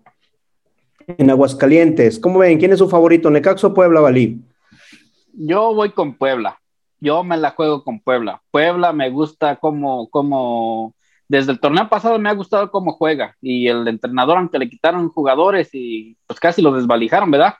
en 1.18 1.30
Aguascalientes. 1.30 2.20
¿Cómo 2.20 2.40
ven? 2.40 2.60
¿Quién 2.60 2.72
es 2.72 2.80
su 2.80 2.90
favorito? 2.90 3.30
¿Necaxa 3.30 3.68
o 3.68 3.74
Puebla, 3.74 4.02
Valí? 4.02 4.42
Yo 5.34 5.74
voy 5.74 5.92
con 5.92 6.16
Puebla. 6.16 6.60
Yo 7.00 7.24
me 7.24 7.38
la 7.38 7.52
juego 7.52 7.84
con 7.84 8.00
Puebla. 8.00 8.42
Puebla 8.52 8.94
me 8.94 9.10
gusta 9.10 9.56
como, 9.56 10.10
como, 10.10 10.94
desde 11.28 11.54
el 11.54 11.60
torneo 11.60 11.88
pasado 11.88 12.20
me 12.20 12.30
ha 12.30 12.34
gustado 12.34 12.70
cómo 12.72 12.94
juega. 12.94 13.36
Y 13.42 13.68
el 13.68 13.88
entrenador, 13.88 14.38
aunque 14.38 14.60
le 14.60 14.70
quitaron 14.70 15.10
jugadores 15.10 15.70
y 15.74 16.18
pues 16.28 16.40
casi 16.40 16.62
lo 16.62 16.74
desvalijaron, 16.74 17.32
¿verdad? 17.32 17.56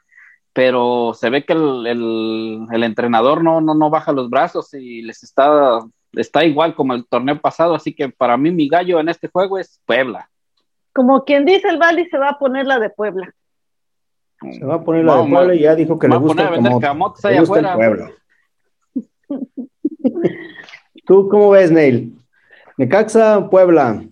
Pero 0.60 1.14
se 1.14 1.30
ve 1.30 1.46
que 1.46 1.54
el, 1.54 1.88
el, 1.88 2.68
el 2.70 2.84
entrenador 2.84 3.42
no, 3.42 3.62
no, 3.62 3.74
no 3.76 3.90
baja 3.90 4.12
los 4.12 4.30
brazos 4.30 4.74
y 4.74 5.02
les 5.04 5.24
está, 5.24 5.80
está 6.12 6.44
igual 6.44 6.76
como 6.76 6.94
el 6.94 7.08
torneo 7.08 7.40
pasado. 7.40 7.76
Así 7.76 7.96
que 7.96 8.10
para 8.10 8.36
mí 8.36 8.52
mi 8.52 8.68
gallo 8.68 9.00
en 9.00 9.08
este 9.08 9.30
juego 9.30 9.58
es 9.58 9.82
Puebla. 9.86 10.30
Como 10.92 11.24
quien 11.24 11.46
dice 11.46 11.70
el 11.70 11.78
Bali 11.78 12.10
se 12.10 12.18
va 12.18 12.32
a 12.32 12.38
poner 12.38 12.68
la 12.68 12.78
de 12.78 12.90
Puebla. 12.90 13.34
Se 14.52 14.66
va 14.66 14.76
a 14.76 14.84
poner 14.84 15.06
la 15.06 15.14
de 15.14 15.20
Vamos, 15.20 15.38
Puebla 15.38 15.56
y 15.56 15.60
ya 15.62 15.76
dijo 15.76 15.98
que 15.98 16.10
le 16.10 16.12
va 16.12 16.18
a 16.18 16.20
gusta 16.20 16.50
poner 16.50 16.60
a 16.60 16.64
camote. 16.64 16.86
camotes 16.86 17.24
Le 17.24 17.30
allá 17.30 17.40
gusta 17.40 17.60
el 17.60 17.66
afuera. 17.66 18.12
Puebla. 19.30 19.70
¿Tú 21.06 21.30
cómo 21.30 21.52
ves, 21.52 21.72
Neil? 21.72 22.18
Necaxa, 22.76 23.50
Puebla. 23.50 24.04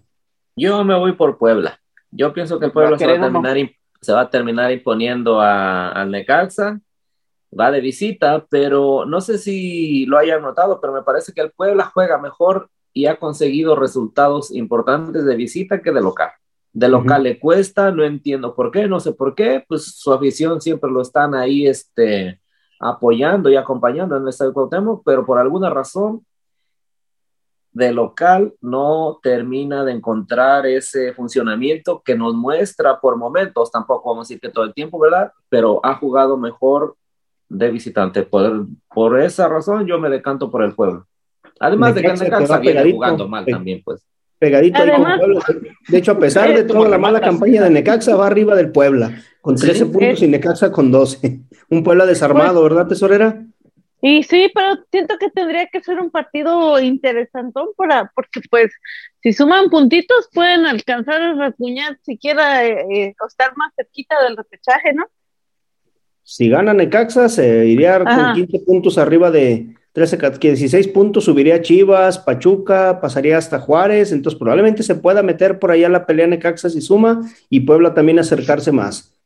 Yo 0.56 0.82
me 0.86 0.98
voy 0.98 1.12
por 1.12 1.38
Puebla. 1.38 1.78
Yo 2.10 2.32
pienso 2.32 2.58
que 2.58 2.68
el 2.68 2.72
Puebla 2.72 2.98
se 2.98 3.06
va, 3.06 3.12
a 3.12 3.20
terminar, 3.20 3.58
se 4.02 4.14
va 4.14 4.22
a 4.22 4.30
terminar 4.30 4.72
imponiendo 4.72 5.42
a, 5.42 5.90
al 5.90 6.12
Necaxa. 6.12 6.80
Va 7.58 7.72
de 7.72 7.80
visita, 7.80 8.46
pero 8.50 9.06
no 9.06 9.22
sé 9.22 9.38
si 9.38 10.06
lo 10.06 10.18
hayan 10.18 10.42
notado, 10.42 10.82
pero 10.82 10.94
me 10.94 11.04
parece 11.04 11.34
que 11.34 11.42
el 11.42 11.52
Puebla 11.52 11.90
juega 11.94 12.18
mejor 12.18 12.70
y 12.94 13.06
ha 13.06 13.20
conseguido 13.20 13.76
resultados 13.76 14.54
importantes 14.54 15.26
de 15.26 15.36
visita 15.36 15.82
que 15.82 15.92
de 15.92 16.02
local. 16.02 16.32
De 16.74 16.90
local 16.90 17.24
le 17.24 17.40
cuesta, 17.40 17.92
no 17.92 18.04
entiendo 18.04 18.54
por 18.54 18.70
qué, 18.70 18.88
no 18.88 19.00
sé 19.00 19.14
por 19.14 19.34
qué, 19.34 19.64
pues 19.68 19.86
su 19.98 20.14
afición 20.14 20.62
siempre 20.62 20.92
lo 20.92 21.02
están 21.02 21.34
ahí 21.34 21.66
este, 21.66 22.42
apoyando 22.80 23.50
y 23.50 23.56
acompañando 23.56 24.16
en 24.16 24.24
el 24.24 24.30
Estadio 24.30 24.54
Cuauhtémoc, 24.54 25.02
pero 25.06 25.26
por 25.26 25.40
alguna 25.40 25.70
razón 25.70 26.26
de 27.78 27.92
local 27.92 28.54
no 28.60 29.20
termina 29.22 29.86
de 29.86 29.92
encontrar 29.92 30.66
ese 30.66 31.14
funcionamiento 31.14 32.02
que 32.04 32.16
nos 32.16 32.34
muestra 32.34 33.00
por 33.00 33.18
momentos, 33.18 33.72
tampoco 33.72 34.10
vamos 34.10 34.26
a 34.26 34.28
decir 34.28 34.42
que 34.42 34.50
todo 34.50 34.66
el 34.66 34.74
tiempo, 34.74 35.00
¿verdad? 35.00 35.32
Pero 35.48 35.80
ha 35.86 35.94
jugado 35.94 36.38
mejor 36.38 36.96
de 37.48 37.70
visitante. 37.70 38.24
Por, 38.24 38.66
por 38.94 39.20
esa 39.20 39.48
razón 39.48 39.86
yo 39.86 40.00
me 40.00 40.10
decanto 40.10 40.50
por 40.50 40.64
el 40.64 40.74
pueblo. 40.74 41.06
Además 41.60 41.94
de 41.94 42.02
que 42.02 42.14
Necaxa 42.14 42.58
viene 42.58 42.92
jugando 42.92 43.28
mal 43.28 43.46
también, 43.46 43.82
pues 43.86 44.04
pegadito 44.40 44.78
ahí 44.80 44.90
con 44.92 45.04
Puebla. 45.18 45.42
De 45.88 45.98
hecho, 45.98 46.12
a 46.12 46.20
pesar 46.20 46.54
de 46.56 46.64
toda 46.64 46.90
la 46.90 46.98
mala 46.98 47.22
campaña 47.22 47.64
de 47.64 47.70
Necaxa, 47.70 48.16
va 48.16 48.28
arriba 48.28 48.56
del 48.56 48.72
Puebla, 48.72 49.22
con 49.42 49.56
13 49.56 49.86
puntos 49.88 50.22
y 50.22 50.28
Necaxa 50.28 50.72
con 50.72 50.92
12. 50.92 51.42
Un 51.70 51.84
Puebla 51.84 52.06
desarmado, 52.06 52.62
pues, 52.62 52.74
¿verdad, 52.74 52.88
tesorera? 52.88 53.44
Y 54.02 54.24
sí, 54.24 54.52
pero 54.54 54.84
siento 54.92 55.18
que 55.18 55.30
tendría 55.32 55.68
que 55.68 55.82
ser 55.82 56.00
un 56.00 56.12
partido 56.12 56.80
interesantón 56.80 57.70
para, 57.76 58.12
porque 58.14 58.42
pues 58.50 58.72
si 59.24 59.34
suman 59.34 59.70
puntitos 59.70 60.30
pueden 60.32 60.66
alcanzar 60.66 61.22
a 61.22 61.34
rasguñar 61.34 61.98
siquiera 62.04 62.64
eh, 62.66 62.86
eh, 62.92 63.16
o 63.22 63.28
estar 63.28 63.56
más 63.58 63.74
cerquita 63.76 64.22
del 64.24 64.38
repechaje, 64.38 64.94
¿no? 64.94 65.06
Si 66.22 66.50
gana 66.50 66.74
Necaxa, 66.74 67.30
se 67.30 67.66
iría 67.66 68.04
con 68.04 68.34
15 68.34 68.60
puntos 68.60 68.98
arriba 68.98 69.32
de, 69.32 69.78
13, 69.98 70.18
16 70.40 70.90
puntos, 70.90 71.24
subiría 71.24 71.64
Chivas, 71.64 72.20
Pachuca, 72.20 73.02
pasaría 73.02 73.36
hasta 73.36 73.60
Juárez, 73.60 74.12
entonces 74.12 74.38
probablemente 74.38 74.84
se 74.84 74.94
pueda 74.94 75.24
meter 75.24 75.58
por 75.58 75.72
allá 75.72 75.90
la 75.90 76.06
pelea 76.06 76.28
Necaxa 76.28 76.68
y 76.68 76.82
suma 76.82 77.22
y 77.50 77.62
Puebla 77.62 77.96
también 77.96 78.20
acercarse 78.20 78.72
más. 78.72 79.17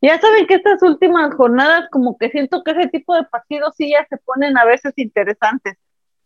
Ya 0.00 0.20
saben 0.20 0.46
que 0.46 0.54
estas 0.54 0.82
últimas 0.82 1.34
jornadas 1.34 1.88
como 1.90 2.16
que 2.18 2.30
siento 2.30 2.62
que 2.62 2.72
ese 2.72 2.88
tipo 2.88 3.14
de 3.14 3.24
partidos 3.24 3.74
sí 3.76 3.90
ya 3.90 4.06
se 4.08 4.16
ponen 4.18 4.56
a 4.58 4.64
veces 4.64 4.92
interesantes, 4.96 5.76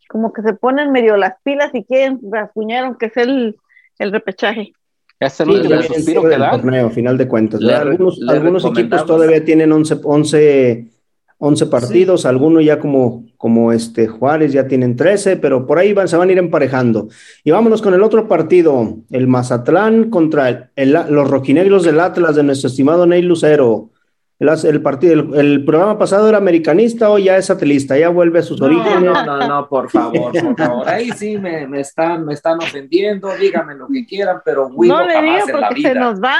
como 0.09 0.33
que 0.33 0.41
se 0.41 0.53
ponen 0.53 0.91
medio 0.91 1.17
las 1.17 1.35
pilas 1.43 1.69
y 1.73 1.83
quieren 1.83 2.19
rasguñar 2.31 2.85
aunque 2.85 3.07
es 3.07 3.17
el, 3.17 3.55
el 3.99 4.11
repechaje. 4.11 4.73
Es 5.19 5.39
el 5.39 5.83
suspiro 5.83 6.23
que 6.23 6.37
da. 6.37 6.51
Torneo, 6.51 6.89
final 6.91 7.17
de 7.17 7.27
cuentas. 7.27 7.61
algunos, 7.63 8.19
algunos 8.27 8.65
equipos 8.65 9.05
todavía 9.05 9.43
tienen 9.43 9.71
11, 9.71 9.97
11 10.03 10.96
11 11.39 11.67
partidos, 11.67 12.25
algunos 12.25 12.65
ya 12.65 12.79
como, 12.79 13.25
como 13.37 13.71
este 13.71 14.07
Juárez 14.07 14.53
ya 14.53 14.67
tienen 14.67 14.95
13, 14.95 15.37
pero 15.37 15.67
por 15.67 15.77
ahí 15.77 15.93
van, 15.93 16.07
se 16.07 16.17
van 16.17 16.29
a 16.29 16.31
ir 16.31 16.39
emparejando. 16.39 17.09
Y 17.43 17.51
vámonos 17.51 17.81
con 17.81 17.93
el 17.93 18.01
otro 18.01 18.27
partido, 18.27 18.97
el 19.11 19.27
Mazatlán 19.27 20.09
contra 20.09 20.71
el, 20.75 20.91
los 20.91 21.29
roquinegros 21.29 21.83
del 21.83 21.99
Atlas 21.99 22.35
de 22.35 22.43
nuestro 22.43 22.69
estimado 22.69 23.05
Ney 23.05 23.21
Lucero. 23.21 23.91
El, 24.39 24.83
partido, 24.83 25.33
el, 25.33 25.65
programa 25.65 25.97
pasado 25.97 26.29
era 26.29 26.37
americanista, 26.37 27.09
o 27.09 27.17
ya 27.17 27.37
es 27.37 27.47
satelista, 27.47 27.97
ya 27.97 28.09
vuelve 28.09 28.37
a 28.37 28.43
sus 28.43 28.61
orígenes. 28.61 29.01
No, 29.01 29.25
no, 29.25 29.47
no, 29.47 29.67
por 29.67 29.89
favor, 29.89 30.31
por 30.31 30.55
favor. 30.57 30.87
Ahí 30.87 31.09
sí 31.09 31.39
me, 31.39 31.65
me, 31.65 31.79
están, 31.79 32.23
me 32.23 32.35
están 32.35 32.59
ofendiendo, 32.59 33.35
díganme 33.35 33.73
lo 33.73 33.87
que 33.87 34.05
quieran, 34.05 34.41
pero 34.45 34.67
Willow 34.67 34.95
no 34.95 35.07
le 35.07 35.21
digo 35.23 35.45
porque 35.51 35.81
se 35.81 35.95
nos 35.95 36.21
va. 36.21 36.37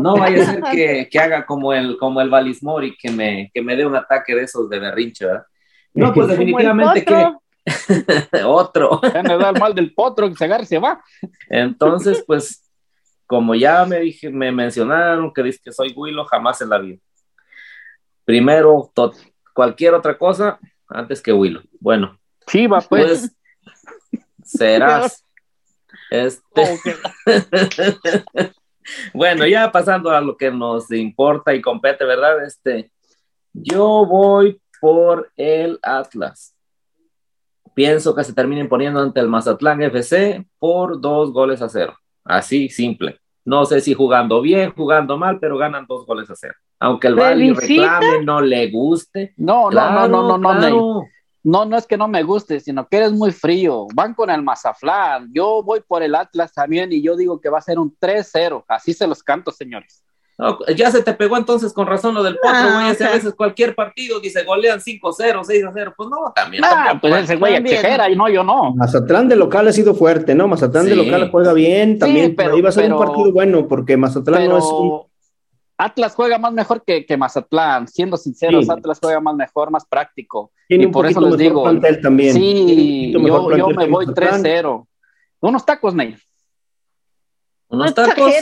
no 0.00 0.16
vaya 0.16 0.42
a 0.42 0.46
ser 0.46 0.62
que, 0.72 1.08
que, 1.08 1.18
haga 1.20 1.46
como 1.46 1.72
el, 1.72 1.96
como 1.96 2.20
el 2.20 2.28
Balismori, 2.28 2.96
que 2.96 3.12
me, 3.12 3.52
que 3.54 3.62
me 3.62 3.76
dé 3.76 3.86
un 3.86 3.94
ataque 3.94 4.34
de 4.34 4.42
esos 4.42 4.68
de 4.68 4.80
berrinche, 4.80 5.26
¿verdad? 5.26 5.44
No, 5.94 6.12
pues 6.14 6.26
definitivamente 6.26 7.04
que. 7.04 7.34
Otro. 8.44 9.00
Ya 9.14 9.22
me 9.22 9.38
da 9.38 9.50
el 9.50 9.60
mal 9.60 9.74
del 9.76 9.94
potro 9.94 10.28
que 10.28 10.34
se 10.34 10.44
agarra 10.44 10.64
y 10.64 10.66
se 10.66 10.78
va. 10.78 11.04
Entonces, 11.48 12.24
pues, 12.26 12.68
como 13.26 13.54
ya 13.54 13.84
me 13.84 14.00
dije, 14.00 14.28
me 14.28 14.50
mencionaron 14.50 15.32
que 15.32 15.42
dice 15.44 15.60
que 15.62 15.70
soy 15.70 15.92
Willow, 15.94 16.24
jamás 16.24 16.60
en 16.62 16.70
la 16.70 16.78
vida 16.78 16.98
primero 18.28 18.92
cualquier 19.54 19.94
otra 19.94 20.18
cosa 20.18 20.60
antes 20.86 21.22
que 21.22 21.32
Willow. 21.32 21.62
Bueno. 21.80 22.20
Chiva, 22.46 22.82
pues. 22.82 23.34
pues 24.10 24.22
serás. 24.44 25.24
Este. 26.10 26.78
bueno, 29.12 29.46
ya 29.46 29.70
pasando 29.70 30.08
a 30.10 30.22
lo 30.22 30.38
que 30.38 30.50
nos 30.50 30.90
importa 30.90 31.54
y 31.54 31.60
compete, 31.60 32.02
¿verdad? 32.06 32.42
Este, 32.46 32.90
yo 33.52 34.06
voy 34.06 34.58
por 34.80 35.30
el 35.36 35.78
Atlas. 35.82 36.54
Pienso 37.74 38.14
que 38.14 38.24
se 38.24 38.32
terminen 38.32 38.70
poniendo 38.70 39.00
ante 39.00 39.20
el 39.20 39.28
Mazatlán 39.28 39.82
FC 39.82 40.46
por 40.58 40.98
dos 40.98 41.30
goles 41.30 41.60
a 41.60 41.68
cero. 41.68 41.98
Así, 42.24 42.70
simple. 42.70 43.20
No 43.48 43.64
sé 43.64 43.80
si 43.80 43.94
jugando 43.94 44.42
bien, 44.42 44.72
jugando 44.76 45.16
mal, 45.16 45.38
pero 45.40 45.56
ganan 45.56 45.86
dos 45.88 46.04
goles 46.04 46.28
a 46.30 46.36
cero 46.36 46.54
aunque 46.80 47.08
el 47.08 47.14
Bali 47.14 47.52
reclame, 47.52 48.24
no 48.24 48.40
le 48.40 48.70
guste. 48.70 49.34
No, 49.36 49.70
no, 49.70 49.90
no, 49.90 50.08
no, 50.08 50.38
no, 50.38 50.54
no, 50.54 51.04
no, 51.42 51.64
no 51.64 51.76
es 51.76 51.86
que 51.86 51.96
no 51.96 52.08
me 52.08 52.22
guste, 52.22 52.60
sino 52.60 52.86
que 52.86 52.98
eres 52.98 53.12
muy 53.12 53.32
frío. 53.32 53.86
Van 53.94 54.14
con 54.14 54.30
el 54.30 54.42
Mazaflán. 54.42 55.30
Yo 55.32 55.62
voy 55.62 55.80
por 55.86 56.02
el 56.02 56.14
Atlas 56.14 56.52
también 56.52 56.92
y 56.92 57.02
yo 57.02 57.16
digo 57.16 57.40
que 57.40 57.48
va 57.48 57.58
a 57.58 57.62
ser 57.62 57.78
un 57.78 57.96
3-0. 57.98 58.64
Así 58.68 58.92
se 58.92 59.06
los 59.06 59.22
canto, 59.22 59.50
señores. 59.50 60.04
Ya 60.76 60.90
se 60.90 61.02
te 61.02 61.14
pegó 61.14 61.36
entonces 61.36 61.72
con 61.72 61.86
razón 61.86 62.14
lo 62.14 62.22
del 62.22 62.36
potro, 62.36 62.50
ah, 62.54 62.92
güey. 62.94 63.08
a 63.08 63.12
veces 63.12 63.34
cualquier 63.34 63.74
partido 63.74 64.20
dice 64.20 64.44
golean 64.44 64.78
5-0, 64.78 65.00
6-0. 65.00 65.94
Pues 65.96 66.08
no, 66.08 66.32
también. 66.34 66.62
Ah, 66.64 66.96
pues 67.00 67.24
ese 67.24 67.36
güey 67.36 67.56
exagera 67.56 68.08
y 68.08 68.14
no, 68.14 68.28
yo 68.28 68.44
no. 68.44 68.72
Mazatlán 68.74 69.28
de 69.28 69.34
local 69.34 69.66
ha 69.66 69.72
sido 69.72 69.94
fuerte, 69.94 70.34
¿no? 70.34 70.46
Mazatlán 70.46 70.86
de 70.86 70.94
local 70.94 71.30
juega 71.30 71.52
bien 71.52 71.98
también. 71.98 72.36
pero, 72.36 72.56
iba 72.56 72.68
a 72.68 72.72
ser 72.72 72.92
un 72.92 72.98
partido 72.98 73.32
bueno 73.32 73.66
porque 73.66 73.96
Mazatlán 73.96 74.48
no 74.48 74.58
es 74.58 74.64
un 74.64 75.08
Atlas 75.80 76.16
juega 76.16 76.38
más 76.38 76.52
mejor 76.52 76.82
que, 76.84 77.06
que 77.06 77.16
Mazatlán, 77.16 77.86
siendo 77.86 78.16
sinceros, 78.16 78.68
Atlas 78.68 78.98
juega 79.00 79.20
más 79.20 79.36
mejor, 79.36 79.70
más 79.70 79.86
práctico. 79.86 80.50
y 80.68 80.84
por 80.88 81.06
eso 81.06 81.20
les 81.20 81.36
digo, 81.36 81.62
también. 82.02 82.34
sí, 82.34 83.12
yo, 83.12 83.56
yo 83.56 83.68
me 83.68 83.86
voy 83.86 84.06
3-0. 84.06 84.86
Unos 85.40 85.64
tacos, 85.64 85.94
Ney. 85.94 86.16
Unos 87.68 87.94
tacos. 87.94 88.32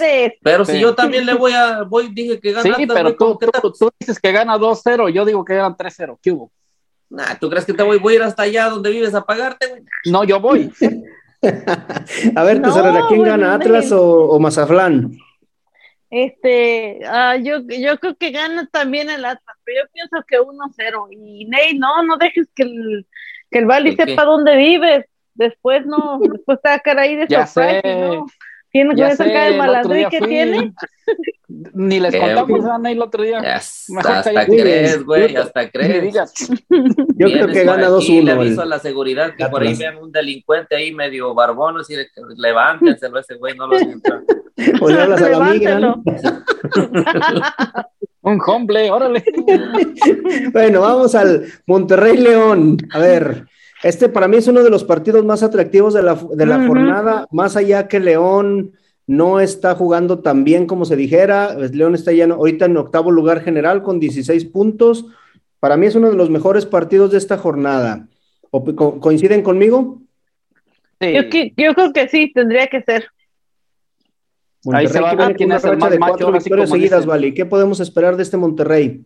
Pero 0.42 0.64
si 0.64 0.78
yo 0.78 0.94
también 0.94 1.26
le 1.26 1.34
voy 1.34 1.52
a, 1.52 1.82
voy, 1.82 2.08
dije 2.12 2.38
que 2.40 2.52
gana. 2.52 2.76
Sí, 2.76 2.86
pero 2.86 3.16
tú, 3.16 3.36
tú, 3.78 3.90
dices 3.98 4.20
que 4.20 4.32
gana 4.32 4.56
2-0, 4.56 5.10
yo 5.10 5.24
digo 5.24 5.44
que 5.44 5.54
ganan 5.54 5.76
3-0. 5.76 6.18
¿Qué 6.22 6.30
hubo? 6.30 6.52
Nah, 7.08 7.34
¿tú 7.38 7.50
crees 7.50 7.64
que 7.64 7.72
te 7.72 7.82
voy, 7.82 7.98
voy 7.98 8.14
a 8.14 8.16
ir 8.16 8.22
hasta 8.22 8.44
allá 8.44 8.68
donde 8.68 8.90
vives 8.90 9.14
a 9.14 9.24
pagarte, 9.24 9.66
güey? 9.68 9.82
No, 10.06 10.24
yo 10.24 10.40
voy. 10.40 10.72
a 12.36 12.44
ver, 12.44 12.60
no, 12.60 12.68
Tesoro, 12.68 13.06
¿quién 13.08 13.22
gana, 13.24 13.54
Atlas 13.54 13.90
o, 13.92 14.30
o 14.30 14.38
Mazatlán? 14.38 15.16
Este, 16.10 17.00
ah, 17.04 17.36
yo, 17.36 17.62
yo 17.68 17.98
creo 17.98 18.16
que 18.16 18.30
gana 18.30 18.68
también 18.70 19.10
el 19.10 19.24
Atlas, 19.24 19.56
pero 19.64 19.82
yo 19.82 19.92
pienso 19.92 20.24
que 20.26 20.38
1-0. 20.38 21.08
Y 21.10 21.46
Ney, 21.46 21.78
no, 21.78 22.02
no 22.04 22.16
dejes 22.16 22.48
que 22.54 22.62
el, 22.62 23.06
que 23.50 23.58
el 23.58 23.66
Bali 23.66 23.96
sepa 23.96 24.24
dónde 24.24 24.56
vives. 24.56 25.06
Después 25.34 25.84
no, 25.84 26.18
después 26.20 26.60
te 26.62 26.68
va 26.68 26.74
a 26.76 26.78
quedar 26.78 27.00
ahí 27.00 27.16
de 27.16 27.26
sorpresa, 27.28 27.82
¿no? 27.84 28.26
¿Tiene 28.76 28.94
que 28.94 29.16
sacar 29.16 29.52
el 29.52 29.56
malandrín 29.56 30.10
que 30.10 30.20
tiene? 30.20 30.74
Ni 31.48 31.98
les 31.98 32.14
contamos 32.14 32.62
a 32.66 32.78
Ney 32.78 32.92
el 32.92 33.00
otro 33.00 33.22
día. 33.22 33.38
hasta 33.38 34.44
crees, 34.44 35.02
güey, 35.02 35.34
hasta 35.34 35.70
crees. 35.70 36.14
Yo 37.16 37.26
creo 37.26 37.48
que 37.48 37.64
gana 37.64 37.88
2-1. 37.88 38.24
Le 38.24 38.32
aviso 38.32 38.60
a 38.60 38.66
la 38.66 38.78
seguridad 38.78 39.34
que 39.34 39.46
por 39.46 39.62
ahí 39.62 39.74
vean 39.74 39.96
un 39.96 40.12
delincuente 40.12 40.76
ahí 40.76 40.92
medio 40.92 41.32
barbón, 41.32 41.78
así 41.78 41.94
de 41.94 42.06
levántenselo 42.36 43.18
ese 43.18 43.36
güey, 43.36 43.56
no 43.56 43.66
lo 43.66 43.78
sientan. 43.78 44.26
O 44.80 44.88
le 44.88 45.00
hablas 45.00 45.20
a 45.20 45.28
la 45.28 45.36
amiga, 45.36 45.78
¿no? 45.78 46.02
un 48.22 48.40
hombre, 48.46 48.90
órale. 48.90 49.22
bueno, 50.50 50.80
vamos 50.80 51.14
al 51.14 51.44
Monterrey 51.66 52.16
León. 52.16 52.78
A 52.90 52.98
ver, 52.98 53.44
este 53.88 54.08
para 54.08 54.28
mí 54.28 54.36
es 54.36 54.48
uno 54.48 54.62
de 54.62 54.70
los 54.70 54.84
partidos 54.84 55.24
más 55.24 55.42
atractivos 55.42 55.94
de 55.94 56.02
la, 56.02 56.14
de 56.14 56.46
la 56.46 56.66
jornada, 56.66 57.26
más 57.30 57.56
allá 57.56 57.88
que 57.88 58.00
León 58.00 58.72
no 59.06 59.38
está 59.38 59.74
jugando 59.74 60.18
tan 60.18 60.44
bien 60.44 60.66
como 60.66 60.84
se 60.84 60.96
dijera. 60.96 61.54
León 61.54 61.94
está 61.94 62.12
ya 62.12 62.24
ahorita 62.24 62.64
en 62.64 62.76
octavo 62.76 63.10
lugar 63.10 63.42
general 63.42 63.82
con 63.82 64.00
16 64.00 64.46
puntos. 64.46 65.06
Para 65.60 65.76
mí 65.76 65.86
es 65.86 65.94
uno 65.94 66.10
de 66.10 66.16
los 66.16 66.30
mejores 66.30 66.66
partidos 66.66 67.12
de 67.12 67.18
esta 67.18 67.38
jornada. 67.38 68.08
¿Coinciden 68.50 69.42
conmigo? 69.42 70.02
Sí. 71.00 71.14
Yo, 71.56 71.74
creo 71.74 71.92
que 71.92 72.08
sí, 72.08 72.32
tendría 72.32 72.66
que 72.66 72.82
ser. 72.82 73.06
Ahí 74.72 74.88
se 74.88 75.00
va 75.00 75.10
a 75.12 75.34
quién 75.34 75.52
es 75.52 75.64
el 75.64 75.76
más 75.76 75.90
de 75.90 75.98
cuatro 75.98 76.32
victorias 76.32 76.70
seguidas, 76.70 77.06
Vale. 77.06 77.32
¿Qué 77.34 77.46
podemos 77.46 77.78
esperar 77.78 78.16
de 78.16 78.24
este 78.24 78.36
Monterrey? 78.36 79.04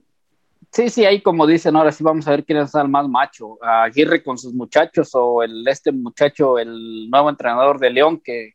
Sí, 0.72 0.88
sí, 0.88 1.04
ahí 1.04 1.20
como 1.20 1.46
dicen, 1.46 1.74
ahora 1.74 1.90
sí 1.90 2.04
vamos 2.04 2.26
a 2.28 2.30
ver 2.30 2.44
quién 2.44 2.58
es 2.58 2.74
el 2.74 2.88
más 2.88 3.08
macho, 3.08 3.58
a 3.62 3.82
Aguirre 3.84 4.22
con 4.22 4.38
sus 4.38 4.54
muchachos 4.54 5.10
o 5.14 5.42
el 5.42 5.66
este 5.66 5.90
muchacho, 5.90 6.58
el 6.58 7.10
nuevo 7.10 7.28
entrenador 7.28 7.80
de 7.80 7.90
León, 7.90 8.20
que 8.22 8.54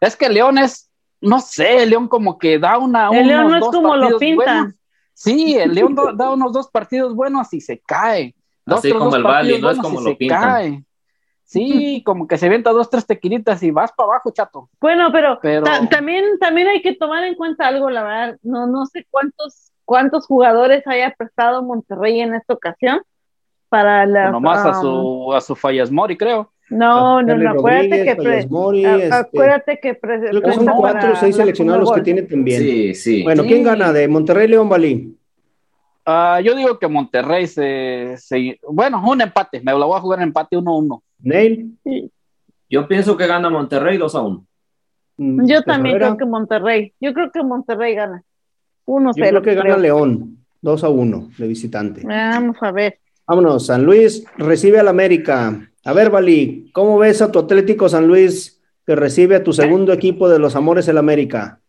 es 0.00 0.16
que 0.16 0.28
León 0.30 0.56
es, 0.58 0.90
no 1.20 1.40
sé, 1.40 1.84
León 1.86 2.08
como 2.08 2.38
que 2.38 2.58
da 2.58 2.78
una... 2.78 3.10
El 3.10 3.26
León 3.26 3.48
no 3.50 3.56
es 3.58 3.64
como 3.64 3.94
lo 3.96 4.18
pintan. 4.18 4.56
buenos. 4.62 4.74
Sí, 5.12 5.54
el 5.56 5.74
León 5.74 5.94
do- 5.94 6.12
da 6.14 6.32
unos 6.32 6.52
dos 6.52 6.68
partidos 6.70 7.14
buenos 7.14 7.52
y 7.52 7.60
se 7.60 7.78
cae. 7.78 8.34
Dos, 8.66 8.78
Así 8.78 8.90
como 8.92 9.04
dos 9.06 9.14
el 9.16 9.22
Bali, 9.22 9.50
partidos 9.50 9.60
no 9.62 9.70
es 9.70 9.78
como 9.78 10.00
lo 10.00 10.16
pintan. 10.16 10.40
cae. 10.42 10.84
Sí, 11.44 12.02
como 12.06 12.26
que 12.26 12.38
se 12.38 12.48
venta 12.48 12.70
dos, 12.70 12.88
tres 12.88 13.06
tequilitas 13.06 13.62
y 13.62 13.70
vas 13.70 13.92
para 13.92 14.06
abajo, 14.08 14.30
chato. 14.32 14.70
Bueno, 14.80 15.10
pero, 15.12 15.38
Pero- 15.42 15.62
ta- 15.62 15.86
también, 15.88 16.38
también 16.40 16.68
hay 16.68 16.80
que 16.80 16.94
tomar 16.94 17.22
en 17.24 17.34
cuenta 17.34 17.66
algo, 17.68 17.90
la 17.90 18.02
verdad. 18.02 18.38
No, 18.42 18.66
no 18.66 18.86
sé 18.86 19.06
cuántos, 19.10 19.70
cuántos 19.84 20.26
jugadores 20.26 20.86
haya 20.86 21.14
prestado 21.16 21.62
Monterrey 21.62 22.20
en 22.20 22.34
esta 22.34 22.54
ocasión 22.54 23.00
para 23.68 24.06
la. 24.06 24.30
Nomás 24.30 24.64
a 24.64 24.70
um, 24.70 24.82
su, 24.82 25.32
a 25.34 25.40
su 25.40 25.54
Fallas 25.54 25.90
Mori, 25.90 26.16
creo. 26.16 26.50
No, 26.70 27.20
no, 27.22 27.36
no, 27.36 27.50
acuérdate 27.50 28.04
que. 28.04 28.16
pre- 28.16 28.24
Fallas 28.32 28.50
Mori, 28.50 28.84
a- 28.84 28.96
este, 28.96 29.14
acuérdate 29.14 29.78
que. 29.80 29.94
pre- 29.94 30.20
creo 30.30 30.42
que 30.42 30.52
son 30.52 30.66
cuatro 30.76 31.12
o 31.12 31.16
seis 31.16 31.36
seleccionados 31.36 31.80
los 31.82 31.92
que 31.92 32.00
tiene 32.02 32.22
también. 32.22 32.60
Sí, 32.60 32.94
sí. 32.94 33.22
Bueno, 33.22 33.42
Sí. 33.42 33.48
¿quién 33.48 33.62
gana 33.62 33.92
de 33.92 34.08
Monterrey 34.08 34.48
León 34.48 34.68
Bali? 34.68 35.16
Ah, 36.06 36.38
yo 36.42 36.54
digo 36.54 36.78
que 36.78 36.86
Monterrey 36.88 37.46
se, 37.46 38.14
se- 38.18 38.58
Bueno, 38.68 39.02
un 39.06 39.20
empate. 39.20 39.60
Me 39.62 39.72
lo 39.72 39.86
voy 39.86 39.96
a 39.96 40.00
jugar 40.00 40.18
en 40.20 40.24
empate 40.28 40.56
1-1. 40.56 41.02
Neil. 41.20 41.78
Yo 42.68 42.86
pienso 42.88 43.16
que 43.16 43.26
gana 43.26 43.48
Monterrey 43.48 43.96
2 43.96 44.14
a 44.14 44.20
1. 44.22 44.46
Mm, 45.16 45.46
Yo 45.46 45.62
también 45.62 45.96
Herrera. 45.96 46.08
creo 46.08 46.18
que 46.18 46.26
Monterrey. 46.26 46.92
Yo 47.00 47.14
creo 47.14 47.30
que 47.30 47.42
Monterrey 47.42 47.94
gana. 47.94 48.22
1-0. 48.86 49.12
Yo 49.16 49.24
creo 49.30 49.42
que 49.42 49.54
gana 49.54 49.70
creo. 49.70 49.78
León, 49.78 50.38
2 50.62 50.84
a 50.84 50.88
1 50.88 51.30
de 51.38 51.46
visitante. 51.46 52.02
Vamos 52.04 52.56
a 52.60 52.72
ver. 52.72 52.98
Vámonos, 53.26 53.66
San 53.66 53.84
Luis 53.84 54.24
recibe 54.36 54.78
al 54.78 54.88
América. 54.88 55.70
A 55.84 55.92
ver, 55.92 56.10
Bali, 56.10 56.70
¿cómo 56.72 56.98
ves 56.98 57.22
a 57.22 57.32
tu 57.32 57.38
Atlético 57.38 57.88
San 57.88 58.06
Luis 58.06 58.62
que 58.86 58.94
recibe 58.94 59.36
a 59.36 59.42
tu 59.42 59.52
segundo 59.52 59.92
equipo 59.92 60.28
de 60.28 60.38
los 60.38 60.56
Amores 60.56 60.88
el 60.88 60.98
América? 60.98 61.60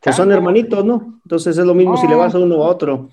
Que 0.00 0.12
son 0.12 0.30
hermanitos, 0.30 0.84
¿no? 0.84 1.20
Entonces 1.24 1.56
es 1.58 1.64
lo 1.64 1.74
mismo 1.74 1.96
si 1.96 2.06
le 2.06 2.14
vas 2.14 2.34
a 2.34 2.38
uno 2.38 2.56
o 2.56 2.64
a 2.64 2.68
otro. 2.68 3.08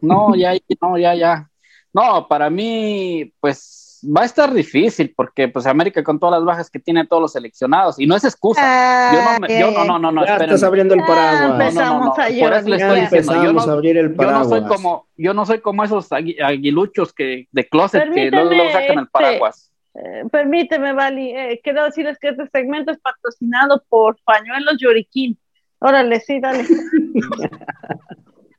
No, 0.00 0.34
ya, 0.34 0.52
no, 0.80 0.98
ya, 0.98 1.14
ya. 1.14 1.50
No, 1.92 2.26
para 2.28 2.50
mí, 2.50 3.32
pues 3.40 3.87
va 4.04 4.22
a 4.22 4.24
estar 4.24 4.52
difícil 4.52 5.12
porque, 5.16 5.48
pues, 5.48 5.66
América 5.66 6.02
con 6.04 6.18
todas 6.18 6.38
las 6.38 6.44
bajas 6.44 6.70
que 6.70 6.78
tiene 6.78 7.06
todos 7.06 7.22
los 7.22 7.32
seleccionados 7.32 7.98
y 7.98 8.06
no 8.06 8.16
es 8.16 8.24
excusa. 8.24 9.12
Yo 9.12 9.22
no, 9.22 9.38
me- 9.40 9.60
yo 9.60 9.70
no, 9.70 9.84
no, 9.84 9.98
no, 9.98 10.12
no, 10.12 10.26
ya 10.26 10.36
estás 10.36 10.62
abriendo 10.62 10.94
el 10.94 11.00
Ah, 11.00 11.06
paraguas. 11.06 11.40
No, 11.40 11.48
no, 11.48 11.54
no, 11.54 11.58
no. 11.58 11.64
Empezamos 11.64 12.18
a 12.18 12.22
Por 12.24 12.32
llorar. 12.32 12.60
eso 12.60 12.68
le 12.68 12.78
Ya 12.78 12.86
estoy 12.86 13.00
diciendo. 13.00 13.32
Yo 13.32 13.38
empezamos 13.38 13.66
no, 13.66 13.72
a 13.72 13.74
abrir 13.74 13.96
el 13.98 14.10
yo 14.10 14.16
paraguas. 14.16 14.48
no 14.48 14.56
soy 14.58 14.68
como, 14.68 15.06
yo 15.16 15.34
no 15.34 15.46
soy 15.46 15.60
como 15.60 15.84
esos 15.84 16.10
agui- 16.10 16.40
aguiluchos 16.42 17.12
que 17.12 17.46
de 17.50 17.68
closet 17.68 18.02
que 18.12 18.30
luego, 18.30 18.48
Permíteme, 18.48 18.56
luego 18.56 18.70
sacan 18.72 18.98
el 18.98 19.04
este, 19.04 19.10
paraguas. 19.12 19.72
Eh, 19.94 20.22
permíteme, 20.30 20.92
Vali. 20.92 21.30
eh, 21.30 21.60
quiero 21.64 21.84
decirles 21.84 22.18
que 22.20 22.28
este 22.28 22.46
segmento 22.52 22.92
es 22.92 22.98
patrocinado 22.98 23.82
por 23.88 24.16
Pañuelos 24.24 24.76
Lloriquín. 24.78 25.38
Órale, 25.80 26.20
sí, 26.20 26.38
dale. 26.40 26.64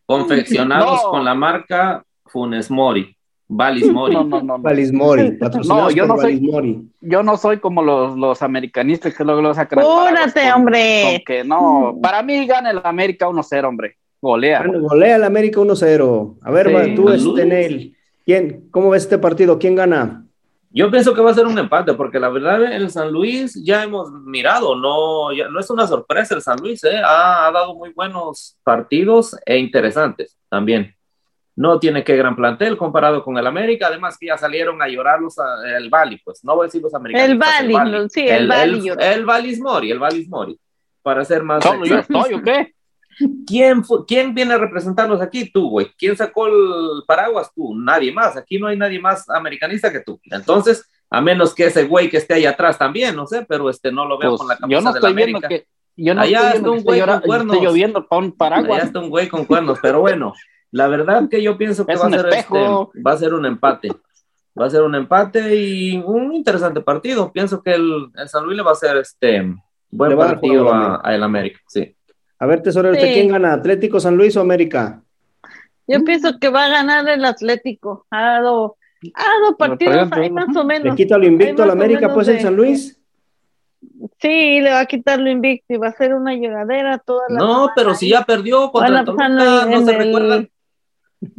Confeccionados 0.05 1.03
No. 1.03 1.09
con 1.11 1.23
la 1.25 1.35
marca 1.35 2.03
Funes 2.25 2.69
Mori. 2.71 3.15
Valis 3.51 3.91
Mori. 3.91 4.13
No, 4.13 4.23
no, 4.23 4.29
no, 4.41 4.43
no. 4.43 4.59
Valis 4.59 4.93
Mori, 4.93 5.31
patrocinados 5.31 5.83
No, 5.85 5.89
yo 5.91 6.05
no 6.05 6.15
soy- 6.17 6.35
Valis 6.35 6.41
Mori. 6.41 6.81
Yo 7.01 7.23
no 7.23 7.35
soy 7.35 7.57
como 7.59 7.81
los, 7.81 8.15
los 8.15 8.41
americanistas 8.43 9.15
que 9.15 9.23
luego, 9.23 9.41
luego 9.41 9.55
sacan 9.55 9.79
el. 9.79 9.85
Apúrate, 9.85 10.41
con- 10.43 10.51
hombre. 10.61 11.23
que 11.25 11.43
no, 11.43 11.97
para 12.01 12.21
mí 12.21 12.45
gana 12.45 12.69
el 12.71 12.79
América 12.83 13.27
1-0, 13.27 13.67
hombre. 13.67 13.97
Golea. 14.21 14.63
Bueno, 14.63 14.87
golea 14.87 15.15
al 15.15 15.23
América 15.23 15.59
1-0. 15.61 16.37
A 16.43 16.51
ver, 16.51 16.67
Sí. 16.67 16.73
va, 16.73 16.95
tú, 16.95 17.09
este. 17.09 17.45
Neil, 17.45 17.95
¿quién, 18.25 18.67
¿cómo 18.69 18.89
ves 18.91 19.03
este 19.03 19.17
partido? 19.17 19.57
¿Quién 19.57 19.75
gana? 19.75 20.25
Yo 20.71 20.91
pienso 20.91 21.15
que 21.15 21.21
va 21.21 21.31
a 21.31 21.33
ser 21.33 21.47
un 21.47 21.57
empate, 21.57 21.95
porque 21.95 22.19
la 22.19 22.29
verdad 22.29 22.61
el 22.71 22.91
San 22.91 23.11
Luis 23.11 23.59
ya 23.65 23.81
hemos 23.83 24.11
mirado, 24.11 24.75
no, 24.75 25.33
ya- 25.33 25.47
no 25.49 25.59
es 25.59 25.67
una 25.71 25.87
sorpresa 25.87 26.35
el 26.35 26.43
San 26.43 26.59
Luis, 26.59 26.83
¿eh? 26.83 26.97
ha, 27.03 27.47
ha 27.47 27.51
dado 27.51 27.73
muy 27.73 27.89
buenos 27.93 28.55
partidos 28.63 29.35
e 29.47 29.57
interesantes 29.57 30.37
también. 30.47 30.93
No 31.59 31.77
tiene 31.77 32.05
que 32.05 32.15
gran 32.15 32.35
plantel 32.37 32.77
comparado 32.77 33.21
con 33.23 33.37
el 33.37 33.45
América, 33.45 33.87
además 33.87 34.17
que 34.17 34.27
ya 34.27 34.37
salieron 34.37 34.81
a 34.81 34.87
llorar 34.87 35.19
los, 35.19 35.37
a- 35.39 35.77
el 35.77 35.89
Bali, 35.89 36.17
pues 36.23 36.41
no 36.45 36.55
voy 36.55 36.63
a 36.63 36.67
decir 36.67 36.81
los 36.81 36.93
americanos. 36.93 37.29
El 37.29 37.37
Bali, 37.37 38.09
sí, 38.09 38.25
el 38.27 38.47
Bali 38.47 38.81
lloró. 38.81 39.01
El, 39.01 39.25
Valis 39.25 39.59
Mori, 39.59 39.91
el 39.91 39.99
Valis 39.99 40.29
Mori, 40.29 40.57
para 41.01 41.25
ser 41.25 41.43
más 41.43 41.61
¿Solo 41.63 41.85
yo 41.85 41.97
estoy 41.97 42.33
o 42.35 42.41
qué? 42.41 42.73
¿Quién, 43.45 43.83
¿Quién 44.07 44.33
viene 44.33 44.53
a 44.53 44.57
representarnos 44.57 45.19
aquí? 45.19 45.51
Tú, 45.51 45.69
güey. 45.69 45.87
¿Quién 45.97 46.15
sacó 46.15 46.47
el 46.47 47.03
paraguas? 47.05 47.51
Tú. 47.53 47.75
Nadie 47.75 48.13
más. 48.13 48.37
Aquí 48.37 48.57
no 48.57 48.67
hay 48.67 48.77
nadie 48.77 48.97
más 49.01 49.29
americanista 49.29 49.91
que 49.91 49.99
tú. 49.99 50.17
Entonces, 50.31 50.85
a 51.09 51.19
menos 51.19 51.53
que 51.53 51.65
ese 51.65 51.83
güey 51.83 52.09
que 52.09 52.15
esté 52.17 52.35
ahí 52.35 52.45
atrás 52.45 52.77
también, 52.77 53.17
no 53.17 53.27
sé, 53.27 53.45
pero 53.49 53.69
este 53.69 53.91
no 53.91 54.05
lo 54.05 54.17
veo 54.17 54.29
Pues, 54.29 54.39
con 54.39 54.47
la 54.47 54.55
camisa 54.57 54.79
yo 54.79 54.81
no 54.81 54.93
de 54.93 54.99
estoy 54.99 55.11
la 55.11 55.15
viendo 55.17 55.37
América. 55.39 55.47
que 55.49 55.67
yo 56.01 56.13
no 56.13 56.21
Allá 56.21 56.37
estoy 56.37 56.47
está 56.47 56.53
viendo 56.53 56.71
un 56.71 56.75
que 56.77 56.79
esté, 56.79 57.03
güey 57.03 57.09
con 57.19 57.21
cuernos. 57.27 57.53
esté 57.55 57.65
lloviendo 57.67 58.07
para 58.07 58.19
un 58.19 58.25
Allá 58.27 58.37
paraguas. 58.37 58.83
está 58.85 58.99
un 58.99 59.09
güey 59.09 59.27
con 59.27 59.43
cuernos, 59.45 59.79
pero 59.81 59.99
bueno, 59.99 60.33
la 60.71 60.87
verdad 60.87 61.27
que 61.29 61.41
yo 61.41 61.57
pienso 61.57 61.85
que 61.85 61.93
Es 61.93 61.99
va 61.99 62.03
a, 62.03 62.07
un 62.07 62.13
ser 62.13 62.27
este, 62.33 62.59
va 63.05 63.11
a 63.13 63.17
ser 63.17 63.33
un 63.33 63.45
empate. 63.45 63.89
Va 64.59 64.65
a 64.65 64.69
ser 64.69 64.81
un 64.81 64.93
empate 64.95 65.55
y 65.55 65.97
un 65.97 66.33
interesante 66.33 66.81
partido. 66.81 67.31
Pienso 67.31 67.61
que 67.61 67.73
el, 67.75 68.07
el 68.15 68.27
San 68.29 68.43
Luis 68.43 68.57
le 68.57 68.63
va 68.63 68.71
a 68.71 68.73
hacer 68.73 68.97
este 68.97 69.55
buen 69.89 70.09
Le 70.09 70.15
va 70.15 70.27
partido 70.27 70.73
al 70.73 70.81
a, 70.81 70.85
América. 70.85 71.01
a 71.09 71.15
el 71.15 71.23
América. 71.23 71.59
Sí. 71.67 71.95
A 72.39 72.45
ver, 72.45 72.61
tesorero, 72.61 72.93
¿usted 72.93 73.07
Sí. 73.07 73.13
quién 73.13 73.29
gana? 73.29 73.53
¿Atlético 73.53 73.99
San 73.99 74.15
Luis 74.17 74.35
o 74.37 74.41
América? 74.41 75.01
Yo 75.87 76.03
pienso 76.03 76.37
que 76.39 76.49
va 76.49 76.65
a 76.65 76.69
ganar 76.69 77.07
el 77.09 77.25
Atlético. 77.25 78.05
Ha 78.11 78.21
dado, 78.33 78.77
ha 79.15 79.23
dado 79.41 79.57
partidos 79.57 80.07
ahí 80.11 80.29
más 80.29 80.55
o 80.55 80.59
¿Le 80.61 80.65
menos. 80.65 80.95
quita 80.95 81.17
lo 81.17 81.25
invicto 81.25 81.63
Hay 81.63 81.69
a 81.69 81.71
la 81.71 81.75
más 81.75 81.81
o 81.81 81.85
América, 81.85 82.13
pues, 82.13 82.27
el 82.27 82.39
San 82.41 82.55
Luis? 82.55 82.99
Sí, 84.19 84.59
le 84.61 84.71
va 84.71 84.81
a 84.81 84.85
quitar 84.85 85.19
lo 85.19 85.29
invicto 85.29 85.73
y 85.73 85.77
va 85.77 85.87
a 85.87 85.93
ser 85.93 86.13
una 86.13 86.33
lloradera 86.35 86.97
toda 86.99 87.23
la 87.29 87.39
No, 87.39 87.47
semana 87.53 87.73
pero 87.75 87.95
si 87.95 88.09
ya 88.09 88.23
perdió 88.23 88.71
contra 88.71 88.89
el 89.01 89.07
en 89.07 89.71
no 89.71 89.85
se 89.85 89.91
el- 89.91 89.97
recuerdan 89.97 90.49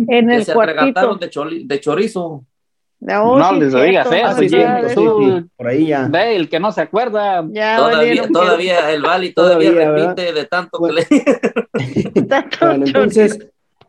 en 0.09 0.29
que 0.29 0.37
el 0.37 0.45
se 0.45 0.53
cuartito. 0.53 1.17
de, 1.17 1.31
choli- 1.31 1.67
de 1.67 1.81
chorizo. 1.81 2.45
Oh, 3.03 3.39
No 3.39 3.49
sí, 3.55 3.61
les 3.61 3.71
cierto, 3.73 3.81
digas 3.83 4.07
a 4.09 4.35
sí, 4.35 4.49
sí, 4.51 4.57
eh. 4.59 5.45
por 5.57 5.67
ahí 5.69 5.87
ya. 5.87 6.07
Ve, 6.11 6.37
el 6.37 6.51
que 6.51 6.61
no 6.61 6.71
se 6.71 6.83
acuerda. 6.83 7.43
Ya 7.51 7.77
Todavía, 7.79 7.97
valieron 7.99 8.33
todavía 8.33 8.91
el 8.93 9.01
Bali 9.03 9.33
todavía, 9.33 9.71
Todavía, 9.71 9.91
¿verdad? 9.91 10.09
repite 10.17 10.33
de 10.35 10.45
tanto 10.45 10.79
Bueno. 10.79 10.97
que 11.09 11.15
le... 11.15 12.13
que- 12.13 12.23
tanto 12.29 12.67
Bueno, 12.67 12.85
entonces, 12.87 13.39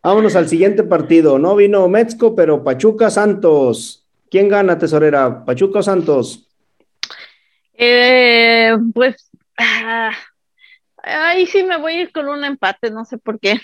vámonos 0.01 0.35
al 0.37 0.47
siguiente 0.47 0.83
partido. 0.83 1.37
No 1.39 1.57
vino 1.57 1.87
Metzco, 1.89 2.35
pero 2.35 2.63
Pachuca 2.63 3.09
Santos. 3.09 4.07
¿Quién 4.29 4.47
gana, 4.47 4.77
tesorera? 4.77 5.43
¿Pachuca 5.43 5.79
o 5.79 5.83
Santos? 5.83 6.47
Eh, 7.73 8.71
pues 8.93 9.29
ah, 9.57 10.11
ahí 11.03 11.45
sí 11.47 11.63
me 11.63 11.77
voy 11.77 11.93
a 11.93 12.01
ir 12.03 12.11
con 12.13 12.29
un 12.29 12.45
empate, 12.45 12.91
no 12.91 13.03
sé 13.03 13.17
por 13.17 13.39
qué. 13.41 13.59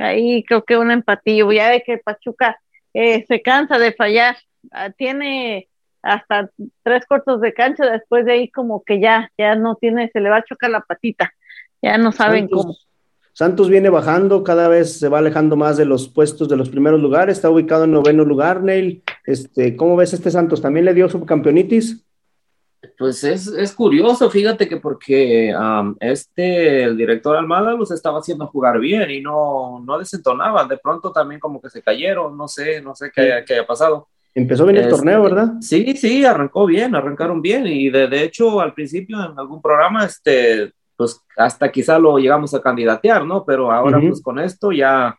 Ahí 0.00 0.42
creo 0.44 0.64
que 0.64 0.76
un 0.76 0.90
empatillo. 0.90 1.50
Ya 1.52 1.70
ve 1.70 1.82
que 1.84 1.98
Pachuca 1.98 2.58
eh, 2.94 3.24
se 3.26 3.42
cansa 3.42 3.78
de 3.78 3.92
fallar. 3.92 4.36
Ah, 4.72 4.90
tiene 4.90 5.68
hasta 6.02 6.50
tres 6.82 7.04
cortos 7.06 7.40
de 7.40 7.52
cancha, 7.52 7.84
después 7.90 8.24
de 8.24 8.32
ahí 8.32 8.50
como 8.50 8.82
que 8.82 9.00
ya, 9.00 9.30
ya 9.36 9.54
no 9.54 9.76
tiene, 9.76 10.10
se 10.12 10.20
le 10.20 10.30
va 10.30 10.38
a 10.38 10.44
chocar 10.44 10.70
la 10.70 10.80
patita. 10.80 11.32
Ya 11.82 11.98
no 11.98 12.12
saben 12.12 12.48
Santos, 12.48 12.62
cómo. 12.62 12.76
Santos 13.32 13.68
viene 13.68 13.90
bajando, 13.90 14.42
cada 14.42 14.68
vez 14.68 14.98
se 14.98 15.08
va 15.08 15.18
alejando 15.18 15.56
más 15.56 15.76
de 15.76 15.84
los 15.84 16.08
puestos 16.08 16.48
de 16.48 16.56
los 16.56 16.68
primeros 16.68 17.00
lugares, 17.00 17.36
está 17.36 17.50
ubicado 17.50 17.84
en 17.84 17.92
noveno 17.92 18.24
lugar, 18.24 18.62
Neil. 18.62 19.02
Este, 19.24 19.76
¿Cómo 19.76 19.96
ves 19.96 20.12
este 20.12 20.30
Santos? 20.30 20.60
¿También 20.60 20.84
le 20.84 20.94
dio 20.94 21.08
subcampeonitis? 21.08 22.04
Pues 22.96 23.22
es, 23.24 23.46
es 23.48 23.74
curioso, 23.74 24.30
fíjate 24.30 24.66
que 24.68 24.78
porque 24.78 25.52
am, 25.56 25.96
este, 26.00 26.84
el 26.84 26.96
director 26.96 27.36
Almada 27.36 27.72
los 27.74 27.90
estaba 27.90 28.20
haciendo 28.20 28.46
jugar 28.46 28.78
bien 28.80 29.10
y 29.10 29.20
no, 29.20 29.80
no 29.84 29.98
desentonaban, 29.98 30.66
de 30.66 30.78
pronto 30.78 31.12
también 31.12 31.40
como 31.40 31.60
que 31.60 31.68
se 31.68 31.82
cayeron, 31.82 32.36
no 32.38 32.48
sé, 32.48 32.80
no 32.80 32.94
sé 32.94 33.10
qué, 33.14 33.20
haya- 33.20 33.44
qué 33.44 33.54
haya 33.54 33.66
pasado. 33.66 34.08
Empezó 34.34 34.64
bien 34.64 34.76
el 34.76 34.84
Este, 34.84 34.94
torneo, 34.96 35.22
¿verdad? 35.24 35.52
Sí, 35.60 35.94
sí, 35.96 36.24
arrancó 36.24 36.64
bien, 36.64 36.94
arrancaron 36.94 37.42
bien 37.42 37.66
y 37.66 37.90
de, 37.90 38.06
de 38.08 38.22
hecho 38.24 38.60
al 38.60 38.72
principio 38.72 39.18
en 39.24 39.38
algún 39.38 39.60
programa, 39.60 40.04
este, 40.06 40.72
pues 40.96 41.20
hasta 41.36 41.70
quizá 41.70 41.98
lo 41.98 42.16
llegamos 42.16 42.54
a 42.54 42.62
candidatear, 42.62 43.26
¿no? 43.26 43.44
Pero 43.44 43.70
ahora 43.72 43.98
Ujú. 43.98 44.08
pues 44.08 44.22
con 44.22 44.38
esto 44.38 44.72
ya 44.72 45.18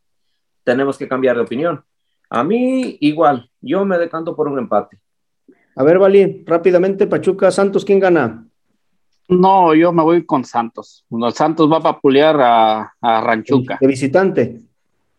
tenemos 0.64 0.97
que 0.97 1.07
cambiar 1.07 1.36
de 1.36 1.43
opinión. 1.43 1.84
A 2.30 2.43
mí 2.43 2.97
igual, 3.01 3.49
yo 3.59 3.84
me 3.86 3.97
decanto 3.99 4.36
por 4.36 4.47
un 4.47 4.57
empate. 4.57 4.97
A 5.76 5.84
ver, 5.84 5.99
Vali, 5.99 6.43
rápidamente, 6.45 7.07
Pachuca, 7.07 7.51
Santos, 7.51 7.86
¿quién 7.86 7.99
gana? 7.99 8.45
No, 9.28 9.74
yo 9.74 9.93
me 9.93 10.03
voy 10.03 10.26
con 10.26 10.43
Santos. 10.43 11.05
Los 11.09 11.36
Santos 11.36 11.72
va 11.72 11.78
a 11.78 11.80
vapulear 11.80 12.36
a, 12.41 12.93
a 12.99 13.22
Ranchuca. 13.22 13.78
De 13.80 13.88
visitante. 13.88 14.59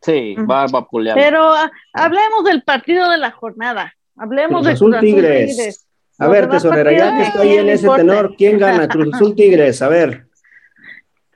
Sí, 0.03 0.35
va 0.35 0.65
a 0.65 0.67
vapulear. 0.67 1.17
Pero 1.17 1.53
ah, 1.53 1.71
hablemos 1.95 2.45
del 2.45 2.63
partido 2.63 3.09
de 3.11 3.17
la 3.17 3.31
jornada. 3.31 3.95
Hablemos 4.17 4.63
Cruz 4.63 4.67
de 4.67 4.73
Azul 4.73 4.91
Cruz 4.91 4.97
Azul 4.97 5.07
Tigres. 5.07 5.87
A 6.19 6.29
ver, 6.29 6.49
tesorera, 6.49 6.93
ya 6.93 7.17
que 7.17 7.39
ahí 7.39 7.49
¿quién 7.49 7.61
en 7.61 7.69
ese 7.71 7.89
tenor, 7.89 8.35
¿quién 8.37 8.59
gana? 8.59 8.87
Cruz 8.89 9.15
Azul 9.15 9.35
Tigres, 9.35 9.81
a 9.81 9.89
ver. 9.89 10.27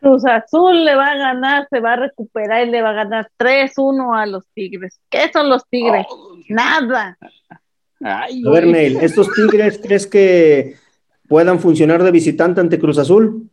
Cruz 0.01 0.27
Azul 0.27 0.85
le 0.85 0.95
va 0.95 1.13
a 1.13 1.17
ganar, 1.17 1.67
se 1.71 1.81
va 1.81 1.95
a 1.95 1.97
recuperar 1.97 2.67
y 2.67 2.71
le 2.71 2.83
va 2.83 2.91
a 2.91 3.05
ganar 3.05 3.31
3-1 3.39 4.21
a 4.21 4.27
los 4.27 4.45
Tigres. 4.55 5.01
¿Qué 5.09 5.31
son 5.33 5.49
los 5.49 5.67
Tigres? 5.69 6.07
Oh. 6.11 6.37
Nada. 6.49 7.17
Ay, 8.01 8.43
A 8.47 8.51
ver. 8.51 8.67
Neil, 8.67 8.99
¿estos 8.99 9.33
Tigres 9.33 9.81
crees 9.83 10.07
que 10.07 10.77
puedan 11.29 11.59
funcionar 11.61 12.03
de 12.03 12.11
visitante 12.11 12.61
ante 12.61 12.79
Cruz 12.79 12.99
Azul? 12.99 13.51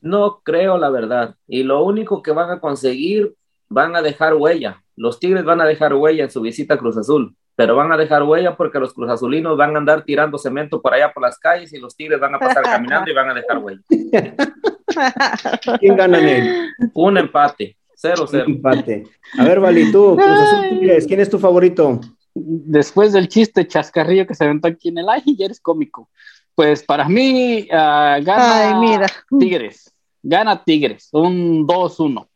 No 0.00 0.40
creo, 0.44 0.78
la 0.78 0.90
verdad. 0.90 1.34
Y 1.46 1.62
lo 1.62 1.84
único 1.84 2.22
que 2.22 2.30
van 2.30 2.50
a 2.50 2.60
conseguir, 2.60 3.34
van 3.68 3.96
a 3.96 4.02
dejar 4.02 4.34
huella. 4.34 4.82
Los 4.96 5.20
Tigres 5.20 5.44
van 5.44 5.60
a 5.60 5.66
dejar 5.66 5.94
huella 5.94 6.24
en 6.24 6.30
su 6.30 6.40
visita 6.40 6.74
a 6.74 6.78
Cruz 6.78 6.96
Azul, 6.96 7.34
pero 7.54 7.76
van 7.76 7.92
a 7.92 7.96
dejar 7.96 8.22
huella 8.22 8.56
porque 8.56 8.78
los 8.78 8.94
Cruz 8.94 9.10
Azulinos 9.10 9.56
van 9.56 9.74
a 9.74 9.78
andar 9.78 10.04
tirando 10.04 10.38
cemento 10.38 10.80
por 10.80 10.94
allá 10.94 11.12
por 11.12 11.22
las 11.22 11.38
calles 11.38 11.72
y 11.72 11.78
los 11.78 11.96
Tigres 11.96 12.20
van 12.20 12.34
a 12.34 12.38
pasar 12.38 12.62
caminando 12.62 13.10
y 13.10 13.14
van 13.14 13.30
a 13.30 13.34
dejar 13.34 13.58
huella. 13.58 13.80
¿Quién 15.80 15.96
gana, 15.96 16.20
Neil? 16.20 16.70
Un 16.94 17.18
empate, 17.18 17.76
0-0. 18.02 18.46
Empate. 18.46 19.04
A 19.38 19.44
ver, 19.44 19.60
Vali, 19.60 19.92
tú, 19.92 20.16
Cruz 20.16 20.28
Azul 20.28 20.68
Tigres, 20.70 21.06
¿quién 21.06 21.20
es 21.20 21.30
tu 21.30 21.38
favorito? 21.38 22.00
Después 22.44 23.12
del 23.12 23.28
chiste 23.28 23.66
chascarrillo 23.66 24.26
que 24.26 24.34
se 24.34 24.44
aventó 24.44 24.68
aquí 24.68 24.88
en 24.88 24.98
el 24.98 25.08
ay, 25.08 25.22
ya 25.36 25.46
eres 25.46 25.60
cómico. 25.60 26.08
Pues 26.54 26.82
para 26.82 27.08
mí 27.08 27.68
ah, 27.72 28.18
gana 28.22 28.68
Ay, 28.68 28.74
mira. 28.80 29.06
Tigres. 29.38 29.92
Gana 30.22 30.64
Tigres. 30.64 31.08
Un 31.12 31.66
2-1. 31.66 32.26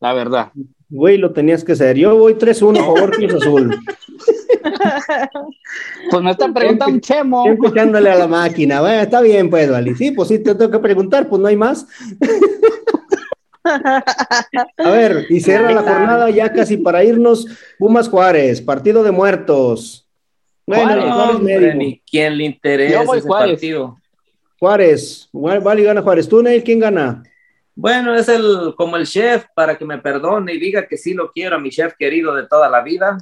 La 0.00 0.12
verdad. 0.12 0.52
Güey, 0.88 1.18
lo 1.18 1.32
tenías 1.32 1.62
que 1.64 1.76
ser. 1.76 1.96
Yo 1.96 2.16
voy 2.16 2.34
3-1, 2.34 2.78
favor 2.78 3.10
Cruz 3.10 3.34
Azul. 3.34 3.78
Pues 6.10 6.22
me 6.22 6.30
están 6.30 6.54
preguntando 6.54 6.98
Chemo. 7.00 7.42
Siempre 7.42 7.68
echándole 7.70 8.10
a 8.10 8.16
la 8.16 8.26
máquina. 8.26 8.80
Bueno, 8.80 9.02
está 9.02 9.20
bien, 9.20 9.50
pues, 9.50 9.70
Vali. 9.70 9.94
Sí, 9.94 10.12
pues 10.12 10.28
sí, 10.28 10.38
te 10.38 10.54
tengo 10.54 10.70
que 10.70 10.78
preguntar, 10.78 11.28
pues 11.28 11.40
no 11.40 11.48
hay 11.48 11.56
más. 11.56 11.86
A 14.78 14.90
ver, 14.90 15.26
y 15.28 15.40
cierra 15.40 15.70
la 15.72 15.82
jornada 15.82 16.30
ya 16.30 16.52
casi 16.52 16.76
para 16.76 17.04
irnos. 17.04 17.46
Pumas 17.78 18.08
Juárez, 18.08 18.60
partido 18.60 19.02
de 19.02 19.10
muertos. 19.10 20.06
Bueno, 20.66 20.84
Juárez, 20.92 21.34
hombre, 21.36 21.74
ni 21.74 22.00
quién 22.00 22.36
le 22.36 22.44
Yo 22.44 22.50
interesa 22.50 23.02
voy 23.04 23.18
ese 23.18 23.26
Juárez. 23.28 23.52
partido. 23.52 23.96
Juárez, 24.58 25.28
Vali 25.32 25.82
gana 25.84 26.02
Juárez. 26.02 26.28
¿Tú, 26.28 26.42
Neil, 26.42 26.62
quién 26.64 26.80
gana? 26.80 27.22
Bueno, 27.74 28.14
es 28.16 28.28
el 28.28 28.74
como 28.76 28.96
el 28.96 29.06
chef 29.06 29.46
para 29.54 29.78
que 29.78 29.84
me 29.84 29.98
perdone 29.98 30.52
y 30.54 30.58
diga 30.58 30.86
que 30.88 30.96
sí 30.96 31.14
lo 31.14 31.30
quiero 31.30 31.56
a 31.56 31.60
mi 31.60 31.70
chef 31.70 31.94
querido 31.96 32.34
de 32.34 32.46
toda 32.46 32.68
la 32.68 32.82
vida. 32.82 33.18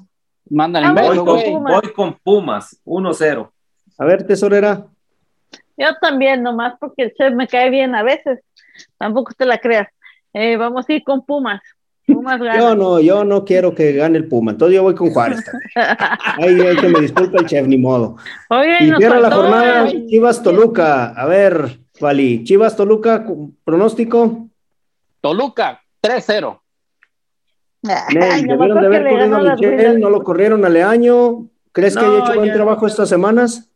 Mándale 0.49 0.87
Ah, 0.87 0.95
Voy 0.95 1.17
con, 1.19 1.63
voy 1.65 1.93
con 1.95 2.15
Pumas, 2.15 2.81
1-0. 2.85 3.51
A 3.99 4.05
ver, 4.05 4.27
tesorera. 4.27 4.87
Yo 5.77 5.89
también, 6.01 6.43
nomás 6.43 6.75
porque 6.81 7.03
el 7.03 7.15
chef 7.15 7.35
me 7.35 7.47
cae 7.47 7.69
bien 7.69 7.95
a 7.95 8.03
veces. 8.03 8.41
Tampoco 8.97 9.33
te 9.37 9.45
la 9.45 9.59
creas. 9.59 9.89
Eh, 10.39 10.57
vamos 10.59 10.85
a 10.87 10.93
ir 10.93 11.03
con 11.03 11.25
Pumas. 11.25 11.63
Pumas 12.07 12.39
gana. 12.39 12.59
Yo 12.59 12.75
no, 12.77 13.01
yo 13.01 13.25
no 13.25 13.43
quiero 13.45 13.75
que 13.75 13.93
gane 13.93 14.19
el 14.19 14.29
Puma, 14.29 14.53
entonces 14.53 14.77
yo 14.77 14.83
voy 14.83 14.95
con 14.95 15.11
Juárez. 15.11 15.43
Ay, 15.75 16.61
ay, 16.61 16.77
que 16.77 16.89
me 16.89 17.01
disculpe 17.01 17.39
el 17.39 17.47
chef, 17.47 17.67
ni 17.67 17.79
modo. 17.79 18.17
Oye, 18.51 18.77
Y 18.85 18.93
cierra 18.97 19.19
la 19.19 19.31
jornada 19.31 19.89
el- 19.89 20.07
Chivas 20.07 20.43
Toluca. 20.43 21.07
A 21.07 21.25
ver, 21.27 21.79
Vali, 22.01 22.45
Chivas 22.45 22.77
Toluca, 22.77 23.25
pronóstico. 23.65 24.47
Toluca, 25.23 25.81
3-0. 26.03 26.61
Ay, 27.89 28.15
Nel, 28.15 28.47
nomás 28.47 28.47
debieron 28.47 28.59
de 28.59 28.67
porque 28.69 28.87
haber 28.87 29.03
le 29.03 29.11
corrido 29.11 29.31
ganó 29.31 29.37
a 29.37 29.43
las 29.43 29.59
Michel, 29.61 29.75
Ruinas. 29.79 29.99
no 29.99 30.11
lo 30.11 30.23
corrieron 30.23 30.65
a 30.65 30.69
Leaño. 30.69 31.49
¿Crees 31.73 31.97
que 31.97 32.03
No, 32.05 32.13
haya 32.13 32.25
hecho 32.25 32.35
buen 32.35 32.49
ya. 32.49 32.55
trabajo 32.55 32.87
estas 32.87 33.09
semanas? 33.09 33.71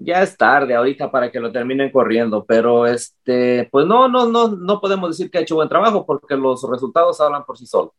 Ya 0.00 0.22
es 0.22 0.36
tarde 0.36 0.76
ahorita 0.76 1.10
para 1.10 1.30
que 1.30 1.40
lo 1.40 1.50
terminen 1.50 1.90
corriendo, 1.90 2.44
pero 2.44 2.86
este, 2.86 3.68
pues 3.72 3.84
no, 3.84 4.08
no, 4.08 4.26
no, 4.26 4.48
no 4.48 4.80
podemos 4.80 5.10
decir 5.10 5.28
que 5.28 5.38
ha 5.38 5.40
hecho 5.40 5.56
buen 5.56 5.68
trabajo 5.68 6.06
porque 6.06 6.36
los 6.36 6.62
resultados 6.70 7.20
hablan 7.20 7.44
por 7.44 7.58
sí 7.58 7.66
solos. 7.66 7.92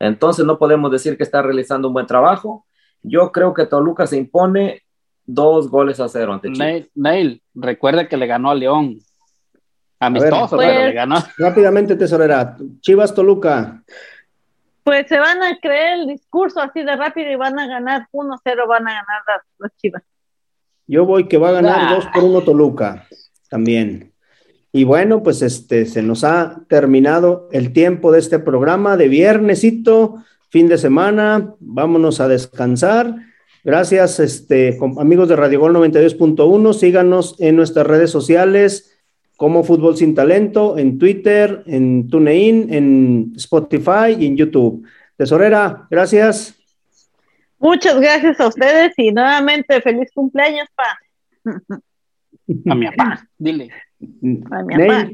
Entonces 0.00 0.44
no 0.44 0.58
podemos 0.58 0.90
decir 0.90 1.16
que 1.16 1.22
está 1.22 1.42
realizando 1.42 1.86
un 1.86 1.94
buen 1.94 2.06
trabajo. 2.06 2.66
Yo 3.00 3.30
creo 3.30 3.54
que 3.54 3.66
Toluca 3.66 4.08
se 4.08 4.16
impone 4.16 4.82
dos 5.24 5.70
goles 5.70 6.00
a 6.00 6.08
cero 6.08 6.32
ante 6.32 6.52
Chivas. 6.52 6.88
Neil, 6.96 7.40
recuerda 7.54 8.08
que 8.08 8.16
le 8.16 8.26
ganó 8.26 8.50
a 8.50 8.54
León. 8.54 8.98
Amistoso, 10.00 10.56
ver, 10.56 10.68
pero 10.68 10.80
pues- 10.80 10.88
le 10.88 10.92
ganó. 10.92 11.16
Rápidamente, 11.38 11.94
tesorera. 11.94 12.56
Chivas 12.80 13.14
Toluca. 13.14 13.82
Pues 14.82 15.06
se 15.08 15.18
van 15.18 15.42
a 15.42 15.58
creer 15.58 16.00
el 16.00 16.06
discurso 16.08 16.60
así 16.60 16.82
de 16.82 16.94
rápido 16.96 17.30
y 17.30 17.36
van 17.36 17.58
a 17.58 17.66
ganar 17.66 18.08
1-0, 18.12 18.68
van 18.68 18.88
a 18.88 18.92
ganar 18.92 19.22
las, 19.26 19.42
las 19.58 19.76
chivas. 19.76 20.02
Yo 20.86 21.04
voy 21.04 21.28
que 21.28 21.38
va 21.38 21.50
a 21.50 21.52
ganar 21.52 21.78
Ah. 21.80 21.94
2 21.94 22.06
por 22.14 22.24
1 22.24 22.40
Toluca. 22.42 23.06
También. 23.48 24.12
Y 24.72 24.84
bueno, 24.84 25.22
pues 25.22 25.42
este 25.42 25.86
se 25.86 26.02
nos 26.02 26.22
ha 26.24 26.62
terminado 26.68 27.48
el 27.52 27.72
tiempo 27.72 28.12
de 28.12 28.18
este 28.18 28.38
programa 28.38 28.96
de 28.96 29.08
viernesito, 29.08 30.16
fin 30.50 30.68
de 30.68 30.78
semana. 30.78 31.54
Vámonos 31.60 32.20
a 32.20 32.28
descansar. 32.28 33.14
Gracias, 33.64 34.20
este, 34.20 34.78
amigos 34.98 35.28
de 35.28 35.36
Radio 35.36 35.60
Gol 35.60 35.72
92.1. 35.74 36.72
Síganos 36.72 37.36
en 37.40 37.56
nuestras 37.56 37.86
redes 37.86 38.10
sociales 38.10 38.92
como 39.36 39.64
Fútbol 39.64 39.96
Sin 39.96 40.14
Talento, 40.14 40.78
en 40.78 40.98
Twitter, 40.98 41.62
en 41.66 42.08
TuneIn, 42.08 42.72
en 42.72 43.32
Spotify 43.36 44.16
y 44.18 44.26
en 44.26 44.36
YouTube. 44.36 44.86
Tesorera, 45.16 45.86
gracias. 45.90 46.55
Muchas 47.58 47.98
gracias 48.00 48.38
a 48.40 48.48
ustedes 48.48 48.92
y 48.96 49.12
nuevamente 49.12 49.80
feliz 49.80 50.10
cumpleaños, 50.14 50.68
pa. 50.74 50.98
A 52.70 52.74
mi 52.74 52.86
papá, 52.90 53.26
dile. 53.38 53.70
A 54.50 54.62
mi 54.62 54.76
papá. 54.76 55.08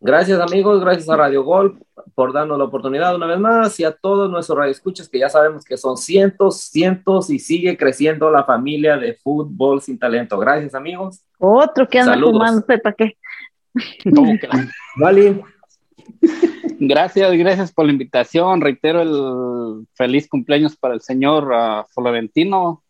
Gracias 0.00 0.38
amigos, 0.38 0.80
gracias 0.82 1.08
a 1.08 1.16
Radio 1.16 1.44
Gol 1.44 1.78
por 2.14 2.32
darnos 2.34 2.58
la 2.58 2.64
oportunidad 2.64 3.16
una 3.16 3.26
vez 3.26 3.38
más 3.38 3.80
y 3.80 3.84
a 3.84 3.92
todos 3.92 4.30
nuestros 4.30 4.58
radioescuchas 4.58 5.08
que 5.08 5.18
ya 5.18 5.30
sabemos 5.30 5.64
que 5.64 5.78
son 5.78 5.96
cientos, 5.96 6.60
cientos 6.60 7.30
y 7.30 7.38
sigue 7.38 7.76
creciendo 7.78 8.30
la 8.30 8.44
familia 8.44 8.98
de 8.98 9.14
fútbol 9.14 9.80
sin 9.80 9.98
talento. 9.98 10.38
Gracias 10.38 10.74
amigos. 10.74 11.24
Otro 11.38 11.88
que 11.88 12.00
anda 12.00 12.12
Saludos. 12.12 12.32
fumando, 12.34 12.66
sepa 12.66 12.92
qué. 12.92 13.16
¿Cómo 14.14 14.38
que 14.38 14.46
la- 14.46 14.68
Vali, 14.96 15.40
Gracias, 16.80 17.32
gracias 17.36 17.72
por 17.72 17.86
la 17.86 17.92
invitación. 17.92 18.60
Reitero 18.60 19.02
el 19.02 19.86
feliz 19.94 20.28
cumpleaños 20.28 20.76
para 20.76 20.94
el 20.94 21.00
señor 21.00 21.50
ah, 21.54 21.86
Florentino. 21.94 22.82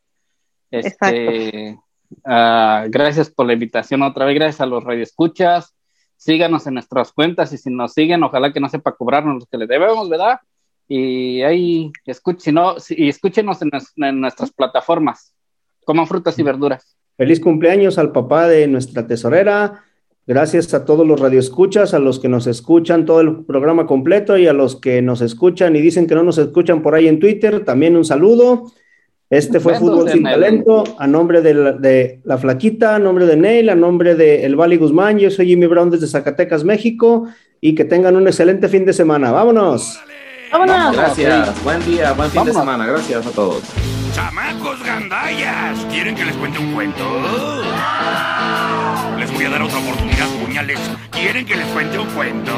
Este, 0.71 1.79
ah, 2.25 2.87
gracias 2.89 3.31
por 3.31 3.47
la 3.47 3.53
invitación 3.53 4.03
otra 4.03 4.25
vez. 4.25 4.35
Gracias 4.35 4.61
a 4.61 4.67
los 4.67 4.83
radioescuchas. 4.83 5.75
Síganos 6.17 6.67
en 6.67 6.75
nuestras 6.75 7.13
cuentas 7.13 7.53
y 7.53 7.59
si 7.59 7.71
nos 7.71 7.93
siguen, 7.93 8.23
ojalá 8.23 8.53
que 8.53 8.61
no 8.61 8.69
sepa 8.69 8.93
cobrarnos 8.97 9.41
lo 9.41 9.47
que 9.47 9.59
le 9.59 9.67
debemos, 9.67 10.09
¿verdad? 10.09 10.41
Y 10.89 11.43
ahí 11.43 11.93
escuchen, 12.07 12.41
si 12.41 12.53
no, 12.53 12.79
si- 12.81 12.95
y 12.97 13.09
escúchenos 13.09 13.61
en, 13.63 13.71
en 13.97 14.21
nuestras 14.21 14.51
plataformas. 14.53 15.35
Coman 15.85 16.07
frutas 16.07 16.39
y 16.39 16.43
verduras. 16.43 16.97
Feliz 17.17 17.41
cumpleaños 17.41 17.99
al 17.99 18.13
papá 18.13 18.49
de 18.49 18.67
nuestra 18.67 19.07
tesorera. 19.07 19.85
Gracias 20.27 20.73
a 20.73 20.87
todos 20.87 21.07
los 21.07 21.21
radioescuchas, 21.21 21.93
a 21.93 21.99
los 21.99 22.19
que 22.19 22.29
nos 22.29 22.47
escuchan 22.47 23.05
todo 23.05 23.21
el 23.21 23.45
programa 23.45 23.87
completo 23.87 24.39
y 24.39 24.47
a 24.47 24.55
los 24.55 24.77
que 24.77 25.03
nos 25.03 25.21
escuchan 25.21 25.77
y 25.77 25.83
dicen 25.83 26.07
que 26.07 26.15
no 26.15 26.23
nos 26.23 26.39
escuchan 26.39 26.83
por 26.83 26.95
ahí 26.95 27.09
en 27.09 27.21
Twitter. 27.21 27.65
También 27.65 27.95
un 27.95 28.07
saludo. 28.07 28.73
Este 29.29 29.61
fue 29.61 29.73
Besos 29.73 29.89
Fútbol 29.89 30.11
Sin. 30.11 30.23
Talento. 30.23 30.85
A 30.99 31.07
nombre 31.07 31.43
de 31.43 31.53
la, 31.53 31.73
de 31.73 32.21
la 32.25 32.39
Flaquita, 32.39 32.97
a 32.97 32.99
nombre 32.99 33.27
de 33.27 33.37
Neil, 33.37 33.69
a 33.69 33.75
nombre 33.75 34.15
de 34.15 34.47
El 34.47 34.57
Vali 34.57 34.77
Guzmán. 34.77 35.19
Yo 35.19 35.31
soy 35.31 35.47
Jimmy 35.47 35.67
Brown 35.67 35.91
desde 35.91 36.07
Zacatecas, 36.07 36.65
México. 36.65 37.27
Y 37.61 37.75
que 37.75 37.85
tengan 37.85 38.17
un 38.17 38.27
excelente 38.27 38.69
fin 38.69 38.85
de 38.87 38.93
semana. 38.93 39.31
¡Vámonos! 39.31 39.99
Vámonos. 40.53 40.97
Gracias, 40.97 41.65
buen 41.65 41.85
día, 41.85 42.13
buen 42.13 42.31
fin 42.31 42.39
Vámonos. 42.41 42.55
de 42.55 42.61
semana. 42.61 42.87
Gracias 42.87 43.27
a 43.27 43.31
todos. 43.31 43.63
Chamacos 44.15 44.83
gandallas, 44.85 45.85
¿quieren 45.91 46.15
que 46.15 46.25
les 46.25 46.37
cuente 46.37 46.59
un 46.61 46.73
cuento? 46.73 47.03
¿Quieren 51.11 51.45
que 51.45 51.57
les 51.57 51.67
cuente 51.67 51.99
un 51.99 52.09
cuento? 52.11 52.53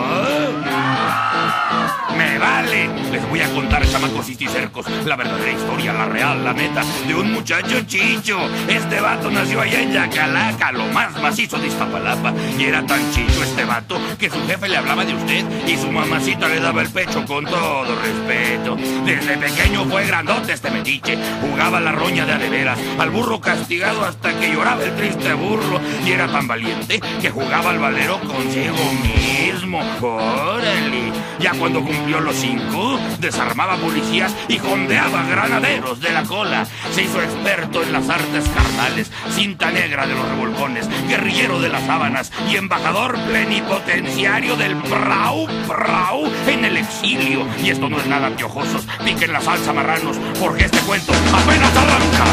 Me 2.17 2.39
vale. 2.39 2.89
Les 3.11 3.29
voy 3.29 3.41
a 3.41 3.49
contar, 3.51 3.89
chamacos 3.89 4.29
y 4.29 4.35
cercos, 4.35 4.87
la 5.05 5.17
verdadera 5.17 5.53
historia, 5.53 5.93
la 5.93 6.07
real, 6.07 6.45
la 6.45 6.53
neta, 6.53 6.83
de 7.07 7.15
un 7.15 7.33
muchacho 7.33 7.81
chicho. 7.87 8.39
Este 8.69 9.01
vato 9.01 9.31
nació 9.31 9.61
allá 9.61 9.81
en 9.81 9.93
Yacalaca, 9.93 10.73
lo 10.73 10.87
más 10.89 11.21
macizo 11.23 11.59
de 11.59 11.69
Iztapalapa. 11.69 12.35
Y 12.59 12.65
era 12.65 12.85
tan 12.85 13.01
chicho 13.13 13.43
este 13.43 13.65
vato 13.65 13.99
que 14.19 14.29
su 14.29 14.47
jefe 14.47 14.69
le 14.69 14.77
hablaba 14.77 15.05
de 15.05 15.15
usted 15.15 15.45
y 15.67 15.77
su 15.77 15.91
mamacita 15.91 16.49
le 16.49 16.61
daba 16.61 16.83
el 16.83 16.91
pecho 16.91 17.25
con 17.25 17.45
todo 17.45 17.97
respeto. 18.03 18.77
Desde 19.05 19.37
pequeño 19.39 19.85
fue 19.87 20.07
grandote 20.07 20.53
este 20.53 20.71
metiche, 20.71 21.19
jugaba 21.41 21.81
la 21.81 21.93
roña 21.93 22.27
de 22.27 22.33
a 22.33 22.39
de 22.39 22.51
veras, 22.51 22.79
al 22.99 23.11
burro 23.11 23.41
castigado 23.41 24.05
hasta 24.05 24.39
que 24.39 24.53
lloraba 24.53 24.83
el 24.85 24.95
triste 24.97 25.33
burro. 25.33 25.81
Y 26.05 26.13
era 26.13 26.29
tan 26.29 26.47
valiente 26.47 27.01
que 27.21 27.31
jugaba 27.31 27.71
al 27.71 27.77
cabalero 27.87 28.19
consigo 28.21 28.75
mismo. 29.03 29.81
¡Órale! 30.01 31.13
Ya 31.39 31.53
cuando 31.53 31.85
cumplió 31.85 32.06
los 32.07 32.37
cinco, 32.37 32.99
desarmaba 33.19 33.77
policías 33.77 34.35
y 34.49 34.59
jondeaba 34.59 35.25
granaderos 35.25 36.01
de 36.01 36.13
la 36.13 36.23
cola. 36.23 36.67
Se 36.93 37.03
hizo 37.03 37.21
experto 37.21 37.83
en 37.83 37.93
las 37.93 38.09
artes 38.09 38.45
carnales, 38.55 39.11
cinta 39.35 39.71
negra 39.71 40.07
de 40.07 40.15
los 40.15 40.29
revolcones, 40.29 40.89
guerrillero 41.09 41.61
de 41.61 41.69
las 41.69 41.85
sábanas 41.85 42.33
y 42.51 42.57
embajador 42.57 43.19
plenipotenciario 43.27 44.57
del 44.57 44.77
Prau 44.77 45.47
Prau 45.67 46.27
en 46.47 46.65
el 46.65 46.77
exilio. 46.77 47.47
Y 47.63 47.71
esto 47.71 47.89
no 47.89 47.99
es 47.99 48.07
nada 48.07 48.31
piojosos, 48.31 48.87
piquen 49.05 49.33
la 49.33 49.41
salsa 49.41 49.73
marranos, 49.73 50.17
porque 50.41 50.67
este 50.67 50.79
cuento 50.81 51.13
apenas 51.13 51.77
arranca. 51.77 52.25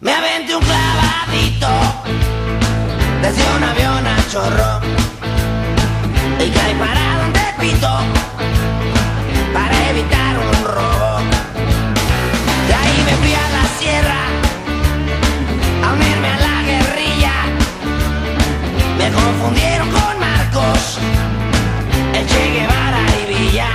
Me 0.00 0.12
aventé 0.12 0.56
un 0.56 0.62
clavadito 0.62 1.68
desde 3.22 3.56
un 3.56 3.62
avión 3.62 4.06
a 4.06 4.16
chorro 4.30 4.80
y 6.40 6.50
caí 6.50 6.74
parado 6.74 7.14
para 9.54 9.90
evitar 9.90 10.36
un 10.36 10.64
robo. 10.64 11.12
De 12.68 12.74
ahí 12.74 12.96
me 13.06 13.14
fui 13.20 13.32
a 13.32 13.46
la 13.56 13.64
sierra 13.78 14.22
a 15.84 15.92
unirme 15.92 16.28
a 16.28 16.38
la 16.46 16.56
guerrilla. 16.70 17.34
Me 18.98 19.08
confundieron 19.12 19.88
con 19.90 20.14
Marcos, 20.18 20.98
el 22.18 22.26
Che 22.26 22.44
Guevara 22.54 23.04
y 23.20 23.32
Villa. 23.32 23.70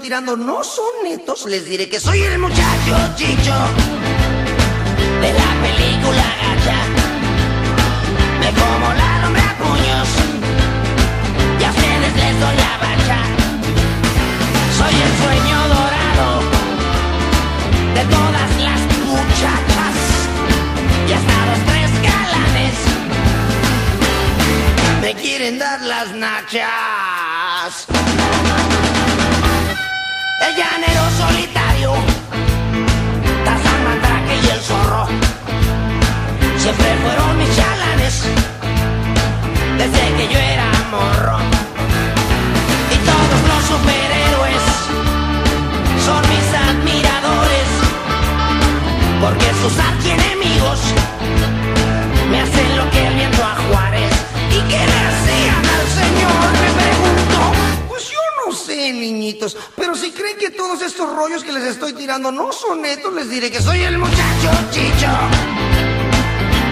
Tirando 0.00 0.36
no 0.36 0.64
son 0.64 1.04
netos, 1.04 1.44
les 1.46 1.64
diré 1.66 1.88
que 1.88 2.00
soy 2.00 2.22
el 2.22 2.38
muchacho 2.38 2.96
chicho 3.16 3.54
de 5.20 5.32
la 5.32 5.50
película 5.62 6.24
gacha. 6.42 6.78
Me 8.40 8.50
como 8.60 8.94
la 8.94 9.26
hombre 9.26 9.42
a 9.42 9.58
puños 9.58 10.08
y 11.60 11.64
a 11.64 11.70
ustedes 11.70 12.16
les 12.16 12.40
doy 12.40 12.56
la 12.56 12.78
bacha. 12.84 13.18
Soy 14.78 14.94
el 15.06 15.12
sueño 15.22 15.58
dorado 15.68 16.28
de 17.94 18.02
todas 18.16 18.50
las 18.66 18.80
muchachas 19.04 19.94
y 21.08 21.12
hasta 21.12 21.36
los 21.50 21.60
tres 21.68 21.90
galanes 22.08 22.76
me 25.02 25.14
quieren 25.14 25.58
dar 25.58 25.80
las 25.82 26.12
nachas. 26.14 27.86
El 30.50 30.56
llanero 30.56 31.02
solitario, 31.16 31.92
Tarzán, 33.44 33.84
Mandrake 33.84 34.34
y 34.42 34.48
el 34.48 34.60
zorro, 34.60 35.06
siempre 36.56 36.96
fueron 37.04 37.38
mis 37.38 37.54
chalanes, 37.54 38.24
desde 39.78 40.16
que 40.16 40.32
yo 40.32 40.38
era 40.40 40.66
morro. 40.90 41.38
Y 42.90 42.96
todos 43.10 43.40
los 43.50 43.62
superhéroes 43.72 44.64
son 46.04 46.20
mis 46.32 46.46
admiradores, 46.68 47.68
porque 49.20 49.48
sus 49.62 49.78
archienemigos 49.78 50.80
me 52.28 52.40
hacen 52.40 52.76
lo 52.76 52.90
que 52.90 53.06
el 53.06 53.14
viento 53.14 53.44
a 53.44 53.54
Juárez. 53.68 54.12
¿Y 54.50 54.60
qué 54.68 54.78
le 54.78 55.00
hacían 55.10 55.64
al 55.76 55.86
señor? 56.00 56.79
Niñitos, 58.88 59.56
pero 59.76 59.94
si 59.94 60.10
creen 60.10 60.38
que 60.38 60.50
todos 60.50 60.80
estos 60.80 61.14
rollos 61.14 61.44
que 61.44 61.52
les 61.52 61.64
estoy 61.64 61.92
tirando 61.92 62.32
no 62.32 62.50
son 62.52 62.80
netos, 62.80 63.12
les 63.12 63.28
diré 63.28 63.50
que 63.50 63.60
soy 63.60 63.82
el 63.82 63.98
muchacho 63.98 64.50
chicho 64.70 65.10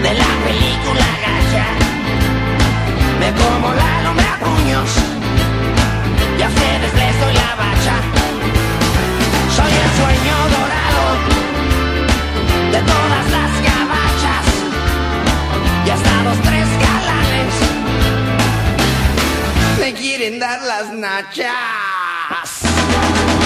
de 0.01 0.13
la 0.13 0.27
película 0.45 1.05
gacha. 1.25 1.65
Me 3.19 3.31
como 3.33 3.73
la 3.73 4.09
hombre 4.09 4.25
a 4.25 4.39
puños 4.39 4.89
y 6.37 6.41
a 6.41 6.47
ustedes 6.47 6.93
les 6.95 7.19
doy 7.21 7.33
la 7.33 7.55
bacha. 7.61 7.95
Soy 9.55 9.71
el 9.83 9.89
sueño 9.99 10.35
dorado 10.57 11.05
de 12.71 12.79
todas 12.91 13.25
las 13.37 13.51
gabachas 13.69 14.45
y 15.85 15.89
hasta 15.91 16.23
dos, 16.23 16.39
tres 16.41 16.69
galanes 16.85 17.53
me 19.79 19.93
quieren 19.93 20.39
dar 20.39 20.61
las 20.63 20.91
nachas. 20.91 21.88
¡Ay, 22.31 23.38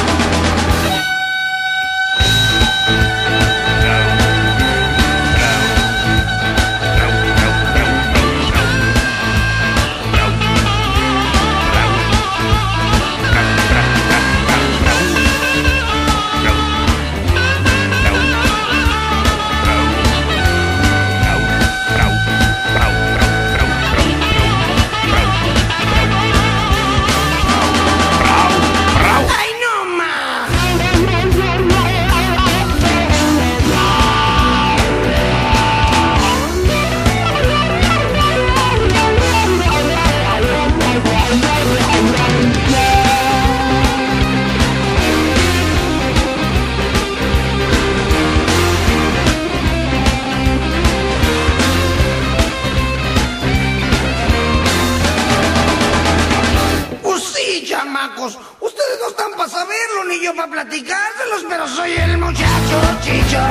platicárselos, 60.63 61.43
pero 61.49 61.67
soy 61.67 61.91
el 61.91 62.17
muchacho 62.17 62.77
chicho 63.01 63.41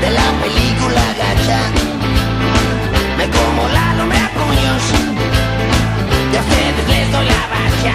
de 0.00 0.10
la 0.10 0.28
película 0.42 1.02
gacha. 1.20 1.60
Me 3.16 3.30
como 3.30 3.68
la 3.68 4.02
hombre 4.02 4.18
a 4.18 4.30
puños 4.30 4.82
y 6.32 6.36
a 6.36 6.40
ustedes 6.40 6.88
les 6.88 7.12
doy 7.12 7.26
la 7.26 7.42
bacha. 7.54 7.94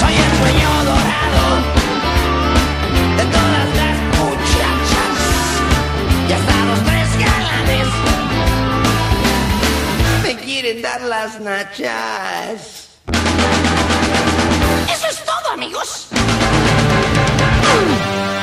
Soy 0.00 0.14
el 0.24 0.30
sueño 0.40 0.70
dorado 0.90 1.44
de 3.18 3.24
todas 3.36 3.68
las 3.80 3.96
muchachas 4.16 5.16
y 6.28 6.32
hasta 6.32 6.64
los 6.64 6.80
tres 6.88 7.08
galanes 7.26 7.88
me 10.22 10.36
quieren 10.44 10.82
dar 10.82 11.00
las 11.02 11.40
nachas. 11.40 12.88
Eso 14.94 15.06
es 15.08 15.24
todo, 15.24 15.52
amigos. 15.52 16.05
Woo! 17.76 18.35